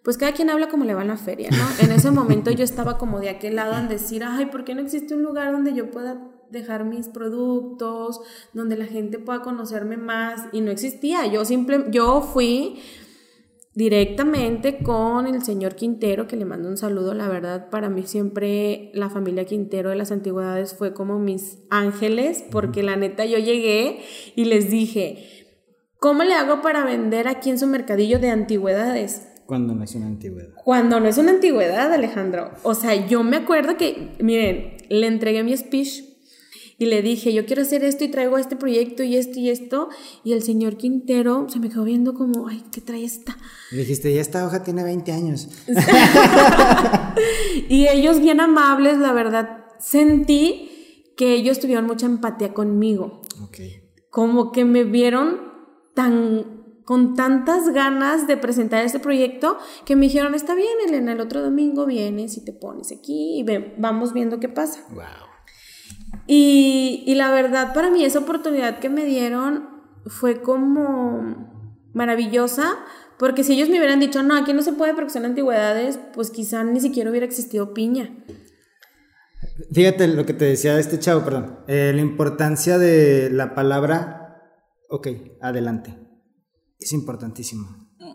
Pues 0.03 0.19
cada 0.19 0.33
quien 0.33 0.51
habla 0.51 0.69
como 0.69 0.85
le 0.85 0.93
va 0.93 1.01
en 1.01 1.07
la 1.07 1.17
feria, 1.17 1.49
¿no? 1.49 1.83
En 1.83 1.91
ese 1.91 2.11
momento 2.11 2.51
yo 2.51 2.63
estaba 2.63 2.99
como 2.99 3.19
de 3.19 3.29
aquel 3.29 3.55
lado 3.55 3.79
en 3.79 3.87
decir, 3.87 4.23
ay, 4.23 4.45
¿por 4.45 4.63
qué 4.63 4.75
no 4.75 4.81
existe 4.81 5.15
un 5.15 5.23
lugar 5.23 5.51
donde 5.53 5.73
yo 5.73 5.89
pueda 5.89 6.21
dejar 6.51 6.85
mis 6.85 7.07
productos, 7.07 8.21
donde 8.53 8.77
la 8.77 8.85
gente 8.85 9.19
pueda 9.19 9.41
conocerme 9.41 9.97
más 9.97 10.45
y 10.51 10.61
no 10.61 10.71
existía. 10.71 11.25
Yo 11.27 11.45
simple, 11.45 11.85
yo 11.91 12.21
fui 12.21 12.79
directamente 13.73 14.79
con 14.83 15.27
el 15.27 15.41
señor 15.43 15.75
Quintero, 15.75 16.27
que 16.27 16.35
le 16.35 16.45
mando 16.45 16.67
un 16.67 16.77
saludo, 16.77 17.13
la 17.13 17.29
verdad, 17.29 17.69
para 17.69 17.89
mí 17.89 18.03
siempre 18.03 18.91
la 18.93 19.09
familia 19.09 19.45
Quintero 19.45 19.89
de 19.89 19.95
las 19.95 20.11
antigüedades 20.11 20.73
fue 20.73 20.93
como 20.93 21.19
mis 21.19 21.59
ángeles, 21.69 22.43
porque 22.51 22.83
la 22.83 22.97
neta 22.97 23.25
yo 23.25 23.37
llegué 23.37 24.01
y 24.35 24.45
les 24.45 24.69
dije, 24.69 25.47
¿cómo 25.99 26.23
le 26.23 26.33
hago 26.33 26.61
para 26.61 26.83
vender 26.83 27.27
aquí 27.27 27.49
en 27.49 27.59
su 27.59 27.67
mercadillo 27.67 28.19
de 28.19 28.29
antigüedades? 28.29 29.27
Cuando 29.45 29.73
no 29.73 29.83
es 29.83 29.95
una 29.95 30.07
antigüedad. 30.07 30.53
Cuando 30.63 30.99
no 30.99 31.07
es 31.07 31.17
una 31.17 31.31
antigüedad, 31.31 31.91
Alejandro. 31.91 32.51
O 32.63 32.73
sea, 32.73 33.07
yo 33.07 33.23
me 33.23 33.37
acuerdo 33.37 33.75
que, 33.75 34.15
miren, 34.19 34.77
le 34.89 35.07
entregué 35.07 35.43
mi 35.43 35.55
speech 35.55 36.10
y 36.81 36.87
le 36.87 37.03
dije, 37.03 37.31
yo 37.31 37.45
quiero 37.45 37.61
hacer 37.61 37.83
esto 37.83 38.03
y 38.03 38.07
traigo 38.07 38.39
este 38.39 38.55
proyecto 38.55 39.03
y 39.03 39.15
esto 39.15 39.39
y 39.39 39.51
esto. 39.51 39.89
Y 40.23 40.33
el 40.33 40.41
señor 40.41 40.77
Quintero 40.77 41.47
se 41.47 41.59
me 41.59 41.69
quedó 41.69 41.83
viendo 41.83 42.15
como, 42.15 42.47
ay, 42.47 42.63
¿qué 42.71 42.81
trae 42.81 43.03
esta? 43.03 43.37
Y 43.71 43.75
dijiste, 43.75 44.11
ya 44.11 44.19
esta 44.19 44.43
hoja 44.43 44.63
tiene 44.63 44.83
20 44.83 45.11
años. 45.11 45.47
y 47.69 47.87
ellos 47.87 48.19
bien 48.19 48.39
amables, 48.39 48.97
la 48.97 49.13
verdad, 49.13 49.65
sentí 49.79 51.13
que 51.15 51.35
ellos 51.35 51.59
tuvieron 51.59 51.85
mucha 51.85 52.07
empatía 52.07 52.51
conmigo. 52.51 53.21
Como 54.09 54.51
que 54.51 54.65
me 54.65 54.83
vieron 54.83 55.39
tan 55.93 56.61
con 56.83 57.13
tantas 57.13 57.69
ganas 57.69 58.25
de 58.25 58.37
presentar 58.37 58.83
este 58.83 58.99
proyecto 58.99 59.59
que 59.85 59.95
me 59.95 60.07
dijeron, 60.07 60.33
está 60.33 60.55
bien, 60.55 60.73
Elena, 60.87 61.13
el 61.13 61.21
otro 61.21 61.43
domingo 61.43 61.85
vienes 61.85 62.37
y 62.37 62.43
te 62.43 62.53
pones 62.53 62.91
aquí 62.91 63.39
y 63.39 63.45
vamos 63.77 64.13
viendo 64.13 64.39
qué 64.39 64.49
pasa. 64.49 64.83
Wow. 64.89 65.30
Y, 66.27 67.13
la 67.15 67.31
verdad, 67.31 67.73
para 67.73 67.89
mí 67.89 68.03
esa 68.03 68.19
oportunidad 68.19 68.79
que 68.79 68.89
me 68.89 69.05
dieron 69.05 69.69
fue 70.05 70.41
como 70.41 71.81
maravillosa, 71.93 72.77
porque 73.19 73.43
si 73.43 73.53
ellos 73.53 73.69
me 73.69 73.77
hubieran 73.77 73.99
dicho, 73.99 74.23
no, 74.23 74.35
aquí 74.35 74.53
no 74.53 74.61
se 74.61 74.73
puede 74.73 74.93
porque 74.93 75.11
son 75.11 75.25
antigüedades, 75.25 75.99
pues 76.13 76.31
quizá 76.31 76.63
ni 76.63 76.79
siquiera 76.79 77.09
hubiera 77.09 77.25
existido 77.25 77.73
piña. 77.73 78.15
Fíjate 79.73 80.07
lo 80.07 80.25
que 80.25 80.33
te 80.33 80.45
decía 80.45 80.79
este 80.79 80.99
chavo, 80.99 81.23
perdón. 81.23 81.59
Eh, 81.67 81.91
la 81.93 82.01
importancia 82.01 82.77
de 82.77 83.29
la 83.29 83.53
palabra, 83.53 84.41
ok, 84.89 85.07
adelante. 85.41 85.97
Es 86.79 86.93
importantísimo. 86.93 87.67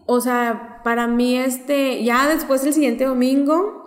O 0.07 0.21
sea, 0.21 0.81
para 0.83 1.07
mí 1.07 1.37
este, 1.37 2.03
ya 2.05 2.29
después 2.29 2.65
el 2.65 2.73
siguiente 2.73 3.05
domingo, 3.05 3.86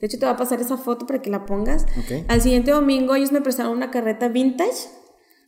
de 0.00 0.06
hecho, 0.06 0.18
te 0.18 0.26
va 0.26 0.32
a 0.32 0.36
pasar 0.36 0.60
esa 0.60 0.76
foto 0.76 1.06
para 1.06 1.20
que 1.20 1.30
la 1.30 1.44
pongas. 1.44 1.86
Al 2.28 2.40
siguiente 2.40 2.70
domingo 2.70 3.14
ellos 3.14 3.32
me 3.32 3.40
prestaron 3.40 3.72
una 3.72 3.90
carreta 3.90 4.28
vintage, 4.28 4.88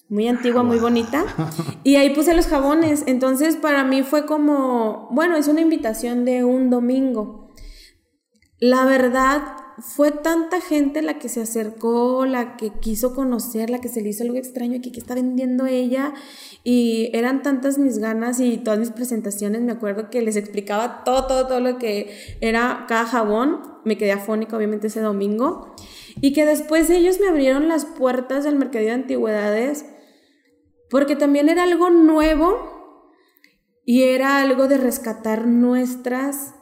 muy 0.08 0.26
antigua, 0.26 0.62
muy 0.62 0.78
bonita. 0.78 1.24
Y 1.84 1.96
ahí 1.96 2.10
puse 2.14 2.34
los 2.34 2.46
jabones. 2.46 3.04
Entonces, 3.06 3.56
para 3.56 3.84
mí 3.84 4.02
fue 4.02 4.26
como, 4.26 5.08
bueno, 5.12 5.36
es 5.36 5.48
una 5.48 5.60
invitación 5.60 6.24
de 6.24 6.44
un 6.44 6.68
domingo. 6.68 7.48
La 8.58 8.84
verdad, 8.84 9.42
fue 9.80 10.10
tanta 10.10 10.60
gente 10.60 11.02
la 11.02 11.18
que 11.18 11.28
se 11.28 11.40
acercó, 11.40 12.26
la 12.26 12.56
que 12.56 12.70
quiso 12.80 13.14
conocer, 13.14 13.70
la 13.70 13.80
que 13.80 13.88
se 13.88 14.02
le 14.02 14.10
hizo 14.10 14.24
algo 14.24 14.36
extraño 14.36 14.78
aquí 14.78 14.92
que 14.92 15.00
está 15.00 15.14
vendiendo 15.14 15.66
ella. 15.66 16.14
Y 16.64 17.10
eran 17.12 17.42
tantas 17.42 17.78
mis 17.78 17.98
ganas 17.98 18.40
y 18.40 18.58
todas 18.58 18.78
mis 18.78 18.90
presentaciones. 18.90 19.62
Me 19.62 19.72
acuerdo 19.72 20.10
que 20.10 20.22
les 20.22 20.36
explicaba 20.36 21.04
todo, 21.04 21.26
todo, 21.26 21.46
todo 21.46 21.60
lo 21.60 21.78
que 21.78 22.14
era 22.40 22.84
cada 22.88 23.06
jabón. 23.06 23.60
Me 23.84 23.96
quedé 23.96 24.12
afónica, 24.12 24.56
obviamente, 24.56 24.88
ese 24.88 25.00
domingo. 25.00 25.74
Y 26.20 26.32
que 26.32 26.44
después 26.44 26.90
ellos 26.90 27.18
me 27.20 27.28
abrieron 27.28 27.68
las 27.68 27.84
puertas 27.84 28.44
del 28.44 28.56
mercadillo 28.56 28.90
de 28.90 28.94
antigüedades 28.94 29.84
porque 30.90 31.16
también 31.16 31.48
era 31.48 31.62
algo 31.62 31.88
nuevo 31.88 32.58
y 33.86 34.02
era 34.02 34.40
algo 34.40 34.66
de 34.68 34.76
rescatar 34.76 35.46
nuestras 35.46 36.54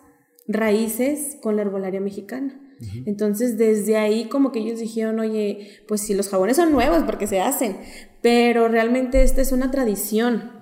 raíces 0.47 1.39
con 1.43 1.57
la 1.57 1.63
herbolaria 1.63 2.01
mexicana. 2.01 2.68
Entonces, 3.07 3.59
desde 3.59 3.97
ahí 3.97 4.27
como 4.27 4.53
que 4.53 4.61
ellos 4.61 4.79
dijeron, 4.79 5.19
oye, 5.21 5.83
pues 5.89 6.01
si 6.03 6.15
los 6.15 6.29
jabones 6.29 6.57
son 6.57 6.73
nuevos 6.73 7.03
porque 7.05 7.27
se 7.27 7.41
hacen, 7.41 7.79
pero 8.23 8.69
realmente 8.69 9.23
esta 9.23 9.41
es 9.41 9.53
una 9.53 9.71
tradición. 9.71 10.53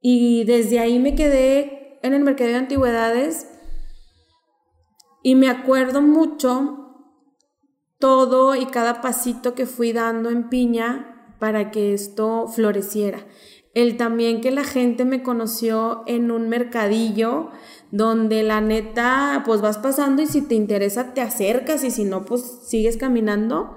Y 0.00 0.44
desde 0.44 0.78
ahí 0.78 0.98
me 0.98 1.14
quedé 1.14 1.98
en 2.02 2.14
el 2.14 2.22
mercado 2.22 2.50
de 2.50 2.56
antigüedades 2.56 3.46
y 5.22 5.34
me 5.34 5.48
acuerdo 5.48 6.00
mucho 6.00 6.80
todo 7.98 8.54
y 8.54 8.66
cada 8.66 9.02
pasito 9.02 9.54
que 9.54 9.66
fui 9.66 9.92
dando 9.92 10.30
en 10.30 10.48
piña 10.48 11.34
para 11.38 11.70
que 11.70 11.92
esto 11.92 12.48
floreciera. 12.48 13.26
El 13.74 13.96
también 13.96 14.40
que 14.40 14.50
la 14.50 14.64
gente 14.64 15.04
me 15.04 15.22
conoció 15.22 16.02
en 16.06 16.30
un 16.30 16.48
mercadillo 16.48 17.50
donde 17.90 18.42
la 18.42 18.60
neta, 18.60 19.42
pues 19.44 19.60
vas 19.60 19.78
pasando 19.78 20.22
y 20.22 20.26
si 20.26 20.42
te 20.42 20.54
interesa 20.54 21.12
te 21.12 21.20
acercas 21.20 21.84
y 21.84 21.90
si 21.90 22.04
no, 22.04 22.24
pues 22.24 22.60
sigues 22.64 22.96
caminando. 22.96 23.76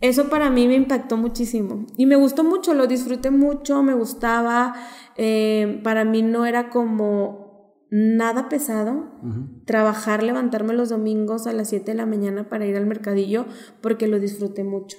Eso 0.00 0.28
para 0.28 0.48
mí 0.48 0.68
me 0.68 0.74
impactó 0.74 1.16
muchísimo 1.16 1.86
y 1.96 2.06
me 2.06 2.16
gustó 2.16 2.44
mucho, 2.44 2.72
lo 2.74 2.86
disfruté 2.86 3.30
mucho, 3.30 3.82
me 3.82 3.94
gustaba. 3.94 4.74
Eh, 5.16 5.80
para 5.82 6.04
mí 6.04 6.22
no 6.22 6.46
era 6.46 6.70
como 6.70 7.48
nada 7.90 8.48
pesado 8.48 9.10
trabajar, 9.64 10.22
levantarme 10.22 10.74
los 10.74 10.90
domingos 10.90 11.46
a 11.46 11.52
las 11.52 11.70
7 11.70 11.92
de 11.92 11.96
la 11.96 12.06
mañana 12.06 12.48
para 12.48 12.66
ir 12.66 12.76
al 12.76 12.86
mercadillo 12.86 13.46
porque 13.80 14.06
lo 14.06 14.20
disfruté 14.20 14.62
mucho. 14.62 14.98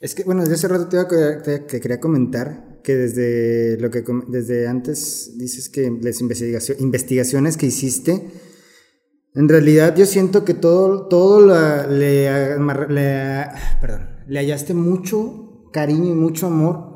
Es 0.00 0.14
que, 0.14 0.22
bueno, 0.22 0.42
desde 0.42 0.54
hace 0.54 0.68
rato 0.68 0.88
te, 0.88 1.66
que 1.66 1.80
quería 1.80 1.98
comentar 1.98 2.73
que 2.84 2.94
desde 2.94 3.78
lo 3.80 3.90
que 3.90 4.04
desde 4.28 4.68
antes 4.68 5.36
dices 5.36 5.68
que 5.68 5.90
las 5.90 6.20
investigaciones 6.20 7.56
que 7.56 7.66
hiciste, 7.66 8.30
en 9.34 9.48
realidad 9.48 9.96
yo 9.96 10.06
siento 10.06 10.44
que 10.44 10.54
todo, 10.54 11.08
todo 11.08 11.40
le, 11.88 12.58
le, 12.58 13.46
perdón, 13.80 14.08
le 14.28 14.38
hallaste 14.38 14.74
mucho 14.74 15.70
cariño 15.72 16.12
y 16.12 16.14
mucho 16.14 16.46
amor 16.46 16.94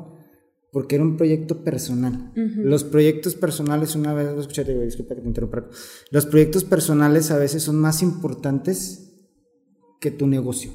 porque 0.71 0.95
era 0.95 1.03
un 1.03 1.17
proyecto 1.17 1.63
personal. 1.63 2.31
Los 2.35 2.83
proyectos 2.83 3.33
personales, 3.33 3.95
una 3.95 4.13
vez 4.13 4.31
lo 4.31 4.39
escuché, 4.39 4.63
disculpa 4.63 5.15
que 5.15 5.21
te 5.21 5.27
interrumpa, 5.27 5.67
los 6.11 6.25
proyectos 6.27 6.63
personales 6.63 7.31
a 7.31 7.39
veces 7.39 7.63
son 7.63 7.77
más 7.77 8.03
importantes 8.03 9.09
que 9.99 10.11
tu 10.11 10.27
negocio. 10.27 10.71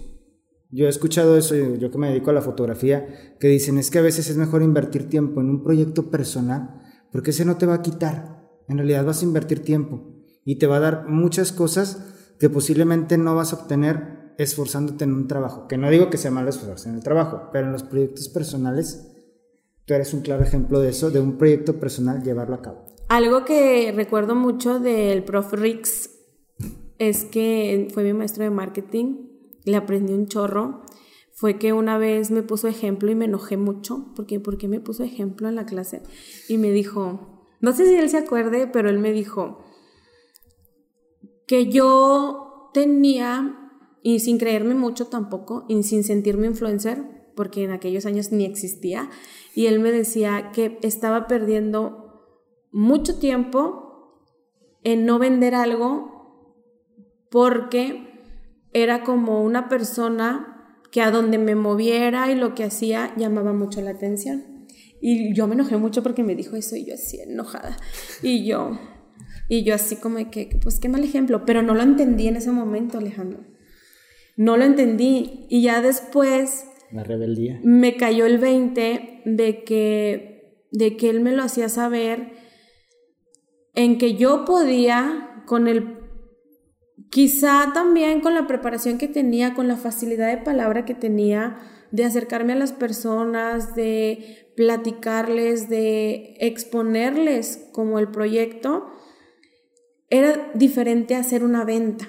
Yo 0.74 0.86
he 0.86 0.88
escuchado 0.88 1.36
eso, 1.36 1.54
yo 1.54 1.92
que 1.92 1.98
me 1.98 2.08
dedico 2.08 2.30
a 2.30 2.32
la 2.32 2.42
fotografía, 2.42 3.06
que 3.38 3.46
dicen 3.46 3.78
es 3.78 3.92
que 3.92 4.00
a 4.00 4.02
veces 4.02 4.28
es 4.28 4.36
mejor 4.36 4.60
invertir 4.60 5.08
tiempo 5.08 5.40
en 5.40 5.48
un 5.48 5.62
proyecto 5.62 6.10
personal, 6.10 6.82
porque 7.12 7.30
ese 7.30 7.44
no 7.44 7.56
te 7.56 7.64
va 7.64 7.74
a 7.74 7.82
quitar. 7.82 8.42
En 8.66 8.78
realidad 8.78 9.04
vas 9.04 9.22
a 9.22 9.24
invertir 9.24 9.60
tiempo 9.60 10.02
y 10.44 10.56
te 10.56 10.66
va 10.66 10.78
a 10.78 10.80
dar 10.80 11.08
muchas 11.08 11.52
cosas 11.52 12.34
que 12.40 12.50
posiblemente 12.50 13.16
no 13.18 13.36
vas 13.36 13.52
a 13.52 13.56
obtener 13.56 14.34
esforzándote 14.36 15.04
en 15.04 15.12
un 15.12 15.28
trabajo. 15.28 15.68
Que 15.68 15.78
no 15.78 15.88
digo 15.90 16.10
que 16.10 16.18
sea 16.18 16.32
malo 16.32 16.50
esforzarse 16.50 16.88
en 16.88 16.96
el 16.96 17.04
trabajo, 17.04 17.50
pero 17.52 17.66
en 17.66 17.72
los 17.72 17.84
proyectos 17.84 18.28
personales, 18.28 19.12
tú 19.84 19.94
eres 19.94 20.12
un 20.12 20.22
claro 20.22 20.42
ejemplo 20.42 20.80
de 20.80 20.88
eso, 20.88 21.12
de 21.12 21.20
un 21.20 21.38
proyecto 21.38 21.78
personal 21.78 22.24
llevarlo 22.24 22.56
a 22.56 22.62
cabo. 22.62 22.86
Algo 23.10 23.44
que 23.44 23.92
recuerdo 23.94 24.34
mucho 24.34 24.80
del 24.80 25.22
prof 25.22 25.52
Rix 25.52 26.10
es 26.98 27.24
que 27.26 27.86
fue 27.94 28.02
mi 28.02 28.12
maestro 28.12 28.42
de 28.42 28.50
marketing 28.50 29.33
le 29.64 29.76
aprendí 29.76 30.12
un 30.12 30.26
chorro 30.26 30.82
fue 31.34 31.58
que 31.58 31.72
una 31.72 31.98
vez 31.98 32.30
me 32.30 32.42
puso 32.42 32.68
ejemplo 32.68 33.10
y 33.10 33.16
me 33.16 33.24
enojé 33.24 33.56
mucho, 33.56 34.12
porque 34.14 34.38
¿por 34.38 34.56
qué 34.56 34.68
me 34.68 34.80
puso 34.80 35.02
ejemplo 35.02 35.48
en 35.48 35.56
la 35.56 35.66
clase? 35.66 36.02
Y 36.48 36.58
me 36.58 36.70
dijo, 36.70 37.48
no 37.60 37.72
sé 37.72 37.86
si 37.86 37.96
él 37.96 38.08
se 38.08 38.18
acuerde, 38.18 38.68
pero 38.68 38.88
él 38.88 39.00
me 39.00 39.12
dijo 39.12 39.64
que 41.48 41.66
yo 41.66 42.70
tenía, 42.72 43.70
y 44.00 44.20
sin 44.20 44.38
creerme 44.38 44.74
mucho 44.74 45.08
tampoco, 45.08 45.64
y 45.68 45.82
sin 45.82 46.04
sentirme 46.04 46.46
influencer, 46.46 47.32
porque 47.34 47.64
en 47.64 47.72
aquellos 47.72 48.06
años 48.06 48.30
ni 48.30 48.44
existía, 48.44 49.10
y 49.56 49.66
él 49.66 49.80
me 49.80 49.90
decía 49.90 50.52
que 50.52 50.78
estaba 50.82 51.26
perdiendo 51.26 52.04
mucho 52.70 53.18
tiempo 53.18 54.20
en 54.84 55.04
no 55.04 55.18
vender 55.18 55.56
algo 55.56 56.12
porque 57.28 58.13
era 58.74 59.04
como 59.04 59.42
una 59.42 59.68
persona 59.70 60.78
que 60.90 61.00
a 61.00 61.10
donde 61.10 61.38
me 61.38 61.54
moviera 61.54 62.30
y 62.30 62.34
lo 62.34 62.54
que 62.54 62.64
hacía 62.64 63.14
llamaba 63.16 63.52
mucho 63.52 63.80
la 63.80 63.90
atención. 63.90 64.66
Y 65.00 65.34
yo 65.34 65.46
me 65.46 65.54
enojé 65.54 65.76
mucho 65.76 66.02
porque 66.02 66.22
me 66.22 66.34
dijo 66.34 66.56
eso 66.56 66.76
y 66.76 66.84
yo 66.84 66.94
así 66.94 67.20
enojada. 67.20 67.76
Y 68.22 68.44
yo, 68.44 68.78
y 69.48 69.62
yo 69.62 69.74
así 69.74 69.96
como 69.96 70.30
que, 70.30 70.58
pues 70.62 70.80
qué 70.80 70.88
mal 70.88 71.04
ejemplo, 71.04 71.44
pero 71.44 71.62
no 71.62 71.74
lo 71.74 71.82
entendí 71.82 72.28
en 72.28 72.36
ese 72.36 72.50
momento, 72.50 72.98
Alejandro. 72.98 73.44
No 74.36 74.56
lo 74.56 74.64
entendí. 74.64 75.46
Y 75.48 75.62
ya 75.62 75.80
después... 75.80 76.64
La 76.90 77.04
rebeldía. 77.04 77.60
Me 77.62 77.96
cayó 77.96 78.26
el 78.26 78.38
20 78.38 79.22
de 79.24 79.64
que, 79.64 80.66
de 80.70 80.96
que 80.96 81.10
él 81.10 81.20
me 81.20 81.32
lo 81.32 81.42
hacía 81.42 81.68
saber 81.68 82.32
en 83.74 83.98
que 83.98 84.14
yo 84.14 84.44
podía, 84.44 85.42
con 85.46 85.68
el 85.68 86.03
Quizá 87.14 87.70
también 87.72 88.20
con 88.20 88.34
la 88.34 88.48
preparación 88.48 88.98
que 88.98 89.06
tenía, 89.06 89.54
con 89.54 89.68
la 89.68 89.76
facilidad 89.76 90.30
de 90.30 90.42
palabra 90.42 90.84
que 90.84 90.96
tenía, 90.96 91.60
de 91.92 92.04
acercarme 92.04 92.54
a 92.54 92.56
las 92.56 92.72
personas, 92.72 93.76
de 93.76 94.50
platicarles, 94.56 95.68
de 95.68 96.34
exponerles 96.40 97.68
como 97.70 98.00
el 98.00 98.08
proyecto, 98.10 98.88
era 100.10 100.50
diferente 100.54 101.14
a 101.14 101.20
hacer 101.20 101.44
una 101.44 101.64
venta. 101.64 102.08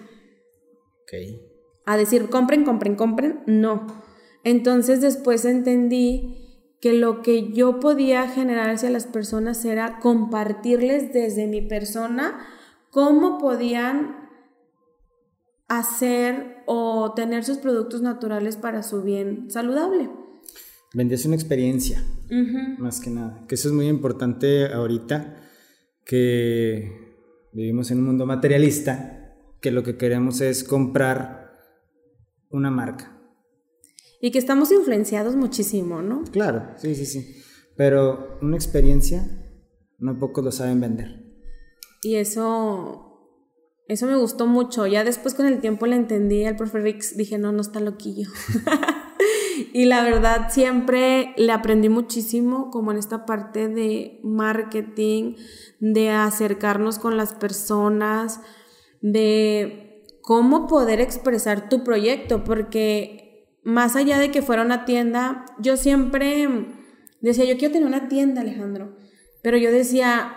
A 1.85 1.97
decir, 1.97 2.31
compren, 2.31 2.63
compren, 2.63 2.95
compren, 2.95 3.43
no. 3.45 3.85
Entonces 4.43 5.01
después 5.01 5.45
entendí 5.45 6.65
que 6.81 6.93
lo 6.93 7.21
que 7.21 7.53
yo 7.53 7.79
podía 7.79 8.27
generar 8.27 8.71
hacia 8.71 8.89
las 8.89 9.05
personas 9.05 9.63
era 9.65 9.99
compartirles 9.99 11.13
desde 11.13 11.45
mi 11.45 11.61
persona 11.61 12.43
cómo 12.89 13.37
podían 13.37 14.24
hacer 15.67 16.63
o 16.67 17.13
tener 17.15 17.43
sus 17.43 17.57
productos 17.57 18.01
naturales 18.01 18.57
para 18.57 18.83
su 18.83 19.01
bien 19.01 19.49
saludable. 19.49 20.09
Vendías 20.93 21.25
una 21.25 21.35
experiencia, 21.35 22.03
más 22.77 23.01
que 23.01 23.09
nada, 23.09 23.45
que 23.47 23.55
eso 23.55 23.67
es 23.67 23.73
muy 23.73 23.87
importante 23.87 24.67
ahorita, 24.71 25.41
que 26.05 26.89
vivimos 27.53 27.91
en 27.91 27.99
un 27.99 28.05
mundo 28.05 28.25
materialista, 28.25 29.35
que 29.61 29.71
lo 29.71 29.83
que 29.83 29.97
queremos 29.97 30.39
es 30.41 30.63
comprar 30.63 31.51
una 32.49 32.71
marca. 32.71 33.11
Y 34.21 34.31
que 34.31 34.39
estamos 34.39 34.71
influenciados 34.71 35.35
muchísimo, 35.35 36.01
¿no? 36.01 36.23
Claro, 36.31 36.69
sí, 36.77 36.95
sí, 36.95 37.05
sí. 37.05 37.41
Pero 37.75 38.37
una 38.41 38.55
experiencia, 38.55 39.27
no 39.99 40.17
pocos 40.17 40.45
lo 40.45 40.51
saben 40.51 40.79
vender. 40.79 41.25
Y 42.03 42.15
eso 42.15 43.04
eso 43.87 44.07
me 44.07 44.15
gustó 44.17 44.47
mucho. 44.47 44.87
Ya 44.87 45.03
después 45.03 45.35
con 45.35 45.45
el 45.45 45.59
tiempo 45.59 45.85
le 45.85 45.95
entendí 45.95 46.45
al 46.45 46.55
profe 46.55 46.79
Rix, 46.79 47.15
dije, 47.15 47.37
no, 47.37 47.51
no 47.51 47.61
está 47.61 47.79
loquillo. 47.79 48.29
y 49.73 49.85
la 49.85 50.03
verdad 50.03 50.49
siempre 50.49 51.33
le 51.37 51.51
aprendí 51.51 51.89
muchísimo 51.89 52.71
como 52.71 52.91
en 52.91 52.97
esta 52.97 53.25
parte 53.25 53.67
de 53.67 54.19
marketing, 54.23 55.35
de 55.79 56.09
acercarnos 56.09 56.97
con 56.97 57.15
las 57.17 57.33
personas, 57.33 58.41
de 59.01 60.03
cómo 60.21 60.65
poder 60.67 60.99
expresar 60.99 61.69
tu 61.69 61.83
proyecto, 61.83 62.43
porque 62.43 63.47
más 63.63 63.95
allá 63.95 64.17
de 64.17 64.31
que 64.31 64.41
fuera 64.41 64.63
una 64.63 64.85
tienda, 64.85 65.45
yo 65.59 65.77
siempre 65.77 66.47
decía, 67.21 67.45
yo 67.45 67.57
quiero 67.57 67.73
tener 67.73 67.87
una 67.87 68.07
tienda, 68.07 68.41
Alejandro, 68.41 68.95
pero 69.43 69.57
yo 69.57 69.71
decía, 69.71 70.35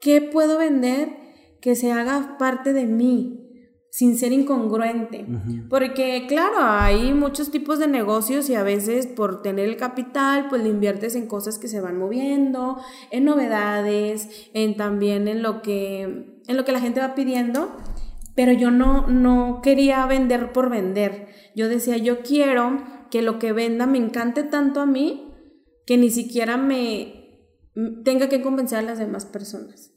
¿qué 0.00 0.22
puedo 0.22 0.56
vender? 0.56 1.21
Que 1.62 1.76
se 1.76 1.92
haga 1.92 2.36
parte 2.38 2.74
de 2.74 2.84
mí 2.86 3.38
sin 3.88 4.16
ser 4.16 4.32
incongruente. 4.32 5.26
Porque 5.68 6.24
claro, 6.26 6.56
hay 6.60 7.12
muchos 7.12 7.50
tipos 7.50 7.78
de 7.78 7.88
negocios 7.88 8.50
y 8.50 8.54
a 8.54 8.62
veces 8.62 9.06
por 9.06 9.42
tener 9.42 9.68
el 9.68 9.76
capital, 9.76 10.48
pues 10.48 10.62
le 10.62 10.70
inviertes 10.70 11.14
en 11.14 11.26
cosas 11.26 11.58
que 11.58 11.68
se 11.68 11.80
van 11.80 11.98
moviendo, 11.98 12.78
en 13.10 13.24
novedades, 13.26 14.48
en 14.54 14.76
también 14.76 15.28
en 15.28 15.42
lo 15.42 15.60
que, 15.60 16.40
en 16.46 16.56
lo 16.56 16.64
que 16.64 16.72
la 16.72 16.80
gente 16.80 17.00
va 17.00 17.14
pidiendo. 17.14 17.76
Pero 18.34 18.52
yo 18.52 18.70
no, 18.70 19.06
no 19.08 19.60
quería 19.62 20.04
vender 20.06 20.52
por 20.52 20.70
vender. 20.70 21.28
Yo 21.54 21.68
decía, 21.68 21.98
yo 21.98 22.22
quiero 22.22 22.82
que 23.10 23.20
lo 23.20 23.38
que 23.38 23.52
venda 23.52 23.86
me 23.86 23.98
encante 23.98 24.42
tanto 24.42 24.80
a 24.80 24.86
mí 24.86 25.30
que 25.86 25.98
ni 25.98 26.10
siquiera 26.10 26.56
me 26.56 27.22
tenga 28.04 28.30
que 28.30 28.40
convencer 28.40 28.78
a 28.78 28.82
las 28.82 28.98
demás 28.98 29.26
personas. 29.26 29.91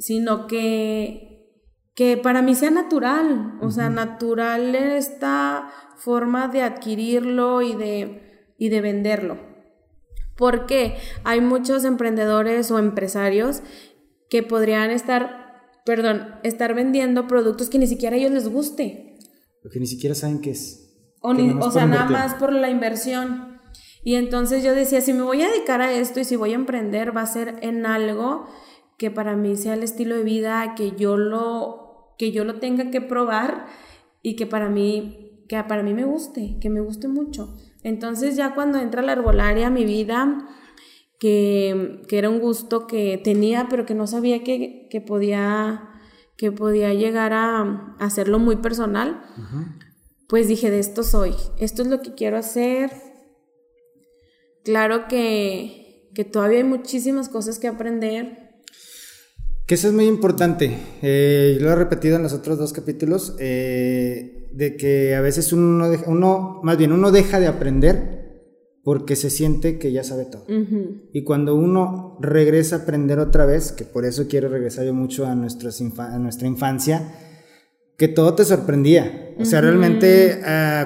Sino 0.00 0.48
que, 0.48 1.54
que 1.94 2.16
para 2.16 2.42
mí 2.42 2.56
sea 2.56 2.72
natural, 2.72 3.56
o 3.62 3.70
sea, 3.70 3.88
natural 3.88 4.74
esta 4.74 5.70
forma 5.96 6.48
de 6.48 6.62
adquirirlo 6.62 7.62
y 7.62 7.76
de, 7.76 8.52
y 8.58 8.68
de 8.68 8.80
venderlo. 8.80 9.38
Porque 10.36 10.96
hay 11.22 11.40
muchos 11.40 11.84
emprendedores 11.84 12.72
o 12.72 12.80
empresarios 12.80 13.62
que 14.28 14.42
podrían 14.42 14.90
estar 14.90 15.40
perdón, 15.84 16.36
estar 16.42 16.74
vendiendo 16.74 17.26
productos 17.26 17.68
que 17.68 17.78
ni 17.78 17.86
siquiera 17.86 18.16
a 18.16 18.18
ellos 18.18 18.32
les 18.32 18.48
guste. 18.48 19.18
Porque 19.62 19.80
ni 19.80 19.86
siquiera 19.86 20.14
saben 20.14 20.40
qué 20.40 20.50
es. 20.50 20.94
O, 21.20 21.30
o 21.30 21.70
sea, 21.70 21.86
nada 21.86 22.06
más 22.06 22.34
por 22.34 22.52
la 22.52 22.70
inversión. 22.70 23.60
Y 24.02 24.14
entonces 24.14 24.64
yo 24.64 24.74
decía, 24.74 25.00
si 25.00 25.12
me 25.12 25.22
voy 25.22 25.42
a 25.42 25.50
dedicar 25.50 25.82
a 25.82 25.92
esto 25.92 26.20
y 26.20 26.24
si 26.24 26.36
voy 26.36 26.52
a 26.52 26.54
emprender, 26.54 27.14
va 27.14 27.22
a 27.22 27.26
ser 27.26 27.56
en 27.60 27.84
algo 27.84 28.46
que 29.00 29.10
para 29.10 29.34
mí 29.34 29.56
sea 29.56 29.72
el 29.72 29.82
estilo 29.82 30.14
de 30.14 30.24
vida, 30.24 30.74
que 30.76 30.92
yo 30.92 31.16
lo, 31.16 32.14
que 32.18 32.32
yo 32.32 32.44
lo 32.44 32.56
tenga 32.56 32.90
que 32.90 33.00
probar 33.00 33.64
y 34.20 34.36
que 34.36 34.44
para 34.44 34.68
mí, 34.68 35.42
que 35.48 35.56
para 35.64 35.82
mí 35.82 35.94
me 35.94 36.04
guste, 36.04 36.58
que 36.60 36.68
me 36.68 36.82
guste 36.82 37.08
mucho. 37.08 37.56
Entonces 37.82 38.36
ya 38.36 38.54
cuando 38.54 38.78
entra 38.78 39.00
la 39.00 39.12
arbolaria 39.12 39.68
a 39.68 39.70
mi 39.70 39.86
vida, 39.86 40.46
que, 41.18 42.02
que, 42.08 42.18
era 42.18 42.28
un 42.28 42.40
gusto 42.40 42.86
que 42.86 43.18
tenía, 43.24 43.68
pero 43.70 43.86
que 43.86 43.94
no 43.94 44.06
sabía 44.06 44.44
que, 44.44 44.86
que 44.90 45.00
podía, 45.00 45.88
que 46.36 46.52
podía 46.52 46.92
llegar 46.92 47.32
a, 47.32 47.96
hacerlo 48.00 48.38
muy 48.38 48.56
personal, 48.56 49.22
pues 50.28 50.46
dije, 50.46 50.70
de 50.70 50.78
esto 50.78 51.04
soy, 51.04 51.32
esto 51.56 51.80
es 51.80 51.88
lo 51.88 52.02
que 52.02 52.14
quiero 52.14 52.36
hacer. 52.36 52.90
Claro 54.62 55.08
que, 55.08 56.10
que 56.14 56.26
todavía 56.26 56.58
hay 56.58 56.64
muchísimas 56.64 57.30
cosas 57.30 57.58
que 57.58 57.66
aprender, 57.66 58.49
que 59.70 59.76
eso 59.76 59.86
es 59.86 59.94
muy 59.94 60.06
importante. 60.06 60.76
Eh, 61.00 61.56
lo 61.60 61.70
he 61.70 61.76
repetido 61.76 62.16
en 62.16 62.24
los 62.24 62.32
otros 62.32 62.58
dos 62.58 62.72
capítulos, 62.72 63.36
eh, 63.38 64.48
de 64.52 64.76
que 64.76 65.14
a 65.14 65.20
veces 65.20 65.52
uno, 65.52 65.88
uno, 66.08 66.58
más 66.64 66.76
bien, 66.76 66.90
uno 66.90 67.12
deja 67.12 67.38
de 67.38 67.46
aprender 67.46 68.48
porque 68.82 69.14
se 69.14 69.30
siente 69.30 69.78
que 69.78 69.92
ya 69.92 70.02
sabe 70.02 70.24
todo. 70.24 70.44
Y 71.12 71.22
cuando 71.22 71.54
uno 71.54 72.18
regresa 72.20 72.74
a 72.74 72.78
aprender 72.80 73.20
otra 73.20 73.46
vez, 73.46 73.70
que 73.70 73.84
por 73.84 74.04
eso 74.04 74.26
quiero 74.26 74.48
regresar 74.48 74.86
yo 74.86 74.92
mucho 74.92 75.24
a, 75.24 75.36
nuestras 75.36 75.80
a 75.80 76.18
nuestra 76.18 76.48
infancia, 76.48 77.14
que 77.96 78.08
todo 78.08 78.34
te 78.34 78.44
sorprendía. 78.44 79.36
O 79.38 79.44
sea, 79.44 79.60
realmente 79.60 80.40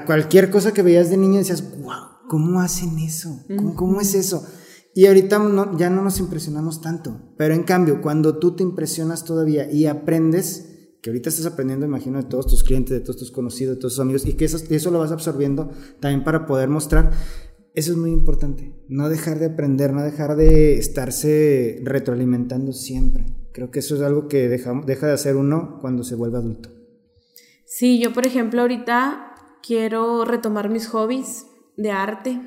cualquier 0.04 0.50
cosa 0.50 0.74
que 0.74 0.82
veías 0.82 1.08
de 1.08 1.16
niño 1.16 1.38
decías, 1.38 1.64
wow, 1.80 2.28
¿cómo 2.28 2.60
hacen 2.60 2.98
eso? 2.98 3.46
¿Cómo, 3.56 3.76
cómo 3.76 4.02
es 4.02 4.14
eso? 4.14 4.46
Y 4.94 5.06
ahorita 5.06 5.38
ya 5.76 5.90
no 5.90 6.02
nos 6.02 6.20
impresionamos 6.20 6.80
tanto. 6.80 7.34
Pero 7.36 7.54
en 7.54 7.64
cambio, 7.64 8.00
cuando 8.00 8.38
tú 8.38 8.54
te 8.54 8.62
impresionas 8.62 9.24
todavía 9.24 9.70
y 9.70 9.86
aprendes, 9.86 10.70
que 11.02 11.10
ahorita 11.10 11.28
estás 11.28 11.46
aprendiendo, 11.46 11.84
imagino, 11.84 12.22
de 12.22 12.28
todos 12.28 12.46
tus 12.46 12.62
clientes, 12.62 12.90
de 12.90 13.00
todos 13.00 13.16
tus 13.16 13.30
conocidos, 13.30 13.76
de 13.76 13.80
todos 13.80 13.94
tus 13.94 14.00
amigos, 14.00 14.24
y 14.24 14.34
que 14.34 14.44
eso, 14.44 14.58
eso 14.70 14.90
lo 14.90 15.00
vas 15.00 15.12
absorbiendo 15.12 15.70
también 16.00 16.24
para 16.24 16.46
poder 16.46 16.68
mostrar 16.68 17.12
eso 17.74 17.90
es 17.90 17.98
muy 17.98 18.12
importante. 18.12 18.72
No 18.88 19.08
dejar 19.08 19.40
de 19.40 19.46
aprender, 19.46 19.92
no 19.92 20.02
dejar 20.02 20.36
de 20.36 20.78
estarse 20.78 21.80
retroalimentando 21.82 22.72
siempre. 22.72 23.26
Creo 23.52 23.72
que 23.72 23.80
eso 23.80 23.96
es 23.96 24.02
algo 24.02 24.28
que 24.28 24.48
deja, 24.48 24.80
deja 24.86 25.08
de 25.08 25.12
hacer 25.12 25.36
uno 25.36 25.78
cuando 25.80 26.04
se 26.04 26.14
vuelve 26.14 26.38
adulto. 26.38 26.70
Sí, 27.66 27.98
yo 27.98 28.12
por 28.12 28.26
ejemplo 28.26 28.60
ahorita 28.60 29.34
quiero 29.60 30.24
retomar 30.24 30.70
mis 30.70 30.86
hobbies 30.86 31.46
de 31.76 31.90
arte. 31.90 32.40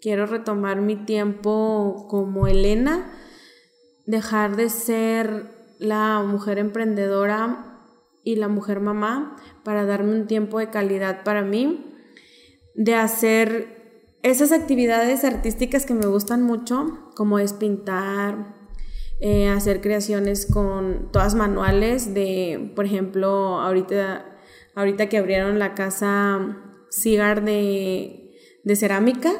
Quiero 0.00 0.26
retomar 0.26 0.80
mi 0.80 0.96
tiempo 0.96 2.06
como 2.08 2.46
Elena. 2.46 3.12
Dejar 4.06 4.56
de 4.56 4.70
ser 4.70 5.44
la 5.78 6.22
mujer 6.22 6.58
emprendedora 6.58 7.78
y 8.24 8.36
la 8.36 8.48
mujer 8.48 8.80
mamá 8.80 9.36
para 9.64 9.84
darme 9.84 10.14
un 10.14 10.26
tiempo 10.26 10.58
de 10.58 10.70
calidad 10.70 11.22
para 11.22 11.42
mí. 11.42 11.86
De 12.74 12.94
hacer 12.94 13.80
esas 14.22 14.52
actividades 14.52 15.24
artísticas 15.24 15.86
que 15.86 15.94
me 15.94 16.06
gustan 16.06 16.42
mucho, 16.42 17.10
como 17.14 17.38
es 17.38 17.52
pintar, 17.52 18.54
eh, 19.20 19.48
hacer 19.48 19.80
creaciones 19.80 20.46
con 20.46 21.10
todas 21.12 21.34
manuales 21.34 22.14
de, 22.14 22.72
por 22.74 22.86
ejemplo, 22.86 23.60
ahorita, 23.60 24.24
ahorita 24.74 25.08
que 25.08 25.18
abrieron 25.18 25.58
la 25.58 25.74
casa 25.74 26.56
Cigar 26.90 27.44
de, 27.44 28.19
de 28.64 28.76
cerámica, 28.76 29.32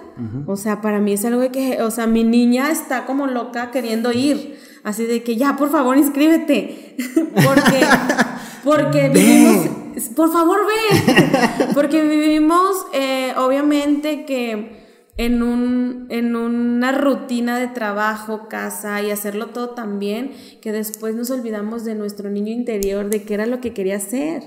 o 0.47 0.57
sea, 0.57 0.81
para 0.81 1.01
mí 1.01 1.13
es 1.13 1.25
algo 1.25 1.41
de 1.41 1.51
que, 1.51 1.83
o 1.83 1.91
sea, 1.91 2.07
mi 2.07 2.25
niña 2.25 2.71
está 2.71 3.07
como 3.07 3.27
loca 3.27 3.71
queriendo 3.71 4.13
ir, 4.13 4.59
así 4.83 5.05
de 5.05 5.23
que 5.23 5.37
ya, 5.37 5.57
por 5.57 5.71
favor, 5.71 5.97
inscríbete, 5.97 6.97
porque, 7.35 7.81
porque 8.65 9.09
vivimos 9.11 9.81
por 10.17 10.33
favor 10.33 10.61
ve, 10.67 11.67
porque 11.75 12.03
vivimos 12.03 12.87
eh, 12.93 13.33
obviamente 13.37 14.25
que 14.25 14.79
en, 15.17 15.43
un, 15.43 16.07
en 16.09 16.37
una 16.37 16.93
rutina 16.93 17.59
de 17.59 17.69
trabajo, 17.69 18.49
casa 18.49 19.03
y 19.03 19.11
hacerlo 19.11 19.49
todo 19.49 19.71
tan 19.71 19.99
bien 19.99 20.33
que 20.63 20.73
después 20.73 21.15
nos 21.15 21.31
olvidamos 21.31 21.85
de 21.85 21.95
nuestro 21.95 22.31
niño 22.31 22.53
interior, 22.53 23.11
de 23.11 23.23
qué 23.23 23.35
era 23.35 23.47
lo 23.47 23.61
que 23.61 23.75
quería 23.75 23.97
hacer. 23.97 24.45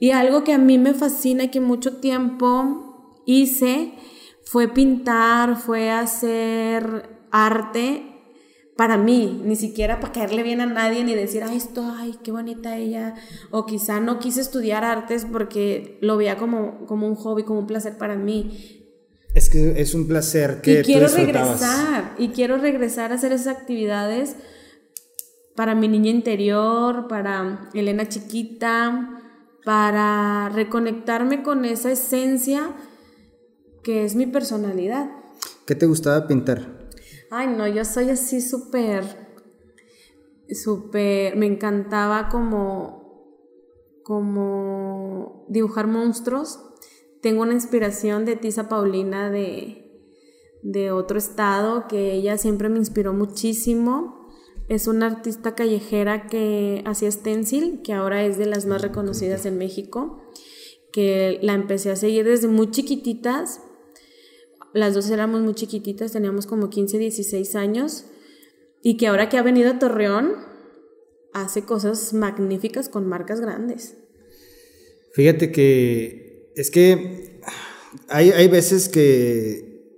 Y 0.00 0.10
algo 0.10 0.42
que 0.42 0.52
a 0.52 0.58
mí 0.58 0.78
me 0.78 0.94
fascina 0.94 1.44
y 1.44 1.48
que 1.48 1.60
mucho 1.60 1.98
tiempo 1.98 2.83
hice 3.26 3.94
fue 4.44 4.68
pintar, 4.68 5.56
fue 5.56 5.90
hacer 5.90 7.08
arte 7.30 8.10
para 8.76 8.96
mí, 8.96 9.40
ni 9.44 9.56
siquiera 9.56 10.00
para 10.00 10.12
caerle 10.12 10.42
bien 10.42 10.60
a 10.60 10.66
nadie 10.66 11.04
ni 11.04 11.14
decir, 11.14 11.42
ay, 11.44 11.56
esto, 11.56 11.94
ay, 11.96 12.16
qué 12.22 12.32
bonita 12.32 12.76
ella. 12.76 13.14
O 13.50 13.66
quizá 13.66 14.00
no 14.00 14.18
quise 14.18 14.40
estudiar 14.40 14.84
artes 14.84 15.26
porque 15.30 15.98
lo 16.00 16.16
veía 16.16 16.36
como, 16.36 16.84
como 16.86 17.06
un 17.06 17.14
hobby, 17.14 17.44
como 17.44 17.60
un 17.60 17.66
placer 17.66 17.96
para 17.98 18.16
mí. 18.16 18.80
Es 19.34 19.48
que 19.48 19.80
es 19.80 19.94
un 19.94 20.06
placer 20.06 20.60
que... 20.60 20.80
Y 20.80 20.82
quiero 20.82 21.08
regresar, 21.08 22.14
y 22.18 22.28
quiero 22.28 22.56
regresar 22.58 23.12
a 23.12 23.16
hacer 23.16 23.32
esas 23.32 23.56
actividades 23.56 24.36
para 25.54 25.74
mi 25.74 25.86
niña 25.86 26.10
interior, 26.10 27.06
para 27.08 27.70
Elena 27.74 28.08
chiquita, 28.08 29.20
para 29.64 30.50
reconectarme 30.52 31.42
con 31.42 31.64
esa 31.64 31.92
esencia 31.92 32.74
que 33.84 34.04
es 34.04 34.16
mi 34.16 34.26
personalidad. 34.26 35.10
¿Qué 35.66 35.74
te 35.76 35.86
gustaba 35.86 36.26
pintar? 36.26 36.88
Ay, 37.30 37.48
no, 37.48 37.68
yo 37.68 37.84
soy 37.84 38.10
así 38.10 38.40
súper, 38.40 39.04
súper, 40.48 41.36
me 41.36 41.46
encantaba 41.46 42.28
como, 42.28 43.38
como 44.02 45.44
dibujar 45.48 45.86
monstruos. 45.86 46.60
Tengo 47.20 47.42
una 47.42 47.52
inspiración 47.52 48.24
de 48.24 48.36
Tisa 48.36 48.68
Paulina 48.68 49.30
de, 49.30 50.08
de 50.62 50.90
otro 50.90 51.18
estado, 51.18 51.86
que 51.88 52.12
ella 52.12 52.38
siempre 52.38 52.68
me 52.68 52.78
inspiró 52.78 53.12
muchísimo. 53.12 54.30
Es 54.68 54.86
una 54.86 55.06
artista 55.06 55.54
callejera 55.54 56.26
que 56.26 56.82
hacía 56.86 57.10
stencil, 57.10 57.82
que 57.82 57.92
ahora 57.92 58.24
es 58.24 58.38
de 58.38 58.46
las 58.46 58.64
más 58.64 58.80
reconocidas 58.80 59.44
en 59.44 59.58
México, 59.58 60.22
que 60.92 61.38
la 61.42 61.52
empecé 61.54 61.90
a 61.90 61.96
seguir 61.96 62.24
desde 62.24 62.48
muy 62.48 62.70
chiquititas 62.70 63.60
las 64.74 64.92
dos 64.92 65.08
éramos 65.10 65.40
muy 65.40 65.54
chiquititas, 65.54 66.12
teníamos 66.12 66.46
como 66.46 66.68
15, 66.68 66.98
16 66.98 67.54
años, 67.54 68.04
y 68.82 68.96
que 68.96 69.06
ahora 69.06 69.28
que 69.28 69.38
ha 69.38 69.42
venido 69.42 69.70
a 69.70 69.78
Torreón, 69.78 70.32
hace 71.32 71.62
cosas 71.62 72.12
magníficas 72.12 72.88
con 72.88 73.06
marcas 73.06 73.40
grandes. 73.40 73.96
Fíjate 75.12 75.52
que 75.52 76.52
es 76.56 76.70
que 76.70 77.40
hay, 78.08 78.30
hay 78.30 78.48
veces 78.48 78.88
que, 78.88 79.92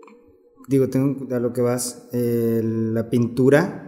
digo, 0.68 0.88
tengo 0.90 1.34
a 1.34 1.40
lo 1.40 1.52
que 1.54 1.62
vas, 1.62 2.08
la 2.12 3.08
pintura, 3.08 3.82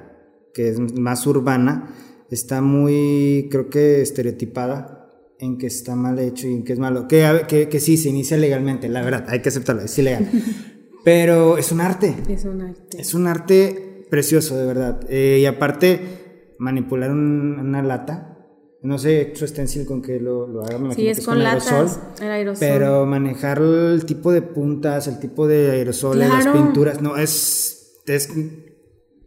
que 0.55 0.71
es 0.71 0.81
más 0.99 1.27
urbana, 1.27 1.95
está 2.31 2.63
muy, 2.63 3.49
creo 3.51 3.69
que 3.69 4.01
estereotipada 4.01 4.95
en 5.39 5.59
que 5.59 5.67
está 5.67 5.95
mal 5.95 6.19
hecho 6.19 6.49
y 6.49 6.55
en 6.55 6.65
que 6.65 6.73
es 6.73 6.79
malo. 6.79 7.07
Que, 7.09 7.43
que, 7.47 7.69
que 7.69 7.79
sí, 7.79 7.99
se 7.99 8.09
inicia 8.09 8.39
legalmente, 8.39 8.89
la 8.89 9.03
verdad, 9.03 9.27
hay 9.29 9.43
que 9.43 9.51
aceptarlo, 9.51 9.83
es 9.83 9.99
ilegal. 9.99 10.31
Pero 11.09 11.57
es 11.57 11.73
un 11.73 11.81
arte. 11.81 12.15
Es 12.29 12.45
un 12.45 12.61
arte. 12.61 13.01
Es 13.01 13.15
un 13.15 13.27
arte 13.27 14.05
precioso, 14.11 14.59
de 14.59 14.67
verdad. 14.67 15.01
Eh, 15.09 15.39
y 15.41 15.47
aparte, 15.47 16.55
manipular 16.59 17.11
una 17.11 17.83
lata. 17.83 18.37
No 18.83 18.99
sé 18.99 19.33
su 19.35 19.47
stencil 19.47 19.87
con 19.87 20.03
que 20.03 20.21
lo, 20.21 20.47
lo 20.47 20.63
haga, 20.63 20.79
me 20.79 20.95
sí, 20.95 21.09
es, 21.09 21.25
con, 21.25 21.43
latas, 21.43 21.99
el 22.21 22.31
aerosol. 22.31 22.61
Pero 22.61 23.07
manejar 23.07 23.63
el 23.63 24.05
tipo 24.05 24.33
de 24.33 24.43
puntas, 24.43 25.09
el 25.09 25.19
tipo 25.19 25.49
de 25.49 25.71
aerosoles, 25.71 26.29
las 26.29 26.47
pinturas, 26.47 27.01
no, 27.01 27.17
es, 27.17 28.03
es 28.07 28.29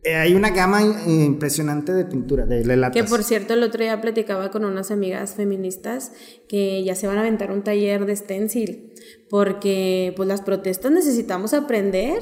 eh, 0.03 0.15
hay 0.15 0.35
una 0.35 0.51
gama 0.51 0.81
impresionante 1.07 1.93
de 1.93 2.05
pintura, 2.05 2.45
de, 2.45 2.63
latas. 2.77 3.01
Que 3.01 3.09
por 3.09 3.23
cierto, 3.23 3.55
el 3.55 3.63
otro 3.63 3.81
día 3.83 3.99
platicaba 3.99 4.51
con 4.51 4.65
unas 4.65 4.91
amigas 4.91 5.33
feministas 5.33 6.11
que 6.47 6.83
ya 6.83 6.93
se 6.93 7.07
van 7.07 7.17
a 7.17 7.21
aventar 7.21 7.51
un 7.51 7.63
taller 7.63 8.05
de 8.05 8.15
stencil 8.15 8.90
porque 9.29 10.13
pues 10.15 10.27
las 10.27 10.41
protestas 10.41 10.91
necesitamos 10.91 11.53
aprender. 11.53 12.21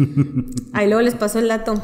Ahí 0.72 0.86
luego 0.86 1.02
les 1.02 1.14
paso 1.14 1.38
el 1.38 1.48
dato. 1.48 1.74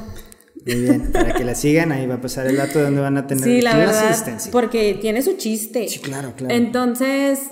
Muy 0.66 0.74
bien, 0.74 1.12
para 1.12 1.32
que 1.32 1.44
la 1.44 1.54
sigan, 1.54 1.90
ahí 1.90 2.06
va 2.06 2.16
a 2.16 2.20
pasar 2.20 2.46
el 2.46 2.56
dato 2.56 2.82
donde 2.82 3.00
van 3.00 3.16
a 3.16 3.26
tener 3.26 3.42
sí, 3.42 3.62
la 3.62 3.76
verdad, 3.76 4.38
porque 4.52 4.92
tiene 5.00 5.22
su 5.22 5.38
chiste. 5.38 5.88
Sí, 5.88 6.00
claro, 6.00 6.34
claro. 6.36 6.54
Entonces, 6.54 7.50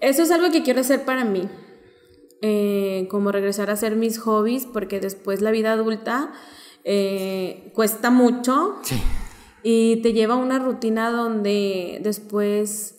eso 0.00 0.22
es 0.22 0.30
algo 0.30 0.52
que 0.52 0.62
quiero 0.62 0.80
hacer 0.80 1.04
para 1.04 1.24
mí. 1.24 1.48
Eh, 2.40 3.08
como 3.10 3.32
regresar 3.32 3.70
a 3.70 3.72
hacer 3.72 3.96
mis 3.96 4.18
hobbies, 4.18 4.66
porque 4.66 5.00
después 5.00 5.40
la 5.40 5.50
vida 5.50 5.72
adulta 5.72 6.32
eh, 6.84 7.72
cuesta 7.74 8.10
mucho. 8.10 8.76
Sí. 8.82 8.96
y 9.62 9.96
te 10.02 10.12
lleva 10.12 10.34
a 10.34 10.36
una 10.36 10.58
rutina 10.58 11.10
donde 11.10 11.98
después 12.02 12.93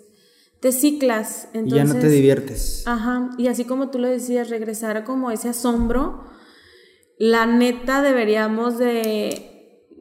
te 0.65 0.71
ciclas. 0.71 1.47
y 1.53 1.69
ya 1.69 1.83
no 1.83 1.93
te 1.93 2.09
diviertes. 2.09 2.81
Ajá, 2.87 3.29
y 3.37 3.45
así 3.45 3.65
como 3.65 3.91
tú 3.91 3.99
lo 3.99 4.07
decías, 4.07 4.49
regresar 4.49 4.97
a 4.97 5.03
como 5.03 5.29
ese 5.29 5.49
asombro, 5.49 6.23
la 7.19 7.45
neta 7.45 8.01
deberíamos 8.01 8.79
de 8.79 9.51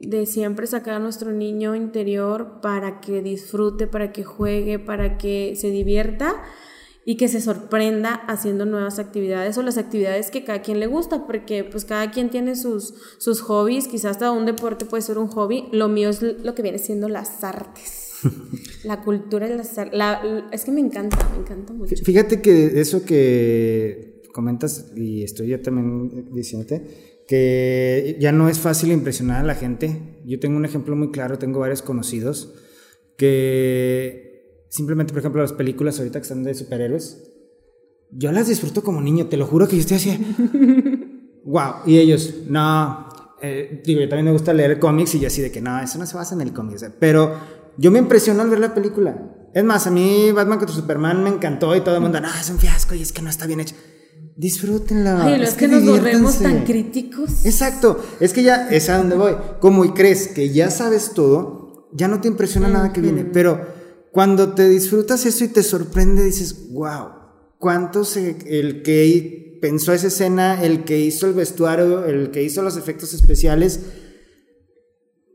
de 0.01 0.25
siempre 0.25 0.67
sacar 0.67 0.95
a 0.95 0.99
nuestro 1.01 1.33
niño 1.33 1.75
interior 1.75 2.61
para 2.63 3.03
que 3.03 3.21
disfrute, 3.21 3.87
para 3.87 4.11
que 4.11 4.25
juegue, 4.25 4.79
para 4.79 5.19
que 5.19 5.55
se 5.55 5.71
divierta 5.71 6.43
y 7.05 7.19
que 7.19 7.29
se 7.29 7.43
sorprenda 7.43 8.15
haciendo 8.15 8.65
nuevas 8.65 8.99
actividades 8.99 9.59
o 9.59 9.63
las 9.63 9.77
actividades 9.77 10.31
que 10.31 10.45
cada 10.45 10.63
quien 10.63 10.81
le 10.81 10.87
gusta, 10.87 11.27
porque 11.27 11.63
pues 11.63 11.85
cada 11.85 12.11
quien 12.11 12.31
tiene 12.31 12.57
sus, 12.57 12.95
sus 13.19 13.43
hobbies, 13.43 13.87
quizás 13.87 14.13
hasta 14.13 14.31
un 14.31 14.47
deporte 14.47 14.87
puede 14.87 15.03
ser 15.03 15.19
un 15.19 15.29
hobby, 15.29 15.69
lo 15.73 15.89
mío 15.89 16.09
es 16.09 16.23
lo 16.23 16.55
que 16.55 16.63
viene 16.63 16.79
siendo 16.79 17.11
las 17.11 17.45
artes. 17.45 18.04
la 18.85 19.03
cultura 19.03 19.49
y 19.49 19.57
las 19.57 19.77
artes. 19.79 20.01
es 20.53 20.65
que 20.65 20.73
me 20.73 20.81
encanta, 20.81 21.19
me 21.33 21.43
encanta 21.43 21.73
mucho. 21.73 21.97
Fíjate 21.97 22.41
que 22.41 22.81
eso 22.81 23.05
que 23.05 24.23
comentas, 24.33 24.93
y 24.97 25.23
estoy 25.23 25.49
yo 25.49 25.61
también 25.61 26.33
diciéndote, 26.33 27.23
que 27.27 28.17
ya 28.21 28.33
no 28.33 28.49
es 28.49 28.59
fácil 28.59 28.93
impresionar 28.93 29.41
a 29.41 29.47
la 29.47 29.55
gente. 29.55 30.21
Yo 30.27 30.41
tengo 30.41 30.57
un 30.57 30.65
ejemplo 30.65 30.97
muy 30.97 31.11
claro, 31.11 31.39
tengo 31.39 31.61
varios 31.61 31.83
conocidos 31.83 32.55
que 33.17 34.35
Simplemente, 34.75 35.13
por 35.13 35.21
ejemplo, 35.21 35.41
las 35.41 35.53
películas 35.53 36.01
ahorita 36.01 36.19
que 36.19 36.25
están 36.25 36.43
de 36.43 36.53
superhéroes, 36.53 37.31
yo 38.11 38.33
las 38.33 38.49
disfruto 38.49 38.83
como 38.83 39.01
niño, 39.01 39.29
te 39.29 39.37
lo 39.37 39.47
juro 39.47 39.69
que 39.69 39.77
yo 39.77 39.83
estoy 39.83 39.99
así. 39.99 40.19
wow. 41.45 41.75
Y 41.87 41.99
ellos, 41.99 42.35
no. 42.49 43.09
Eh, 43.41 43.83
digo, 43.85 44.01
yo 44.01 44.09
también 44.09 44.25
me 44.27 44.33
gusta 44.33 44.53
leer 44.53 44.81
cómics 44.81 45.15
y 45.15 45.21
yo 45.21 45.29
así 45.29 45.43
de 45.43 45.53
que 45.53 45.61
no, 45.61 45.79
eso 45.79 45.97
no 45.97 46.07
se 46.07 46.17
basa 46.17 46.35
en 46.35 46.41
el 46.41 46.53
cómic. 46.53 46.81
pero 46.99 47.37
yo 47.77 47.91
me 47.91 47.99
impresiono 47.99 48.43
al 48.43 48.51
ver 48.51 48.61
la 48.61 48.75
película. 48.75 49.31
Es 49.55 49.65
más, 49.65 49.87
a 49.87 49.91
mí 49.91 50.33
Batman 50.33 50.59
contra 50.59 50.75
Superman 50.75 51.23
me 51.23 51.31
encantó 51.31 51.75
y 51.77 51.81
todo 51.81 51.95
el 51.95 52.01
mundo, 52.01 52.21
no, 52.21 52.29
es 52.29 52.51
un 52.51 52.59
fiasco 52.59 52.95
y 52.95 53.03
es 53.03 53.13
que 53.13 53.23
no 53.23 53.31
está 53.31 53.47
bien 53.47 53.61
hecho. 53.61 53.77
Disfrútenla. 54.37 55.25
Ay, 55.25 55.43
es, 55.43 55.55
que, 55.55 55.69
nos 55.69 55.85
volvemos 55.85 56.41
tan 56.41 56.65
críticos. 56.65 57.47
Exacto. 57.47 58.05
Es 58.19 58.33
que 58.33 58.43
ya 58.43 58.69
es 58.69 58.89
a 58.89 58.99
donde 58.99 59.17
voy. 59.17 59.37
Como 59.61 59.85
y 59.85 59.93
crees 59.93 60.29
que 60.29 60.51
ya 60.51 60.71
sabes 60.71 61.13
todo, 61.15 61.89
ya 61.93 62.09
no 62.09 62.21
te 62.21 62.27
impresiona 62.27 62.69
nada 62.69 62.93
que 62.93 63.01
viene. 63.01 63.25
Pero 63.25 63.65
cuando 64.11 64.55
te 64.55 64.69
disfrutas 64.69 65.25
eso 65.25 65.45
y 65.45 65.49
te 65.49 65.63
sorprende, 65.63 66.25
dices, 66.25 66.73
wow, 66.73 67.11
¿cuántos 67.61 68.17
el 68.17 68.83
que 68.83 69.59
pensó 69.65 69.95
esa 69.95 70.09
escena, 70.09 70.63
el 70.63 70.85
que 70.85 70.99
hizo 70.99 71.27
el 71.27 71.33
vestuario, 71.33 72.05
el 72.05 72.31
que 72.31 72.43
hizo 72.43 72.61
los 72.61 72.77
efectos 72.77 73.15
especiales, 73.15 73.81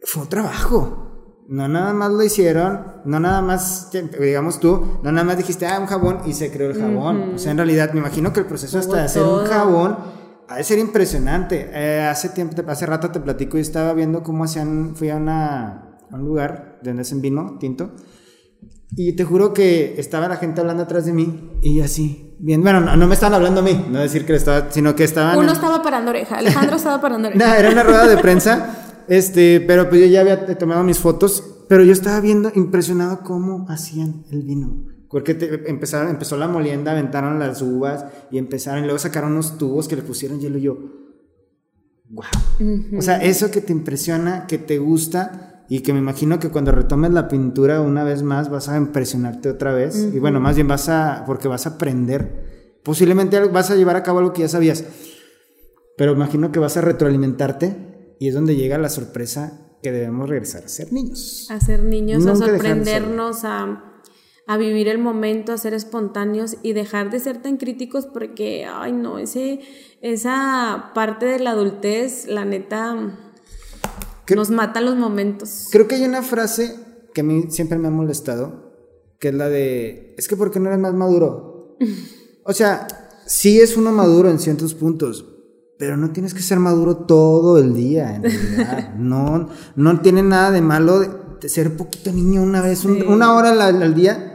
fue 0.04 0.22
un 0.22 0.30
trabajo. 0.30 1.09
No 1.52 1.68
nada 1.68 1.94
más 1.96 2.12
lo 2.12 2.22
hicieron, 2.22 3.02
no 3.06 3.20
nada 3.20 3.42
más, 3.42 3.90
digamos 4.20 4.60
tú, 4.60 5.00
no 5.02 5.12
nada 5.12 5.26
más 5.26 5.36
dijiste, 5.36 5.66
ah, 5.66 5.80
un 5.80 5.88
jabón 5.88 6.20
y 6.28 6.34
se 6.34 6.52
creó 6.52 6.70
el 6.70 6.80
jabón. 6.80 7.34
O 7.34 7.38
sea, 7.40 7.52
en 7.52 7.58
realidad 7.58 7.92
me 7.94 8.02
imagino 8.02 8.32
que 8.32 8.42
el 8.42 8.46
proceso 8.46 8.78
hasta 8.78 8.98
de 8.98 9.04
hacer 9.04 9.24
un 9.24 9.46
jabón 9.46 9.98
ha 10.48 10.58
de 10.58 10.64
ser 10.64 10.78
impresionante. 10.78 11.72
Eh, 11.74 12.02
hace 12.02 12.30
tiempo, 12.30 12.62
hace 12.68 12.86
rato 12.86 13.10
te 13.10 13.20
platico 13.20 13.58
y 13.58 13.62
estaba 13.62 13.94
viendo 13.94 14.22
cómo 14.22 14.44
hacían, 14.44 14.96
fui 14.96 15.10
a, 15.10 15.16
una, 15.16 15.98
a 16.12 16.16
un 16.16 16.22
lugar 16.24 16.78
donde 16.84 17.02
hacen 17.02 17.20
vino 17.20 17.58
tinto 17.60 17.96
y 18.96 19.16
te 19.16 19.24
juro 19.24 19.54
que 19.54 19.96
estaba 20.00 20.28
la 20.28 20.38
gente 20.38 20.62
hablando 20.62 20.84
atrás 20.84 21.06
de 21.06 21.14
mí 21.14 21.52
y 21.62 21.82
así, 21.82 22.36
bien, 22.40 22.62
bueno, 22.62 22.80
no, 22.82 23.08
me 23.08 23.14
estaban 23.14 23.36
hablando 23.36 23.62
a 23.62 23.64
mí, 23.64 23.86
no 23.90 24.00
decir 24.00 24.26
que 24.26 24.36
estaba, 24.36 24.72
sino 24.72 24.96
que 24.96 25.04
estaban... 25.04 25.38
Uno 25.38 25.52
estaba 25.52 25.82
parando 25.82 26.10
oreja, 26.10 26.38
Alejandro 26.38 26.78
estaba 26.78 27.00
parando 27.00 27.28
oreja. 27.30 27.46
no, 27.46 27.54
era 27.54 27.70
una 27.70 27.84
rueda 27.84 28.08
de 28.08 28.18
prensa, 28.18 28.89
este, 29.10 29.62
pero 29.62 29.90
pues 29.90 30.02
yo 30.02 30.08
ya 30.08 30.22
había 30.22 30.58
tomado 30.58 30.84
mis 30.84 31.00
fotos, 31.00 31.66
pero 31.68 31.84
yo 31.84 31.92
estaba 31.92 32.20
viendo 32.20 32.52
impresionado 32.56 33.22
cómo 33.22 33.66
hacían 33.70 34.24
el 34.32 34.44
vino. 34.44 34.86
Porque 35.10 35.38
empezaron, 35.66 36.10
empezó 36.10 36.38
la 36.38 36.48
molienda, 36.48 36.92
aventaron 36.92 37.40
las 37.40 37.62
uvas 37.62 38.06
y 38.32 38.38
empezaron, 38.38 38.84
y 38.84 38.86
luego 38.86 39.00
sacaron 39.00 39.32
unos 39.32 39.58
tubos 39.58 39.88
que 39.88 39.96
le 39.96 40.04
pusieron 40.04 40.40
hielo 40.40 40.60
y 40.60 40.62
yo, 40.62 40.78
wow. 42.10 42.98
O 42.98 43.02
sea, 43.02 43.18
eso 43.18 43.50
que 43.50 43.62
te 43.62 43.74
impresiona, 43.74 44.46
que 44.46 44.60
te 44.60 44.78
gusta, 44.78 45.50
y 45.70 45.82
que 45.82 45.94
me 45.94 46.00
imagino 46.00 46.40
que 46.40 46.50
cuando 46.50 46.72
retomes 46.72 47.12
la 47.12 47.28
pintura 47.28 47.82
una 47.82 48.04
vez 48.04 48.24
más 48.24 48.50
vas 48.50 48.70
a 48.70 48.78
impresionarte 48.78 49.50
otra 49.50 49.72
vez. 49.72 50.10
Y 50.14 50.20
bueno, 50.20 50.40
más 50.40 50.56
bien 50.56 50.68
vas 50.68 50.90
a, 50.90 51.24
porque 51.28 51.48
vas 51.48 51.68
a 51.68 51.72
aprender, 51.72 52.80
posiblemente 52.84 53.40
vas 53.48 53.70
a 53.70 53.76
llevar 53.76 53.96
a 53.96 54.04
cabo 54.04 54.20
algo 54.20 54.34
que 54.34 54.42
ya 54.42 54.48
sabías, 54.48 54.84
pero 55.96 56.14
imagino 56.14 56.52
que 56.52 56.60
vas 56.60 56.76
a 56.78 56.82
retroalimentarte 56.82 57.89
y 58.20 58.28
es 58.28 58.34
donde 58.36 58.56
llega 58.56 58.78
la 58.78 58.90
sorpresa 58.90 59.66
que 59.82 59.92
debemos 59.92 60.30
regresar 60.30 60.66
a 60.66 60.68
ser 60.68 60.92
niños. 60.92 61.48
A 61.50 61.60
ser 61.60 61.84
niños, 61.84 62.26
a 62.26 62.36
sorprendernos, 62.36 63.46
a, 63.46 64.02
a, 64.46 64.58
vivir 64.58 64.90
el 64.90 64.98
momento, 64.98 65.54
a 65.54 65.58
ser 65.58 65.74
espontáneos 65.74 66.58
y 66.62 66.74
dejar 66.74 67.12
de 67.12 67.20
ser 67.20 67.42
tan 67.42 67.58
críticos 67.58 68.06
porque, 68.06 68.66
ay 68.66 68.92
no, 68.92 69.20
ese, 69.20 69.62
esa 70.02 70.92
parte 70.94 71.26
de 71.26 71.40
la 71.40 71.52
adultez, 71.52 72.28
la 72.28 72.44
neta 72.44 73.18
nos 74.36 74.50
matan 74.50 74.86
los 74.86 74.96
momentos. 74.96 75.68
Creo 75.72 75.88
que 75.88 75.96
hay 75.96 76.04
una 76.04 76.22
frase 76.22 76.76
que 77.14 77.22
a 77.22 77.24
mí 77.24 77.46
siempre 77.50 77.78
me 77.78 77.88
ha 77.88 77.92
molestado, 77.92 78.74
que 79.20 79.30
es 79.30 79.34
la 79.34 79.50
de, 79.50 80.16
es 80.18 80.28
que 80.28 80.36
¿por 80.36 80.52
qué 80.52 80.60
no 80.60 80.68
eres 80.68 80.80
más 80.80 80.94
maduro? 80.94 81.78
o 82.44 82.54
sea, 82.54 82.88
sí 83.26 83.60
es 83.60 83.78
uno 83.78 83.92
maduro 83.92 84.30
en 84.30 84.40
ciertos 84.40 84.74
puntos, 84.74 85.26
pero 85.80 85.96
no 85.96 86.12
tienes 86.12 86.34
que 86.34 86.42
ser 86.42 86.60
maduro 86.60 86.98
todo 86.98 87.58
el 87.58 87.74
día, 87.74 88.14
en 88.16 88.24
realidad. 88.24 88.94
no, 88.96 89.48
no 89.78 90.02
tiene 90.02 90.22
nada 90.22 90.52
de 90.52 90.62
malo 90.62 91.00
de 91.00 91.48
ser 91.48 91.78
poquito 91.78 92.12
niño 92.12 92.44
una 92.44 92.62
vez, 92.62 92.84
una 92.84 93.34
hora 93.34 93.52
al, 93.66 93.96
día. 93.96 94.26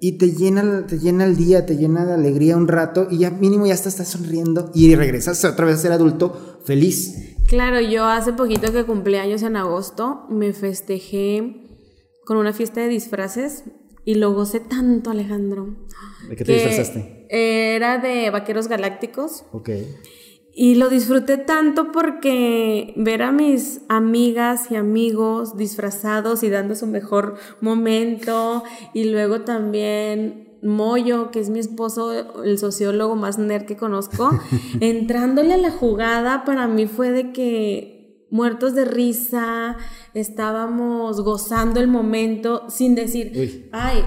Y 0.00 0.18
te 0.18 0.32
llena, 0.32 0.86
te 0.86 0.98
llena 0.98 1.24
el 1.24 1.36
día, 1.36 1.66
te 1.66 1.76
llena 1.76 2.04
de 2.04 2.14
alegría 2.14 2.56
un 2.56 2.68
rato 2.68 3.06
y 3.10 3.18
ya 3.18 3.30
mínimo 3.30 3.66
ya 3.66 3.74
estás 3.74 3.94
sonriendo 4.06 4.70
y 4.74 4.94
regresas 4.94 5.44
otra 5.44 5.66
vez 5.66 5.76
a 5.76 5.78
ser 5.78 5.92
adulto 5.92 6.60
feliz. 6.64 7.36
Claro, 7.46 7.80
yo 7.80 8.04
hace 8.04 8.32
poquito 8.32 8.72
que 8.72 8.84
cumplí 8.84 9.16
años 9.16 9.42
en 9.42 9.56
agosto, 9.56 10.26
me 10.30 10.52
festejé 10.52 11.64
con 12.24 12.36
una 12.36 12.52
fiesta 12.52 12.80
de 12.80 12.88
disfraces 12.88 13.64
y 14.04 14.14
lo 14.14 14.32
gocé 14.34 14.60
tanto, 14.60 15.10
Alejandro. 15.10 15.76
¿De 16.28 16.36
qué 16.36 16.44
te 16.44 16.52
disfrazaste? 16.54 17.26
Era 17.30 17.98
de 17.98 18.30
vaqueros 18.30 18.68
galácticos. 18.68 19.44
Ok. 19.52 19.70
Y 20.60 20.74
lo 20.74 20.88
disfruté 20.88 21.36
tanto 21.36 21.92
porque 21.92 22.92
ver 22.96 23.22
a 23.22 23.30
mis 23.30 23.82
amigas 23.88 24.72
y 24.72 24.74
amigos 24.74 25.56
disfrazados 25.56 26.42
y 26.42 26.50
dando 26.50 26.74
su 26.74 26.88
mejor 26.88 27.36
momento 27.60 28.64
y 28.92 29.04
luego 29.04 29.42
también 29.42 30.48
Moyo, 30.60 31.30
que 31.30 31.38
es 31.38 31.48
mi 31.48 31.60
esposo, 31.60 32.42
el 32.42 32.58
sociólogo 32.58 33.14
más 33.14 33.38
nerd 33.38 33.66
que 33.66 33.76
conozco, 33.76 34.30
entrándole 34.80 35.54
a 35.54 35.58
la 35.58 35.70
jugada 35.70 36.44
para 36.44 36.66
mí 36.66 36.86
fue 36.86 37.12
de 37.12 37.30
que 37.30 37.97
muertos 38.30 38.74
de 38.74 38.84
risa, 38.84 39.76
estábamos 40.14 41.20
gozando 41.22 41.80
el 41.80 41.88
momento 41.88 42.68
sin 42.68 42.94
decir, 42.94 43.68
ay, 43.72 44.04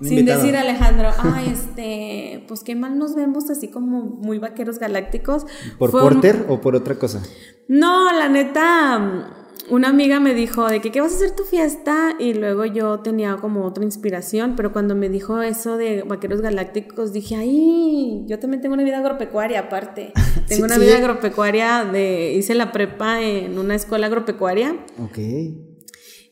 sin, 0.00 0.26
decir 0.26 0.56
Alejandro, 0.56 1.10
ay, 1.18 1.50
este, 1.52 2.44
pues 2.48 2.62
qué 2.62 2.74
mal 2.74 2.98
nos 2.98 3.14
vemos 3.14 3.50
así 3.50 3.68
como 3.68 4.02
muy 4.02 4.38
vaqueros 4.38 4.78
galácticos. 4.78 5.46
¿Por 5.78 5.90
Porter 5.90 6.46
o 6.48 6.60
por 6.60 6.76
otra 6.76 6.98
cosa? 6.98 7.22
No, 7.68 8.12
la 8.12 8.28
neta 8.28 9.45
una 9.68 9.88
amiga 9.88 10.20
me 10.20 10.34
dijo 10.34 10.66
de 10.68 10.80
que 10.80 10.90
qué 10.92 11.00
vas 11.00 11.12
a 11.12 11.16
hacer 11.16 11.32
tu 11.32 11.44
fiesta 11.44 12.14
y 12.18 12.34
luego 12.34 12.64
yo 12.64 13.00
tenía 13.00 13.36
como 13.36 13.64
otra 13.64 13.84
inspiración, 13.84 14.54
pero 14.56 14.72
cuando 14.72 14.94
me 14.94 15.08
dijo 15.08 15.42
eso 15.42 15.76
de 15.76 16.02
vaqueros 16.02 16.40
galácticos 16.40 17.12
dije, 17.12 17.36
ay, 17.36 18.24
yo 18.26 18.38
también 18.38 18.60
tengo 18.60 18.74
una 18.74 18.84
vida 18.84 18.98
agropecuaria 18.98 19.60
aparte. 19.60 20.12
Tengo 20.46 20.66
una 20.66 20.78
vida 20.78 20.98
agropecuaria 20.98 21.84
de 21.84 22.34
hice 22.34 22.54
la 22.54 22.70
prepa 22.70 23.20
en 23.20 23.58
una 23.58 23.74
escuela 23.74 24.06
agropecuaria. 24.06 24.76
Ok. 25.02 25.18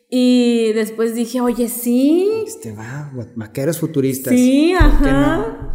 Y 0.09 0.73
después 0.73 1.17
dije, 1.17 1.41
oye, 1.41 1.69
sí. 1.69 2.45
Este 2.47 2.73
va, 2.73 3.11
vaqueros 3.35 3.81
futuristas. 3.81 4.33
Sí, 4.33 4.73
ajá. 4.79 5.73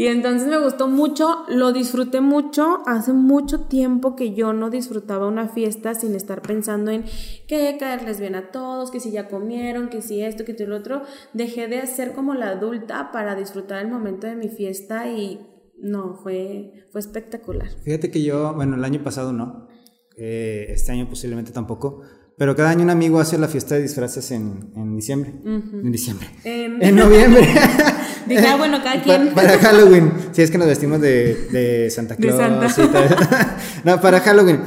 Y 0.00 0.06
entonces 0.06 0.48
me 0.48 0.56
gustó 0.56 0.88
mucho, 0.88 1.44
lo 1.50 1.74
disfruté 1.74 2.22
mucho. 2.22 2.78
Hace 2.86 3.12
mucho 3.12 3.66
tiempo 3.66 4.16
que 4.16 4.32
yo 4.32 4.54
no 4.54 4.70
disfrutaba 4.70 5.28
una 5.28 5.46
fiesta 5.46 5.94
sin 5.94 6.14
estar 6.14 6.40
pensando 6.40 6.90
en 6.90 7.04
que 7.46 7.76
caerles 7.78 8.18
bien 8.18 8.34
a 8.34 8.50
todos, 8.50 8.90
que 8.90 8.98
si 8.98 9.10
ya 9.10 9.28
comieron, 9.28 9.90
que 9.90 10.00
si 10.00 10.22
esto, 10.22 10.46
que 10.46 10.56
si 10.56 10.64
lo 10.64 10.78
otro. 10.78 11.02
Dejé 11.34 11.68
de 11.68 11.80
hacer 11.80 12.14
como 12.14 12.32
la 12.32 12.48
adulta 12.48 13.12
para 13.12 13.34
disfrutar 13.34 13.84
el 13.84 13.92
momento 13.92 14.26
de 14.26 14.36
mi 14.36 14.48
fiesta 14.48 15.06
y 15.10 15.46
no, 15.78 16.14
fue, 16.14 16.86
fue 16.90 17.02
espectacular. 17.02 17.68
Fíjate 17.84 18.10
que 18.10 18.22
yo, 18.22 18.54
bueno, 18.54 18.76
el 18.76 18.84
año 18.84 19.04
pasado 19.04 19.34
no, 19.34 19.68
eh, 20.16 20.64
este 20.70 20.92
año 20.92 21.10
posiblemente 21.10 21.52
tampoco. 21.52 22.00
Pero 22.38 22.56
cada 22.56 22.70
año 22.70 22.84
un 22.84 22.88
amigo 22.88 23.20
hace 23.20 23.36
la 23.36 23.48
fiesta 23.48 23.74
de 23.74 23.82
disfraces 23.82 24.30
en, 24.30 24.72
en 24.74 24.96
diciembre. 24.96 25.34
En 25.44 25.92
diciembre. 25.92 26.26
En 26.42 26.96
noviembre. 26.96 27.42
Dije, 28.30 28.46
ah, 28.46 28.56
bueno, 28.56 28.78
cada 28.82 29.02
quien. 29.02 29.34
Para, 29.34 29.58
Halloween. 29.58 30.12
Si 30.32 30.42
es 30.42 30.50
que 30.50 30.58
nos 30.58 30.66
vestimos 30.68 31.00
de, 31.00 31.34
de 31.52 31.90
Santa 31.90 32.16
Claus. 32.16 32.40
no, 33.84 34.00
para 34.00 34.20
Halloween. 34.20 34.60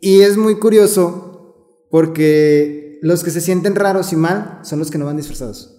Y 0.00 0.20
es 0.20 0.36
muy 0.36 0.58
curioso 0.58 1.86
porque 1.90 2.98
los 3.02 3.22
que 3.24 3.30
se 3.30 3.40
sienten 3.40 3.74
raros 3.74 4.12
y 4.12 4.16
mal 4.16 4.60
son 4.62 4.78
los 4.78 4.90
que 4.90 4.98
no 4.98 5.06
van 5.06 5.16
disfrazados. 5.16 5.78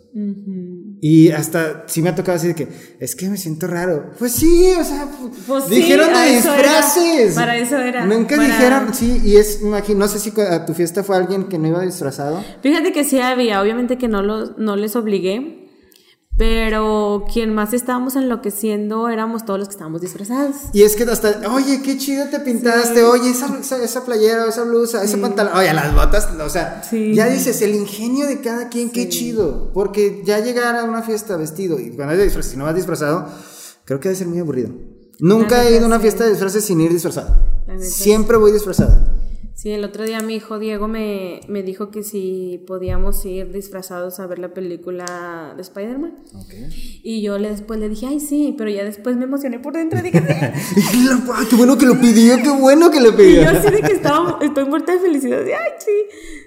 Y 1.05 1.31
hasta 1.31 1.83
sí 1.87 2.01
me 2.01 2.09
ha 2.09 2.15
tocado 2.15 2.37
decir 2.37 2.55
que 2.55 2.67
es 2.99 3.15
que 3.15 3.27
me 3.29 3.35
siento 3.35 3.67
raro. 3.67 4.11
Pues 4.19 4.31
sí, 4.31 4.71
o 4.79 4.83
sea, 4.83 5.05
Pues 5.47 5.65
sí, 5.65 5.75
dijeron 5.75 6.13
a 6.15 6.21
de 6.23 6.35
disfraces. 6.35 7.31
era, 7.31 7.35
para 7.35 7.57
eso 7.57 7.77
era, 7.77 8.05
Nunca 8.05 8.37
para- 8.37 8.47
dijeron, 8.47 8.93
sí, 8.93 9.21
y 9.25 9.35
es, 9.35 9.61
imagino, 9.61 9.99
no 9.99 10.07
sé 10.07 10.19
si 10.19 10.31
a 10.39 10.65
tu 10.65 10.73
fiesta 10.73 11.03
fue 11.03 11.17
alguien 11.17 11.45
que 11.49 11.57
no 11.59 11.67
iba 11.67 11.81
disfrazado. 11.81 12.41
Fíjate 12.61 12.93
que 12.93 13.03
sí 13.03 13.19
había, 13.19 13.61
obviamente 13.61 13.97
que 13.97 14.07
no, 14.07 14.21
los, 14.21 14.57
no 14.57 14.77
les 14.77 14.95
obligué, 14.95 15.62
pero 16.37 17.25
quien 17.31 17.53
más 17.53 17.73
estábamos 17.73 18.15
enloqueciendo 18.15 19.07
éramos 19.07 19.45
todos 19.45 19.59
los 19.59 19.67
que 19.67 19.73
estábamos 19.73 20.01
disfrazados. 20.01 20.55
Y 20.73 20.81
es 20.81 20.95
que 20.95 21.03
hasta, 21.03 21.41
oye, 21.51 21.81
qué 21.83 21.97
chido 21.97 22.27
te 22.29 22.39
pintaste, 22.39 23.03
oye, 23.03 23.29
esa, 23.29 23.55
esa, 23.59 23.83
esa 23.83 24.03
playera, 24.03 24.47
esa 24.47 24.63
blusa, 24.63 25.03
ese 25.03 25.17
pantalón, 25.17 25.55
oye, 25.55 25.71
las 25.73 25.93
botas, 25.93 26.29
o 26.39 26.49
sea, 26.49 26.81
Sí. 26.89 27.13
ya 27.13 27.27
dices, 27.27 27.61
el 27.61 27.75
ingenio 27.75 28.25
de 28.25 28.41
cada 28.41 28.69
quien, 28.69 28.89
qué 28.89 29.09
chido, 29.09 29.71
porque 29.73 30.23
ya 30.25 30.39
llegar 30.39 30.75
a 30.75 30.83
una 30.85 31.03
fiesta 31.03 31.37
vestido, 31.37 31.79
y 31.79 31.91
cuando 31.91 32.15
disfraz, 32.15 32.47
si 32.47 32.57
no 32.57 32.65
vas 32.65 32.75
disfrazado, 32.75 33.27
creo 33.85 33.99
que 33.99 34.09
debe 34.09 34.17
ser 34.17 34.27
muy 34.27 34.39
aburrido. 34.39 34.69
Nunca 35.19 35.63
he 35.63 35.75
ido 35.75 35.83
a 35.83 35.87
una 35.87 35.97
sí. 35.97 36.01
fiesta 36.03 36.23
de 36.23 36.31
disfraces 36.31 36.65
sin 36.65 36.81
ir 36.81 36.91
disfrazado. 36.91 37.35
Siempre 37.79 38.37
voy 38.37 38.51
disfrazada. 38.51 39.13
Sí, 39.55 39.69
el 39.71 39.83
otro 39.85 40.03
día 40.03 40.19
mi 40.19 40.35
hijo 40.35 40.57
Diego 40.57 40.87
me, 40.87 41.39
me 41.47 41.61
dijo 41.63 41.91
que 41.91 42.01
si 42.03 42.63
podíamos 42.67 43.23
ir 43.25 43.51
disfrazados 43.51 44.19
a 44.19 44.25
ver 44.27 44.39
la 44.39 44.53
película 44.53 45.53
de 45.55 45.61
Spider-Man. 45.61 46.15
Y 47.03 47.21
yo 47.21 47.37
le, 47.37 47.49
después 47.51 47.79
le 47.79 47.87
dije, 47.87 48.07
ay, 48.07 48.19
sí, 48.19 48.55
pero 48.57 48.69
ya 48.71 48.83
después 48.83 49.15
me 49.15 49.25
emocioné 49.25 49.59
por 49.59 49.73
dentro. 49.73 50.01
Dije, 50.01 50.19
sí. 50.19 50.75
Ay, 51.33 51.45
qué 51.49 51.55
bueno 51.55 51.77
que 51.77 51.85
lo 51.85 51.99
pidió, 51.99 52.37
qué 52.41 52.49
bueno 52.49 52.89
que 52.91 52.99
lo 52.99 53.09
Y 53.09 53.11
pidió. 53.13 53.43
yo 53.43 53.49
así 53.51 53.69
de 53.71 53.81
que 53.81 53.93
estaba, 53.93 54.39
estoy 54.41 54.65
muerta 54.65 54.91
de 54.93 54.99
felicidad. 54.99 55.41
ay, 55.45 55.71
sí, 55.79 55.91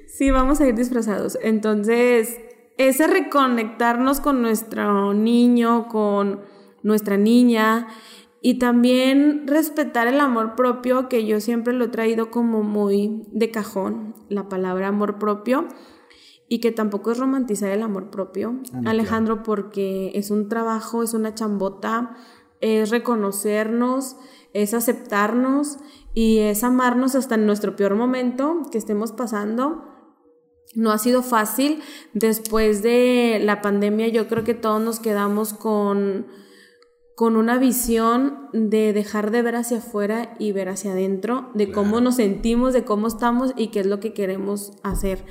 sí, 0.09 0.31
vamos 0.31 0.61
a 0.61 0.67
ir 0.67 0.75
disfrazados. 0.75 1.39
Entonces, 1.43 2.37
ese 2.77 3.07
reconectarnos 3.07 4.21
con 4.21 4.43
nuestro 4.43 5.15
niño, 5.15 5.87
con 5.89 6.41
nuestra 6.83 7.17
niña 7.17 7.87
y 8.47 8.61
también 8.61 9.49
respetar 9.49 10.07
el 10.07 10.21
amor 10.21 10.55
propio, 10.55 11.09
que 11.09 11.27
yo 11.27 11.41
siempre 11.41 11.73
lo 11.73 11.87
he 11.87 11.89
traído 11.89 12.31
como 12.31 12.63
muy 12.63 13.25
de 13.33 13.51
cajón, 13.51 14.15
la 14.29 14.49
palabra 14.49 14.87
amor 14.87 15.19
propio. 15.19 15.67
Y 16.49 16.61
que 16.61 16.71
tampoco 16.71 17.11
es 17.11 17.19
romantizar 17.19 17.71
el 17.71 17.83
amor 17.83 18.09
propio, 18.09 18.61
Alejandro, 18.85 19.43
porque 19.43 20.13
es 20.15 20.31
un 20.31 20.49
trabajo, 20.49 21.03
es 21.03 21.13
una 21.13 21.35
chambota, 21.35 22.17
es 22.61 22.91
reconocernos, 22.91 24.17
es 24.53 24.75
aceptarnos 24.75 25.79
y 26.15 26.39
es 26.39 26.63
amarnos 26.63 27.17
hasta 27.17 27.35
en 27.35 27.47
nuestro 27.47 27.75
peor 27.75 27.97
momento 27.97 28.63
que 28.71 28.79
estemos 28.79 29.11
pasando. 29.11 29.87
No 30.77 30.93
ha 30.93 30.99
sido 30.99 31.25
fácil. 31.25 31.83
Después 32.15 32.85
de 32.85 33.41
la 33.43 33.61
pandemia 33.61 34.07
yo 34.07 34.29
creo 34.29 34.45
que 34.45 34.55
todos 34.55 34.81
nos 34.81 35.01
quedamos 35.01 35.53
con, 35.53 36.27
con 37.17 37.37
una 37.37 37.57
visión 37.57 38.51
de 38.53 38.93
dejar 38.93 39.31
de 39.31 39.41
ver 39.41 39.57
hacia 39.57 39.79
afuera 39.79 40.35
y 40.39 40.53
ver 40.53 40.69
hacia 40.69 40.93
adentro, 40.93 41.51
de 41.55 41.73
cómo 41.73 42.03
nos 42.03 42.17
sentimos, 42.17 42.75
de 42.75 42.85
cómo 42.85 43.07
estamos 43.07 43.55
y 43.57 43.69
qué 43.69 43.81
es 43.81 43.87
lo 43.87 44.01
que 44.01 44.13
queremos 44.13 44.73
hacer. 44.83 45.25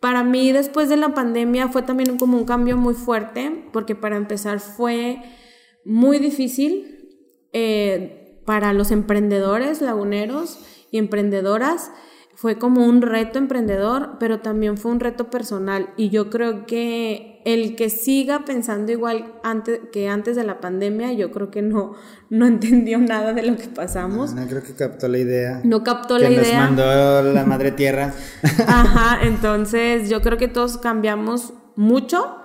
Para 0.00 0.24
mí 0.24 0.50
después 0.50 0.88
de 0.88 0.96
la 0.96 1.14
pandemia 1.14 1.68
fue 1.68 1.82
también 1.82 2.18
como 2.18 2.36
un 2.36 2.44
cambio 2.44 2.76
muy 2.76 2.94
fuerte, 2.94 3.68
porque 3.72 3.94
para 3.94 4.16
empezar 4.16 4.58
fue 4.58 5.22
muy 5.84 6.18
difícil 6.18 7.08
eh, 7.52 8.42
para 8.44 8.72
los 8.72 8.90
emprendedores 8.90 9.80
laguneros 9.80 10.58
y 10.90 10.98
emprendedoras. 10.98 11.92
Fue 12.34 12.58
como 12.58 12.84
un 12.84 13.00
reto 13.00 13.38
emprendedor, 13.38 14.16
pero 14.18 14.40
también 14.40 14.76
fue 14.76 14.90
un 14.90 14.98
reto 14.98 15.30
personal. 15.30 15.90
Y 15.96 16.08
yo 16.08 16.30
creo 16.30 16.66
que 16.66 17.27
el 17.44 17.76
que 17.76 17.90
siga 17.90 18.44
pensando 18.44 18.92
igual 18.92 19.34
antes, 19.42 19.80
que 19.92 20.08
antes 20.08 20.36
de 20.36 20.44
la 20.44 20.60
pandemia, 20.60 21.12
yo 21.12 21.30
creo 21.30 21.50
que 21.50 21.62
no, 21.62 21.94
no 22.30 22.46
entendió 22.46 22.98
nada 22.98 23.32
de 23.32 23.42
lo 23.42 23.56
que 23.56 23.68
pasamos. 23.68 24.34
No, 24.34 24.46
creo 24.46 24.62
que 24.62 24.74
captó 24.74 25.08
la 25.08 25.18
idea. 25.18 25.60
No 25.64 25.82
captó 25.82 26.16
que 26.16 26.24
la 26.24 26.30
nos 26.30 26.46
idea. 26.46 26.60
mandó 26.60 27.22
la 27.22 27.44
madre 27.44 27.72
tierra. 27.72 28.14
Ajá, 28.66 29.20
entonces 29.26 30.10
yo 30.10 30.20
creo 30.22 30.38
que 30.38 30.48
todos 30.48 30.78
cambiamos 30.78 31.52
mucho. 31.76 32.36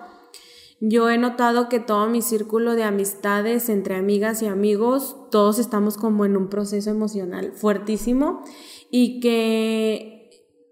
Yo 0.79 1.09
he 1.09 1.17
notado 1.17 1.69
que 1.69 1.79
todo 1.79 2.09
mi 2.09 2.21
círculo 2.21 2.75
de 2.75 2.83
amistades 2.83 3.69
entre 3.69 3.95
amigas 3.95 4.41
y 4.41 4.47
amigos, 4.47 5.15
todos 5.31 5.57
estamos 5.57 5.95
como 5.95 6.25
en 6.25 6.35
un 6.35 6.49
proceso 6.49 6.89
emocional 6.89 7.53
fuertísimo 7.53 8.43
y 8.91 9.21
que, 9.21 10.29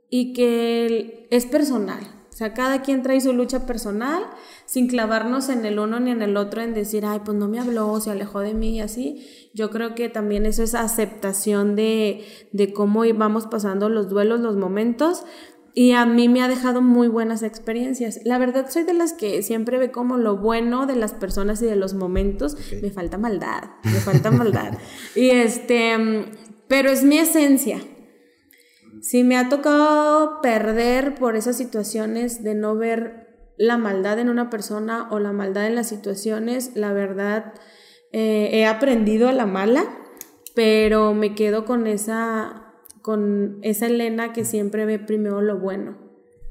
y 0.09 0.33
que 0.33 1.27
es 1.31 1.45
personal. 1.45 2.20
O 2.31 2.33
sea, 2.33 2.53
cada 2.53 2.81
quien 2.81 3.03
trae 3.03 3.19
su 3.19 3.33
lucha 3.33 3.65
personal 3.65 4.23
sin 4.65 4.87
clavarnos 4.87 5.49
en 5.49 5.65
el 5.65 5.79
uno 5.79 5.99
ni 5.99 6.11
en 6.11 6.21
el 6.21 6.37
otro 6.37 6.61
en 6.61 6.73
decir, 6.73 7.05
ay, 7.05 7.19
pues 7.25 7.37
no 7.37 7.49
me 7.49 7.59
habló, 7.59 7.99
se 7.99 8.09
alejó 8.09 8.39
de 8.39 8.53
mí 8.53 8.77
y 8.77 8.79
así. 8.79 9.49
Yo 9.53 9.69
creo 9.69 9.95
que 9.95 10.07
también 10.07 10.45
eso 10.45 10.63
es 10.63 10.73
aceptación 10.73 11.75
de, 11.75 12.25
de 12.53 12.71
cómo 12.71 13.03
vamos 13.15 13.47
pasando 13.47 13.89
los 13.89 14.07
duelos, 14.07 14.39
los 14.39 14.55
momentos. 14.55 15.25
Y 15.73 15.91
a 15.91 16.05
mí 16.05 16.29
me 16.29 16.41
ha 16.41 16.47
dejado 16.47 16.81
muy 16.81 17.09
buenas 17.09 17.43
experiencias. 17.43 18.19
La 18.23 18.37
verdad 18.37 18.69
soy 18.69 18.83
de 18.83 18.93
las 18.93 19.13
que 19.13 19.41
siempre 19.43 19.77
ve 19.77 19.91
como 19.91 20.17
lo 20.17 20.37
bueno 20.37 20.85
de 20.85 20.95
las 20.95 21.13
personas 21.13 21.61
y 21.61 21.65
de 21.65 21.75
los 21.75 21.93
momentos. 21.93 22.57
Me 22.81 22.91
falta 22.91 23.17
maldad, 23.17 23.63
me 23.83 23.99
falta 23.99 24.31
maldad. 24.31 24.77
Y 25.15 25.29
este, 25.29 25.97
mm, 25.97 26.25
pero 26.67 26.89
es 26.89 27.03
mi 27.03 27.17
esencia. 27.17 27.81
Si 29.01 29.23
me 29.23 29.37
ha 29.37 29.49
tocado 29.49 30.41
perder 30.41 31.15
por 31.15 31.35
esas 31.35 31.57
situaciones 31.57 32.43
de 32.43 32.55
no 32.55 32.75
ver 32.75 33.27
la 33.57 33.77
maldad 33.77 34.19
en 34.19 34.29
una 34.29 34.49
persona 34.49 35.07
o 35.11 35.19
la 35.19 35.31
maldad 35.31 35.67
en 35.67 35.75
las 35.75 35.89
situaciones, 35.89 36.71
la 36.75 36.93
verdad 36.93 37.53
eh, 38.11 38.49
he 38.53 38.65
aprendido 38.65 39.27
a 39.27 39.33
la 39.33 39.45
mala, 39.45 39.83
pero 40.55 41.13
me 41.13 41.33
quedo 41.35 41.65
con 41.65 41.87
esa, 41.87 42.73
con 43.01 43.59
esa 43.63 43.87
Elena 43.87 44.33
que 44.33 44.45
siempre 44.45 44.85
ve 44.85 44.99
primero 44.99 45.41
lo 45.41 45.59
bueno. 45.59 45.97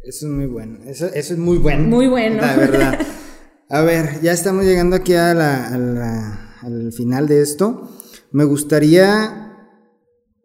Eso 0.02 0.26
es 0.26 0.32
muy 0.32 0.46
bueno. 0.46 0.78
Eso, 0.86 1.06
eso 1.06 1.34
es 1.34 1.38
muy 1.38 1.58
bueno. 1.58 1.84
Muy 1.88 2.06
bueno. 2.08 2.40
La 2.40 2.56
verdad. 2.56 2.98
A 3.68 3.82
ver, 3.82 4.20
ya 4.22 4.32
estamos 4.32 4.64
llegando 4.64 4.96
aquí 4.96 5.14
a 5.14 5.32
la- 5.34 5.68
a 5.68 5.78
la- 5.78 6.56
al 6.62 6.92
final 6.92 7.28
de 7.28 7.40
esto. 7.42 7.88
Me 8.32 8.42
gustaría 8.44 9.52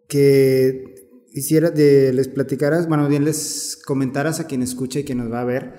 que 0.08 0.95
de, 1.36 2.14
les 2.14 2.28
platicaras, 2.30 2.88
bueno, 2.88 3.08
bien 3.10 3.26
les 3.26 3.82
comentaras 3.86 4.40
a 4.40 4.48
quien 4.48 4.62
escucha 4.62 5.00
y 5.00 5.04
quien 5.04 5.18
nos 5.18 5.32
va 5.32 5.42
a 5.42 5.46
ver, 5.46 5.74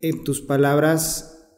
en 0.00 0.24
tus 0.24 0.40
palabras, 0.40 1.48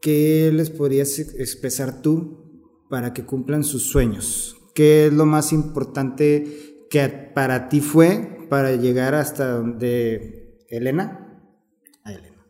¿qué 0.00 0.50
les 0.52 0.70
podrías 0.70 1.18
ex- 1.18 1.34
expresar 1.34 2.02
tú 2.02 2.86
para 2.90 3.12
que 3.14 3.24
cumplan 3.24 3.64
sus 3.64 3.84
sueños? 3.84 4.56
¿Qué 4.74 5.06
es 5.06 5.12
lo 5.12 5.26
más 5.26 5.52
importante 5.52 6.86
que 6.90 7.08
para 7.08 7.68
ti 7.68 7.80
fue 7.80 8.46
para 8.50 8.76
llegar 8.76 9.14
hasta 9.14 9.52
donde 9.52 10.58
Elena? 10.68 11.42
A 12.04 12.12
Elena. 12.12 12.46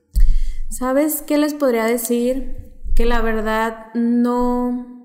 ¿Sabes 0.70 1.22
qué 1.26 1.38
les 1.38 1.54
podría 1.54 1.84
decir? 1.84 2.72
Que 2.94 3.06
la 3.06 3.22
verdad 3.22 3.92
no, 3.94 5.01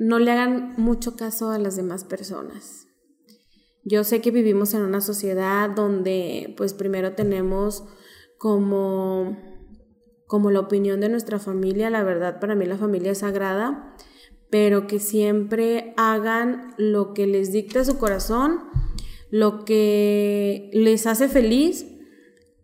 no 0.00 0.18
le 0.18 0.30
hagan 0.30 0.74
mucho 0.78 1.14
caso 1.14 1.50
a 1.50 1.58
las 1.58 1.76
demás 1.76 2.04
personas. 2.04 2.88
Yo 3.84 4.02
sé 4.02 4.20
que 4.20 4.30
vivimos 4.30 4.72
en 4.72 4.82
una 4.82 5.00
sociedad 5.02 5.68
donde 5.70 6.54
pues 6.56 6.72
primero 6.72 7.12
tenemos 7.12 7.84
como, 8.38 9.36
como 10.26 10.50
la 10.50 10.60
opinión 10.60 11.00
de 11.00 11.10
nuestra 11.10 11.38
familia, 11.38 11.90
la 11.90 12.02
verdad 12.02 12.40
para 12.40 12.54
mí 12.54 12.64
la 12.64 12.78
familia 12.78 13.12
es 13.12 13.18
sagrada, 13.18 13.94
pero 14.50 14.86
que 14.86 14.98
siempre 15.00 15.92
hagan 15.98 16.74
lo 16.78 17.12
que 17.12 17.26
les 17.26 17.52
dicta 17.52 17.84
su 17.84 17.98
corazón, 17.98 18.60
lo 19.30 19.64
que 19.64 20.70
les 20.72 21.06
hace 21.06 21.28
feliz 21.28 21.86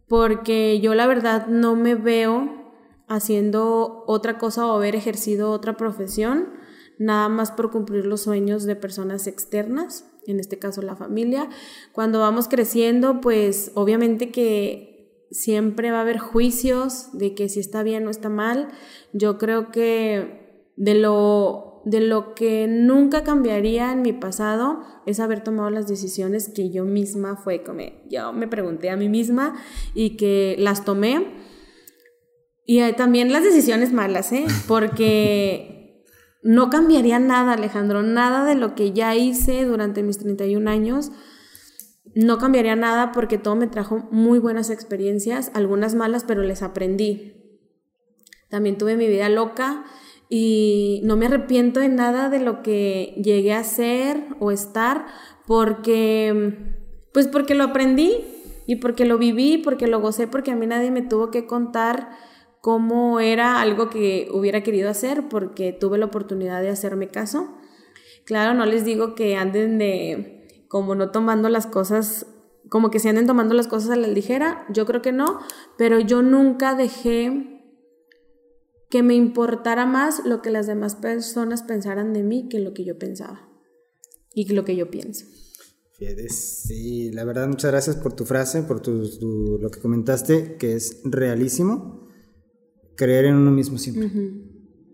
porque 0.08 0.80
yo 0.80 0.94
la 0.94 1.06
verdad 1.06 1.48
no 1.48 1.76
me 1.76 1.96
veo 1.96 2.72
haciendo 3.08 4.04
otra 4.06 4.38
cosa 4.38 4.66
o 4.66 4.72
haber 4.76 4.96
ejercido 4.96 5.50
otra 5.50 5.76
profesión, 5.76 6.48
nada 6.98 7.28
más 7.28 7.50
por 7.50 7.70
cumplir 7.70 8.06
los 8.06 8.22
sueños 8.22 8.64
de 8.64 8.76
personas 8.76 9.26
externas, 9.26 10.04
en 10.26 10.40
este 10.40 10.58
caso 10.58 10.82
la 10.82 10.96
familia. 10.96 11.48
Cuando 11.92 12.20
vamos 12.20 12.48
creciendo, 12.48 13.20
pues 13.20 13.70
obviamente 13.74 14.30
que 14.30 14.96
siempre 15.30 15.90
va 15.90 15.98
a 15.98 16.02
haber 16.02 16.18
juicios 16.18 17.10
de 17.12 17.34
que 17.34 17.48
si 17.48 17.60
está 17.60 17.82
bien 17.82 18.06
o 18.06 18.10
está 18.10 18.28
mal. 18.28 18.68
Yo 19.12 19.38
creo 19.38 19.70
que 19.70 20.72
de 20.76 20.94
lo, 20.94 21.82
de 21.84 22.00
lo 22.00 22.34
que 22.34 22.66
nunca 22.68 23.24
cambiaría 23.24 23.92
en 23.92 24.02
mi 24.02 24.12
pasado 24.12 24.80
es 25.06 25.20
haber 25.20 25.42
tomado 25.42 25.70
las 25.70 25.88
decisiones 25.88 26.48
que 26.48 26.70
yo 26.70 26.84
misma 26.84 27.36
fue 27.36 27.62
como, 27.62 27.82
yo 28.08 28.32
me 28.32 28.48
pregunté 28.48 28.90
a 28.90 28.96
mí 28.96 29.08
misma 29.08 29.56
y 29.94 30.16
que 30.16 30.56
las 30.58 30.84
tomé. 30.84 31.44
Y 32.68 32.80
también 32.94 33.30
las 33.30 33.44
decisiones 33.44 33.92
malas, 33.92 34.32
¿eh? 34.32 34.44
Porque 34.66 35.75
no 36.46 36.70
cambiaría 36.70 37.18
nada, 37.18 37.54
Alejandro, 37.54 38.04
nada 38.04 38.44
de 38.44 38.54
lo 38.54 38.76
que 38.76 38.92
ya 38.92 39.16
hice 39.16 39.64
durante 39.64 40.04
mis 40.04 40.18
31 40.18 40.70
años. 40.70 41.10
no 42.14 42.38
cambiaría 42.38 42.76
nada 42.76 43.12
porque 43.12 43.36
todo 43.36 43.56
me 43.56 43.66
trajo 43.66 44.08
muy 44.10 44.38
buenas 44.38 44.70
experiencias, 44.70 45.50
algunas 45.54 45.94
malas, 45.94 46.24
pero 46.24 46.42
les 46.42 46.62
aprendí. 46.62 47.60
También 48.48 48.78
tuve 48.78 48.96
mi 48.96 49.08
vida 49.08 49.28
loca 49.28 49.84
y 50.30 51.02
no 51.04 51.16
me 51.16 51.26
arrepiento 51.26 51.80
de 51.80 51.88
nada 51.88 52.30
de 52.30 52.38
lo 52.38 52.62
que 52.62 53.20
llegué 53.22 53.52
a 53.52 53.64
ser 53.64 54.24
o 54.38 54.50
estar 54.50 55.06
porque 55.46 56.74
pues 57.12 57.26
porque 57.26 57.54
lo 57.54 57.64
aprendí 57.64 58.24
y 58.66 58.76
porque 58.76 59.04
lo 59.04 59.18
viví, 59.18 59.58
porque 59.58 59.88
lo 59.88 60.00
gocé, 60.00 60.26
porque 60.26 60.52
a 60.52 60.56
mí 60.56 60.66
nadie 60.66 60.90
me 60.90 61.02
tuvo 61.02 61.30
que 61.30 61.46
contar 61.46 62.10
cómo 62.66 63.20
era 63.20 63.60
algo 63.60 63.90
que 63.90 64.28
hubiera 64.32 64.64
querido 64.64 64.90
hacer 64.90 65.28
porque 65.28 65.72
tuve 65.72 65.98
la 65.98 66.06
oportunidad 66.06 66.60
de 66.62 66.68
hacerme 66.68 67.06
caso. 67.06 67.46
Claro, 68.24 68.54
no 68.54 68.66
les 68.66 68.84
digo 68.84 69.14
que 69.14 69.36
anden 69.36 69.78
de 69.78 70.66
como 70.66 70.96
no 70.96 71.12
tomando 71.12 71.48
las 71.48 71.68
cosas, 71.68 72.26
como 72.68 72.90
que 72.90 72.98
se 72.98 73.08
anden 73.08 73.28
tomando 73.28 73.54
las 73.54 73.68
cosas 73.68 73.90
a 73.90 73.96
la 73.96 74.08
ligera, 74.08 74.66
yo 74.68 74.84
creo 74.84 75.00
que 75.00 75.12
no, 75.12 75.38
pero 75.78 76.00
yo 76.00 76.22
nunca 76.22 76.74
dejé 76.74 77.62
que 78.90 79.04
me 79.04 79.14
importara 79.14 79.86
más 79.86 80.26
lo 80.26 80.42
que 80.42 80.50
las 80.50 80.66
demás 80.66 80.96
personas 80.96 81.62
pensaran 81.62 82.12
de 82.12 82.24
mí 82.24 82.48
que 82.48 82.58
lo 82.58 82.74
que 82.74 82.84
yo 82.84 82.98
pensaba 82.98 83.48
y 84.34 84.52
lo 84.52 84.64
que 84.64 84.74
yo 84.74 84.90
pienso. 84.90 85.24
Sí, 86.30 87.12
la 87.12 87.22
verdad, 87.22 87.46
muchas 87.46 87.70
gracias 87.70 87.94
por 87.94 88.14
tu 88.14 88.24
frase, 88.24 88.64
por 88.64 88.80
tu, 88.80 89.56
lo 89.60 89.70
que 89.70 89.78
comentaste, 89.78 90.56
que 90.56 90.74
es 90.74 91.02
realísimo 91.04 92.05
creer 92.96 93.26
en 93.26 93.36
uno 93.36 93.50
mismo 93.50 93.78
siempre. 93.78 94.10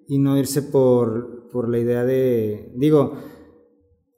Y 0.09 0.19
no 0.19 0.37
irse 0.37 0.63
por, 0.63 1.49
por, 1.51 1.69
la 1.69 1.79
idea 1.79 2.05
de, 2.05 2.73
digo, 2.77 3.17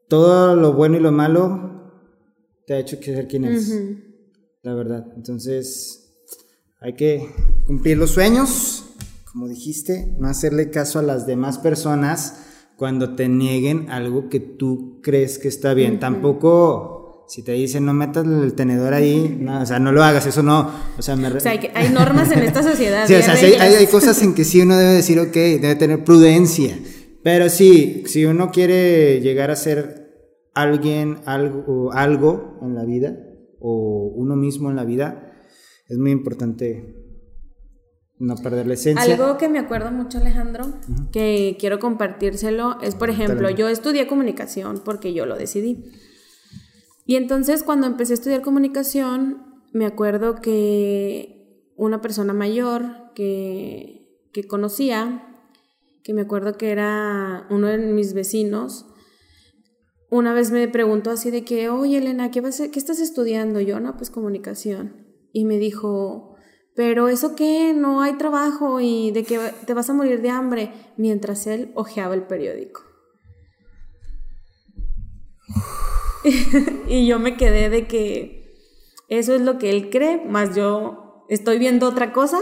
todo 0.08 0.56
lo 0.56 0.72
bueno 0.72 0.96
y 0.96 1.00
lo 1.00 1.12
malo 1.12 1.92
te 2.66 2.74
ha 2.74 2.78
hecho 2.78 2.98
que 2.98 3.14
ser 3.14 3.28
quien 3.28 3.44
eres. 3.44 3.72
La 4.62 4.74
verdad. 4.74 5.06
Entonces, 5.14 6.04
hay 6.80 6.94
que 6.94 7.28
cumplir 7.66 7.98
los 7.98 8.10
sueños, 8.10 8.84
como 9.30 9.48
dijiste, 9.48 10.16
no 10.18 10.28
hacerle 10.28 10.70
caso 10.70 10.98
a 10.98 11.02
las 11.02 11.26
demás 11.26 11.58
personas 11.58 12.40
cuando 12.76 13.14
te 13.14 13.28
nieguen 13.28 13.90
algo 13.90 14.28
que 14.28 14.40
tú 14.40 15.00
crees 15.02 15.38
que 15.38 15.48
está 15.48 15.74
bien. 15.74 16.00
Tampoco 16.00 16.93
si 17.26 17.42
te 17.42 17.52
dicen 17.52 17.84
no 17.84 17.94
metas 17.94 18.26
el 18.26 18.54
tenedor 18.54 18.92
ahí, 18.92 19.36
no, 19.40 19.62
o 19.62 19.66
sea, 19.66 19.78
no 19.78 19.92
lo 19.92 20.02
hagas, 20.02 20.26
eso 20.26 20.42
no. 20.42 20.70
O 20.98 21.02
sea, 21.02 21.16
me... 21.16 21.28
o 21.28 21.40
sea 21.40 21.52
hay, 21.74 21.88
normas 21.90 22.30
en 22.32 22.40
esta 22.40 22.62
sociedad. 22.62 23.04
sí, 23.06 23.14
o 23.14 23.22
sea, 23.22 23.34
hay, 23.34 23.86
cosas 23.86 24.20
en 24.22 24.34
que 24.34 24.44
sí 24.44 24.60
uno 24.60 24.76
debe 24.76 24.92
decir, 24.92 25.18
ok, 25.18 25.32
debe 25.32 25.74
tener 25.76 26.04
prudencia. 26.04 26.78
Pero 27.22 27.48
sí, 27.48 28.04
si 28.06 28.26
uno 28.26 28.50
quiere 28.50 29.20
llegar 29.20 29.50
a 29.50 29.56
ser 29.56 30.04
alguien, 30.54 31.18
algo, 31.24 31.92
algo 31.92 32.58
en 32.62 32.74
la 32.74 32.84
vida, 32.84 33.16
o 33.60 34.12
uno 34.14 34.36
mismo 34.36 34.68
en 34.68 34.76
la 34.76 34.84
vida, 34.84 35.32
es 35.88 35.96
muy 35.96 36.10
importante 36.10 37.04
no 38.18 38.36
perder 38.36 38.66
la 38.66 38.74
esencia. 38.74 39.14
Algo 39.14 39.38
que 39.38 39.48
me 39.48 39.58
acuerdo 39.58 39.90
mucho, 39.90 40.18
Alejandro, 40.18 40.66
que 41.12 41.56
quiero 41.58 41.78
compartírselo, 41.78 42.78
es, 42.82 42.94
por 42.94 43.10
ejemplo, 43.10 43.50
yo 43.50 43.68
estudié 43.68 44.06
comunicación 44.06 44.82
porque 44.84 45.14
yo 45.14 45.26
lo 45.26 45.36
decidí. 45.36 45.90
Y 47.06 47.16
entonces 47.16 47.62
cuando 47.62 47.86
empecé 47.86 48.12
a 48.12 48.14
estudiar 48.14 48.42
comunicación, 48.42 49.62
me 49.72 49.86
acuerdo 49.86 50.36
que 50.36 51.72
una 51.76 52.00
persona 52.00 52.32
mayor 52.32 53.12
que, 53.14 54.28
que 54.32 54.46
conocía, 54.46 55.26
que 56.02 56.14
me 56.14 56.22
acuerdo 56.22 56.56
que 56.56 56.70
era 56.70 57.46
uno 57.50 57.66
de 57.66 57.78
mis 57.78 58.14
vecinos, 58.14 58.86
una 60.10 60.32
vez 60.32 60.50
me 60.50 60.68
preguntó 60.68 61.10
así 61.10 61.30
de 61.30 61.44
que, 61.44 61.68
oye 61.68 61.98
Elena, 61.98 62.30
¿qué, 62.30 62.40
vas 62.40 62.62
¿qué 62.72 62.78
estás 62.78 63.00
estudiando? 63.00 63.60
Yo, 63.60 63.80
no, 63.80 63.96
pues 63.96 64.10
comunicación. 64.10 65.06
Y 65.32 65.44
me 65.44 65.58
dijo, 65.58 66.36
pero 66.76 67.08
eso 67.08 67.34
qué, 67.34 67.74
no 67.74 68.00
hay 68.00 68.16
trabajo 68.16 68.80
y 68.80 69.10
de 69.10 69.24
que 69.24 69.40
te 69.66 69.74
vas 69.74 69.90
a 69.90 69.94
morir 69.94 70.22
de 70.22 70.30
hambre, 70.30 70.72
mientras 70.96 71.46
él 71.48 71.72
hojeaba 71.74 72.14
el 72.14 72.22
periódico. 72.22 72.82
y 76.88 77.06
yo 77.06 77.18
me 77.18 77.36
quedé 77.36 77.70
de 77.70 77.86
que 77.86 78.56
eso 79.08 79.34
es 79.34 79.40
lo 79.40 79.58
que 79.58 79.70
él 79.70 79.90
cree, 79.90 80.24
más 80.24 80.54
yo 80.56 81.24
estoy 81.28 81.58
viendo 81.58 81.88
otra 81.88 82.12
cosa 82.12 82.38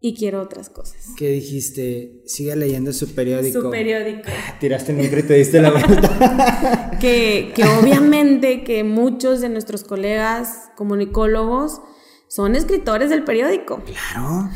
y 0.00 0.14
quiero 0.14 0.40
otras 0.40 0.70
cosas. 0.70 1.08
¿Qué 1.16 1.28
dijiste? 1.28 2.22
Siga 2.24 2.56
leyendo 2.56 2.92
su 2.92 3.14
periódico. 3.14 3.60
Su 3.60 3.70
periódico. 3.70 4.28
Tiraste 4.60 4.92
el 4.92 4.98
micro 4.98 5.20
y 5.20 5.22
te 5.24 5.34
diste 5.34 5.60
la 5.60 5.70
vuelta. 5.70 6.90
que, 7.00 7.52
que 7.54 7.64
obviamente 7.64 8.64
que 8.64 8.82
muchos 8.82 9.40
de 9.40 9.50
nuestros 9.50 9.84
colegas 9.84 10.70
comunicólogos 10.76 11.80
son 12.28 12.56
escritores 12.56 13.10
del 13.10 13.24
periódico. 13.24 13.82
Claro, 13.84 14.50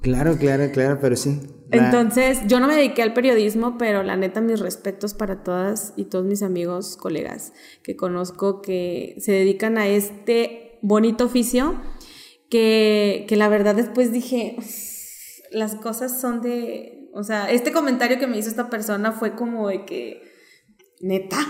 claro, 0.00 0.38
claro, 0.38 0.70
claro, 0.72 0.98
pero 1.00 1.16
sí. 1.16 1.38
Entonces, 1.70 2.40
yo 2.46 2.60
no 2.60 2.66
me 2.66 2.74
dediqué 2.74 3.02
al 3.02 3.12
periodismo, 3.12 3.76
pero 3.78 4.02
la 4.02 4.16
neta, 4.16 4.40
mis 4.40 4.60
respetos 4.60 5.14
para 5.14 5.42
todas 5.42 5.92
y 5.96 6.04
todos 6.04 6.24
mis 6.24 6.42
amigos, 6.42 6.96
colegas 6.96 7.52
que 7.82 7.96
conozco 7.96 8.62
que 8.62 9.16
se 9.18 9.32
dedican 9.32 9.76
a 9.78 9.86
este 9.86 10.78
bonito 10.80 11.24
oficio, 11.24 11.80
que, 12.48 13.26
que 13.28 13.36
la 13.36 13.48
verdad 13.48 13.74
después 13.74 14.12
dije, 14.12 14.56
las 15.50 15.74
cosas 15.74 16.20
son 16.20 16.40
de, 16.40 17.10
o 17.12 17.22
sea, 17.22 17.50
este 17.50 17.72
comentario 17.72 18.18
que 18.18 18.26
me 18.26 18.38
hizo 18.38 18.48
esta 18.48 18.70
persona 18.70 19.12
fue 19.12 19.34
como 19.34 19.68
de 19.68 19.84
que, 19.84 20.22
neta. 21.00 21.38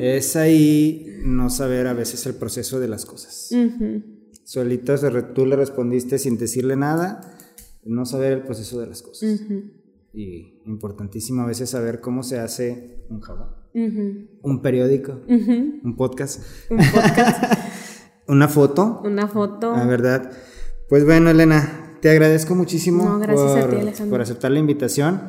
Es 0.00 0.34
ahí 0.34 1.20
no 1.22 1.48
saber 1.48 1.86
a 1.86 1.92
veces 1.92 2.26
el 2.26 2.34
proceso 2.34 2.80
de 2.80 2.88
las 2.88 3.06
cosas. 3.06 3.50
Solito 4.42 4.96
tú 5.32 5.46
le 5.46 5.54
respondiste 5.54 6.18
sin 6.18 6.38
decirle 6.38 6.74
nada 6.74 7.35
no 7.86 8.04
saber 8.04 8.32
el 8.32 8.42
proceso 8.42 8.80
de 8.80 8.86
las 8.86 9.02
cosas. 9.02 9.40
Y 10.12 10.62
importantísimo 10.64 11.42
a 11.42 11.46
veces 11.46 11.70
saber 11.70 12.00
cómo 12.00 12.22
se 12.22 12.38
hace 12.38 13.04
un 13.10 13.20
jabón, 13.20 13.50
un 14.42 14.62
periódico, 14.62 15.20
un 15.28 15.94
podcast, 15.96 16.42
un 16.70 16.78
podcast. 16.78 17.44
una 18.28 18.48
foto. 18.48 19.02
Una 19.04 19.28
foto. 19.28 19.72
La 19.72 19.86
verdad. 19.86 20.32
Pues 20.88 21.04
bueno, 21.04 21.30
Elena, 21.30 21.98
te 22.00 22.10
agradezco 22.10 22.54
muchísimo 22.54 23.20
por, 24.08 24.20
aceptar 24.20 24.50
la 24.50 24.58
invitación 24.58 25.22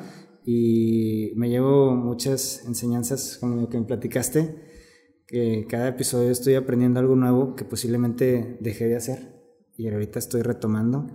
y 0.45 1.34
me 1.36 1.49
llevo 1.49 1.95
muchas 1.95 2.64
enseñanzas 2.66 3.38
como 3.39 3.62
lo 3.62 3.70
que 3.70 3.80
me 3.80 3.86
platicaste, 3.86 4.55
que 5.26 5.66
cada 5.68 5.89
episodio 5.89 6.30
estoy 6.30 6.55
aprendiendo 6.55 6.99
algo 6.99 7.16
nuevo 7.16 7.55
que 7.55 7.66
posiblemente 7.66 8.58
dejé 8.62 8.86
de 8.86 8.95
hacer 8.95 9.41
y 9.76 9.88
ahorita 9.88 10.20
estoy 10.20 10.41
retomando 10.41 11.08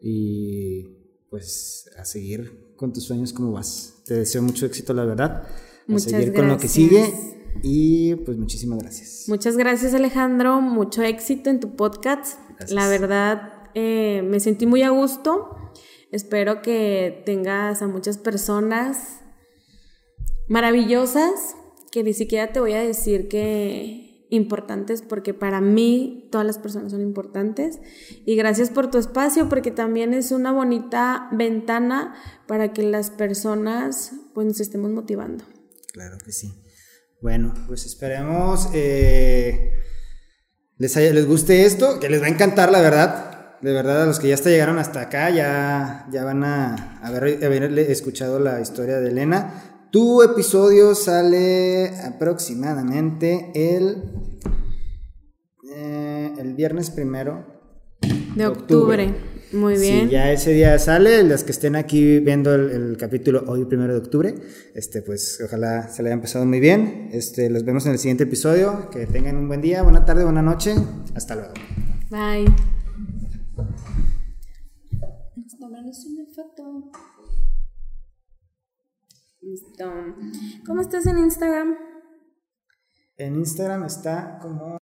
y 0.00 0.84
pues 1.28 1.90
a 1.96 2.04
seguir 2.04 2.74
con 2.76 2.92
tus 2.92 3.04
sueños 3.04 3.32
como 3.32 3.52
vas. 3.52 4.02
Te 4.06 4.14
deseo 4.14 4.42
mucho 4.42 4.66
éxito, 4.66 4.92
la 4.94 5.04
verdad. 5.04 5.44
A 5.88 5.98
seguir 5.98 6.32
con 6.32 6.48
lo 6.48 6.58
que 6.58 6.68
sigue 6.68 7.12
y 7.62 8.14
pues 8.16 8.38
muchísimas 8.38 8.78
gracias. 8.78 9.24
Muchas 9.28 9.56
gracias 9.56 9.94
Alejandro, 9.94 10.60
mucho 10.60 11.02
éxito 11.02 11.50
en 11.50 11.60
tu 11.60 11.76
podcast. 11.76 12.38
La 12.68 12.88
verdad 12.88 13.70
eh, 13.74 14.22
me 14.24 14.40
sentí 14.40 14.66
muy 14.66 14.82
a 14.82 14.90
gusto. 14.90 15.56
Espero 16.10 16.62
que 16.62 17.22
tengas 17.24 17.82
a 17.82 17.86
muchas 17.86 18.18
personas 18.18 19.20
maravillosas 20.48 21.54
que 21.92 22.02
ni 22.02 22.12
siquiera 22.12 22.52
te 22.52 22.60
voy 22.60 22.72
a 22.72 22.80
decir 22.80 23.28
que 23.28 24.09
importantes 24.30 25.02
porque 25.02 25.34
para 25.34 25.60
mí 25.60 26.28
todas 26.30 26.46
las 26.46 26.58
personas 26.58 26.92
son 26.92 27.02
importantes 27.02 27.80
y 28.24 28.36
gracias 28.36 28.70
por 28.70 28.90
tu 28.90 28.98
espacio 28.98 29.48
porque 29.48 29.70
también 29.70 30.14
es 30.14 30.32
una 30.32 30.52
bonita 30.52 31.28
ventana 31.32 32.14
para 32.46 32.72
que 32.72 32.82
las 32.82 33.10
personas 33.10 34.12
pues 34.32 34.46
nos 34.46 34.60
estemos 34.60 34.90
motivando. 34.90 35.44
Claro 35.92 36.16
que 36.24 36.32
sí. 36.32 36.54
Bueno, 37.20 37.52
pues 37.66 37.84
esperemos 37.84 38.68
eh, 38.72 39.74
les, 40.78 40.96
les 40.96 41.26
guste 41.26 41.66
esto, 41.66 42.00
que 42.00 42.08
les 42.08 42.22
va 42.22 42.26
a 42.26 42.30
encantar 42.30 42.72
la 42.72 42.80
verdad. 42.80 43.26
De 43.60 43.74
verdad, 43.74 44.04
a 44.04 44.06
los 44.06 44.18
que 44.18 44.28
ya 44.28 44.34
hasta 44.34 44.48
llegaron 44.48 44.78
hasta 44.78 45.02
acá 45.02 45.28
ya, 45.28 46.06
ya 46.10 46.24
van 46.24 46.42
a 46.44 46.98
haber 47.02 47.78
escuchado 47.78 48.38
la 48.38 48.62
historia 48.62 49.00
de 49.00 49.10
Elena. 49.10 49.69
Tu 49.90 50.22
episodio 50.22 50.94
sale 50.94 51.88
aproximadamente 52.04 53.50
el, 53.54 54.04
eh, 55.74 56.32
el 56.38 56.54
viernes 56.54 56.90
primero 56.90 57.44
de 58.36 58.46
octubre. 58.46 59.14
Muy 59.52 59.76
bien. 59.78 60.08
Ya 60.08 60.30
ese 60.30 60.52
día 60.52 60.78
sale. 60.78 61.24
Los 61.24 61.42
que 61.42 61.50
estén 61.50 61.74
aquí 61.74 62.20
viendo 62.20 62.54
el, 62.54 62.96
capítulo 62.98 63.42
hoy, 63.48 63.64
primero 63.64 63.92
de 63.92 63.98
octubre, 63.98 64.34
este, 64.74 65.02
pues 65.02 65.42
ojalá 65.44 65.88
se 65.88 66.04
le 66.04 66.10
hayan 66.10 66.20
pasado 66.20 66.46
muy 66.46 66.60
bien. 66.60 67.08
Este, 67.12 67.50
los 67.50 67.64
vemos 67.64 67.84
en 67.86 67.92
el 67.92 67.98
siguiente 67.98 68.24
episodio. 68.24 68.90
Que 68.90 69.06
tengan 69.06 69.36
un 69.36 69.48
buen 69.48 69.60
día, 69.60 69.82
buena 69.82 70.04
tarde, 70.04 70.22
buena 70.22 70.42
noche. 70.42 70.74
Hasta 71.14 71.34
luego. 71.34 71.52
Bye. 72.10 72.46
Listo. 79.40 79.90
¿Cómo 80.66 80.82
estás 80.82 81.06
en 81.06 81.18
Instagram? 81.18 81.76
En 83.16 83.36
Instagram 83.36 83.84
está 83.84 84.38
como 84.40 84.79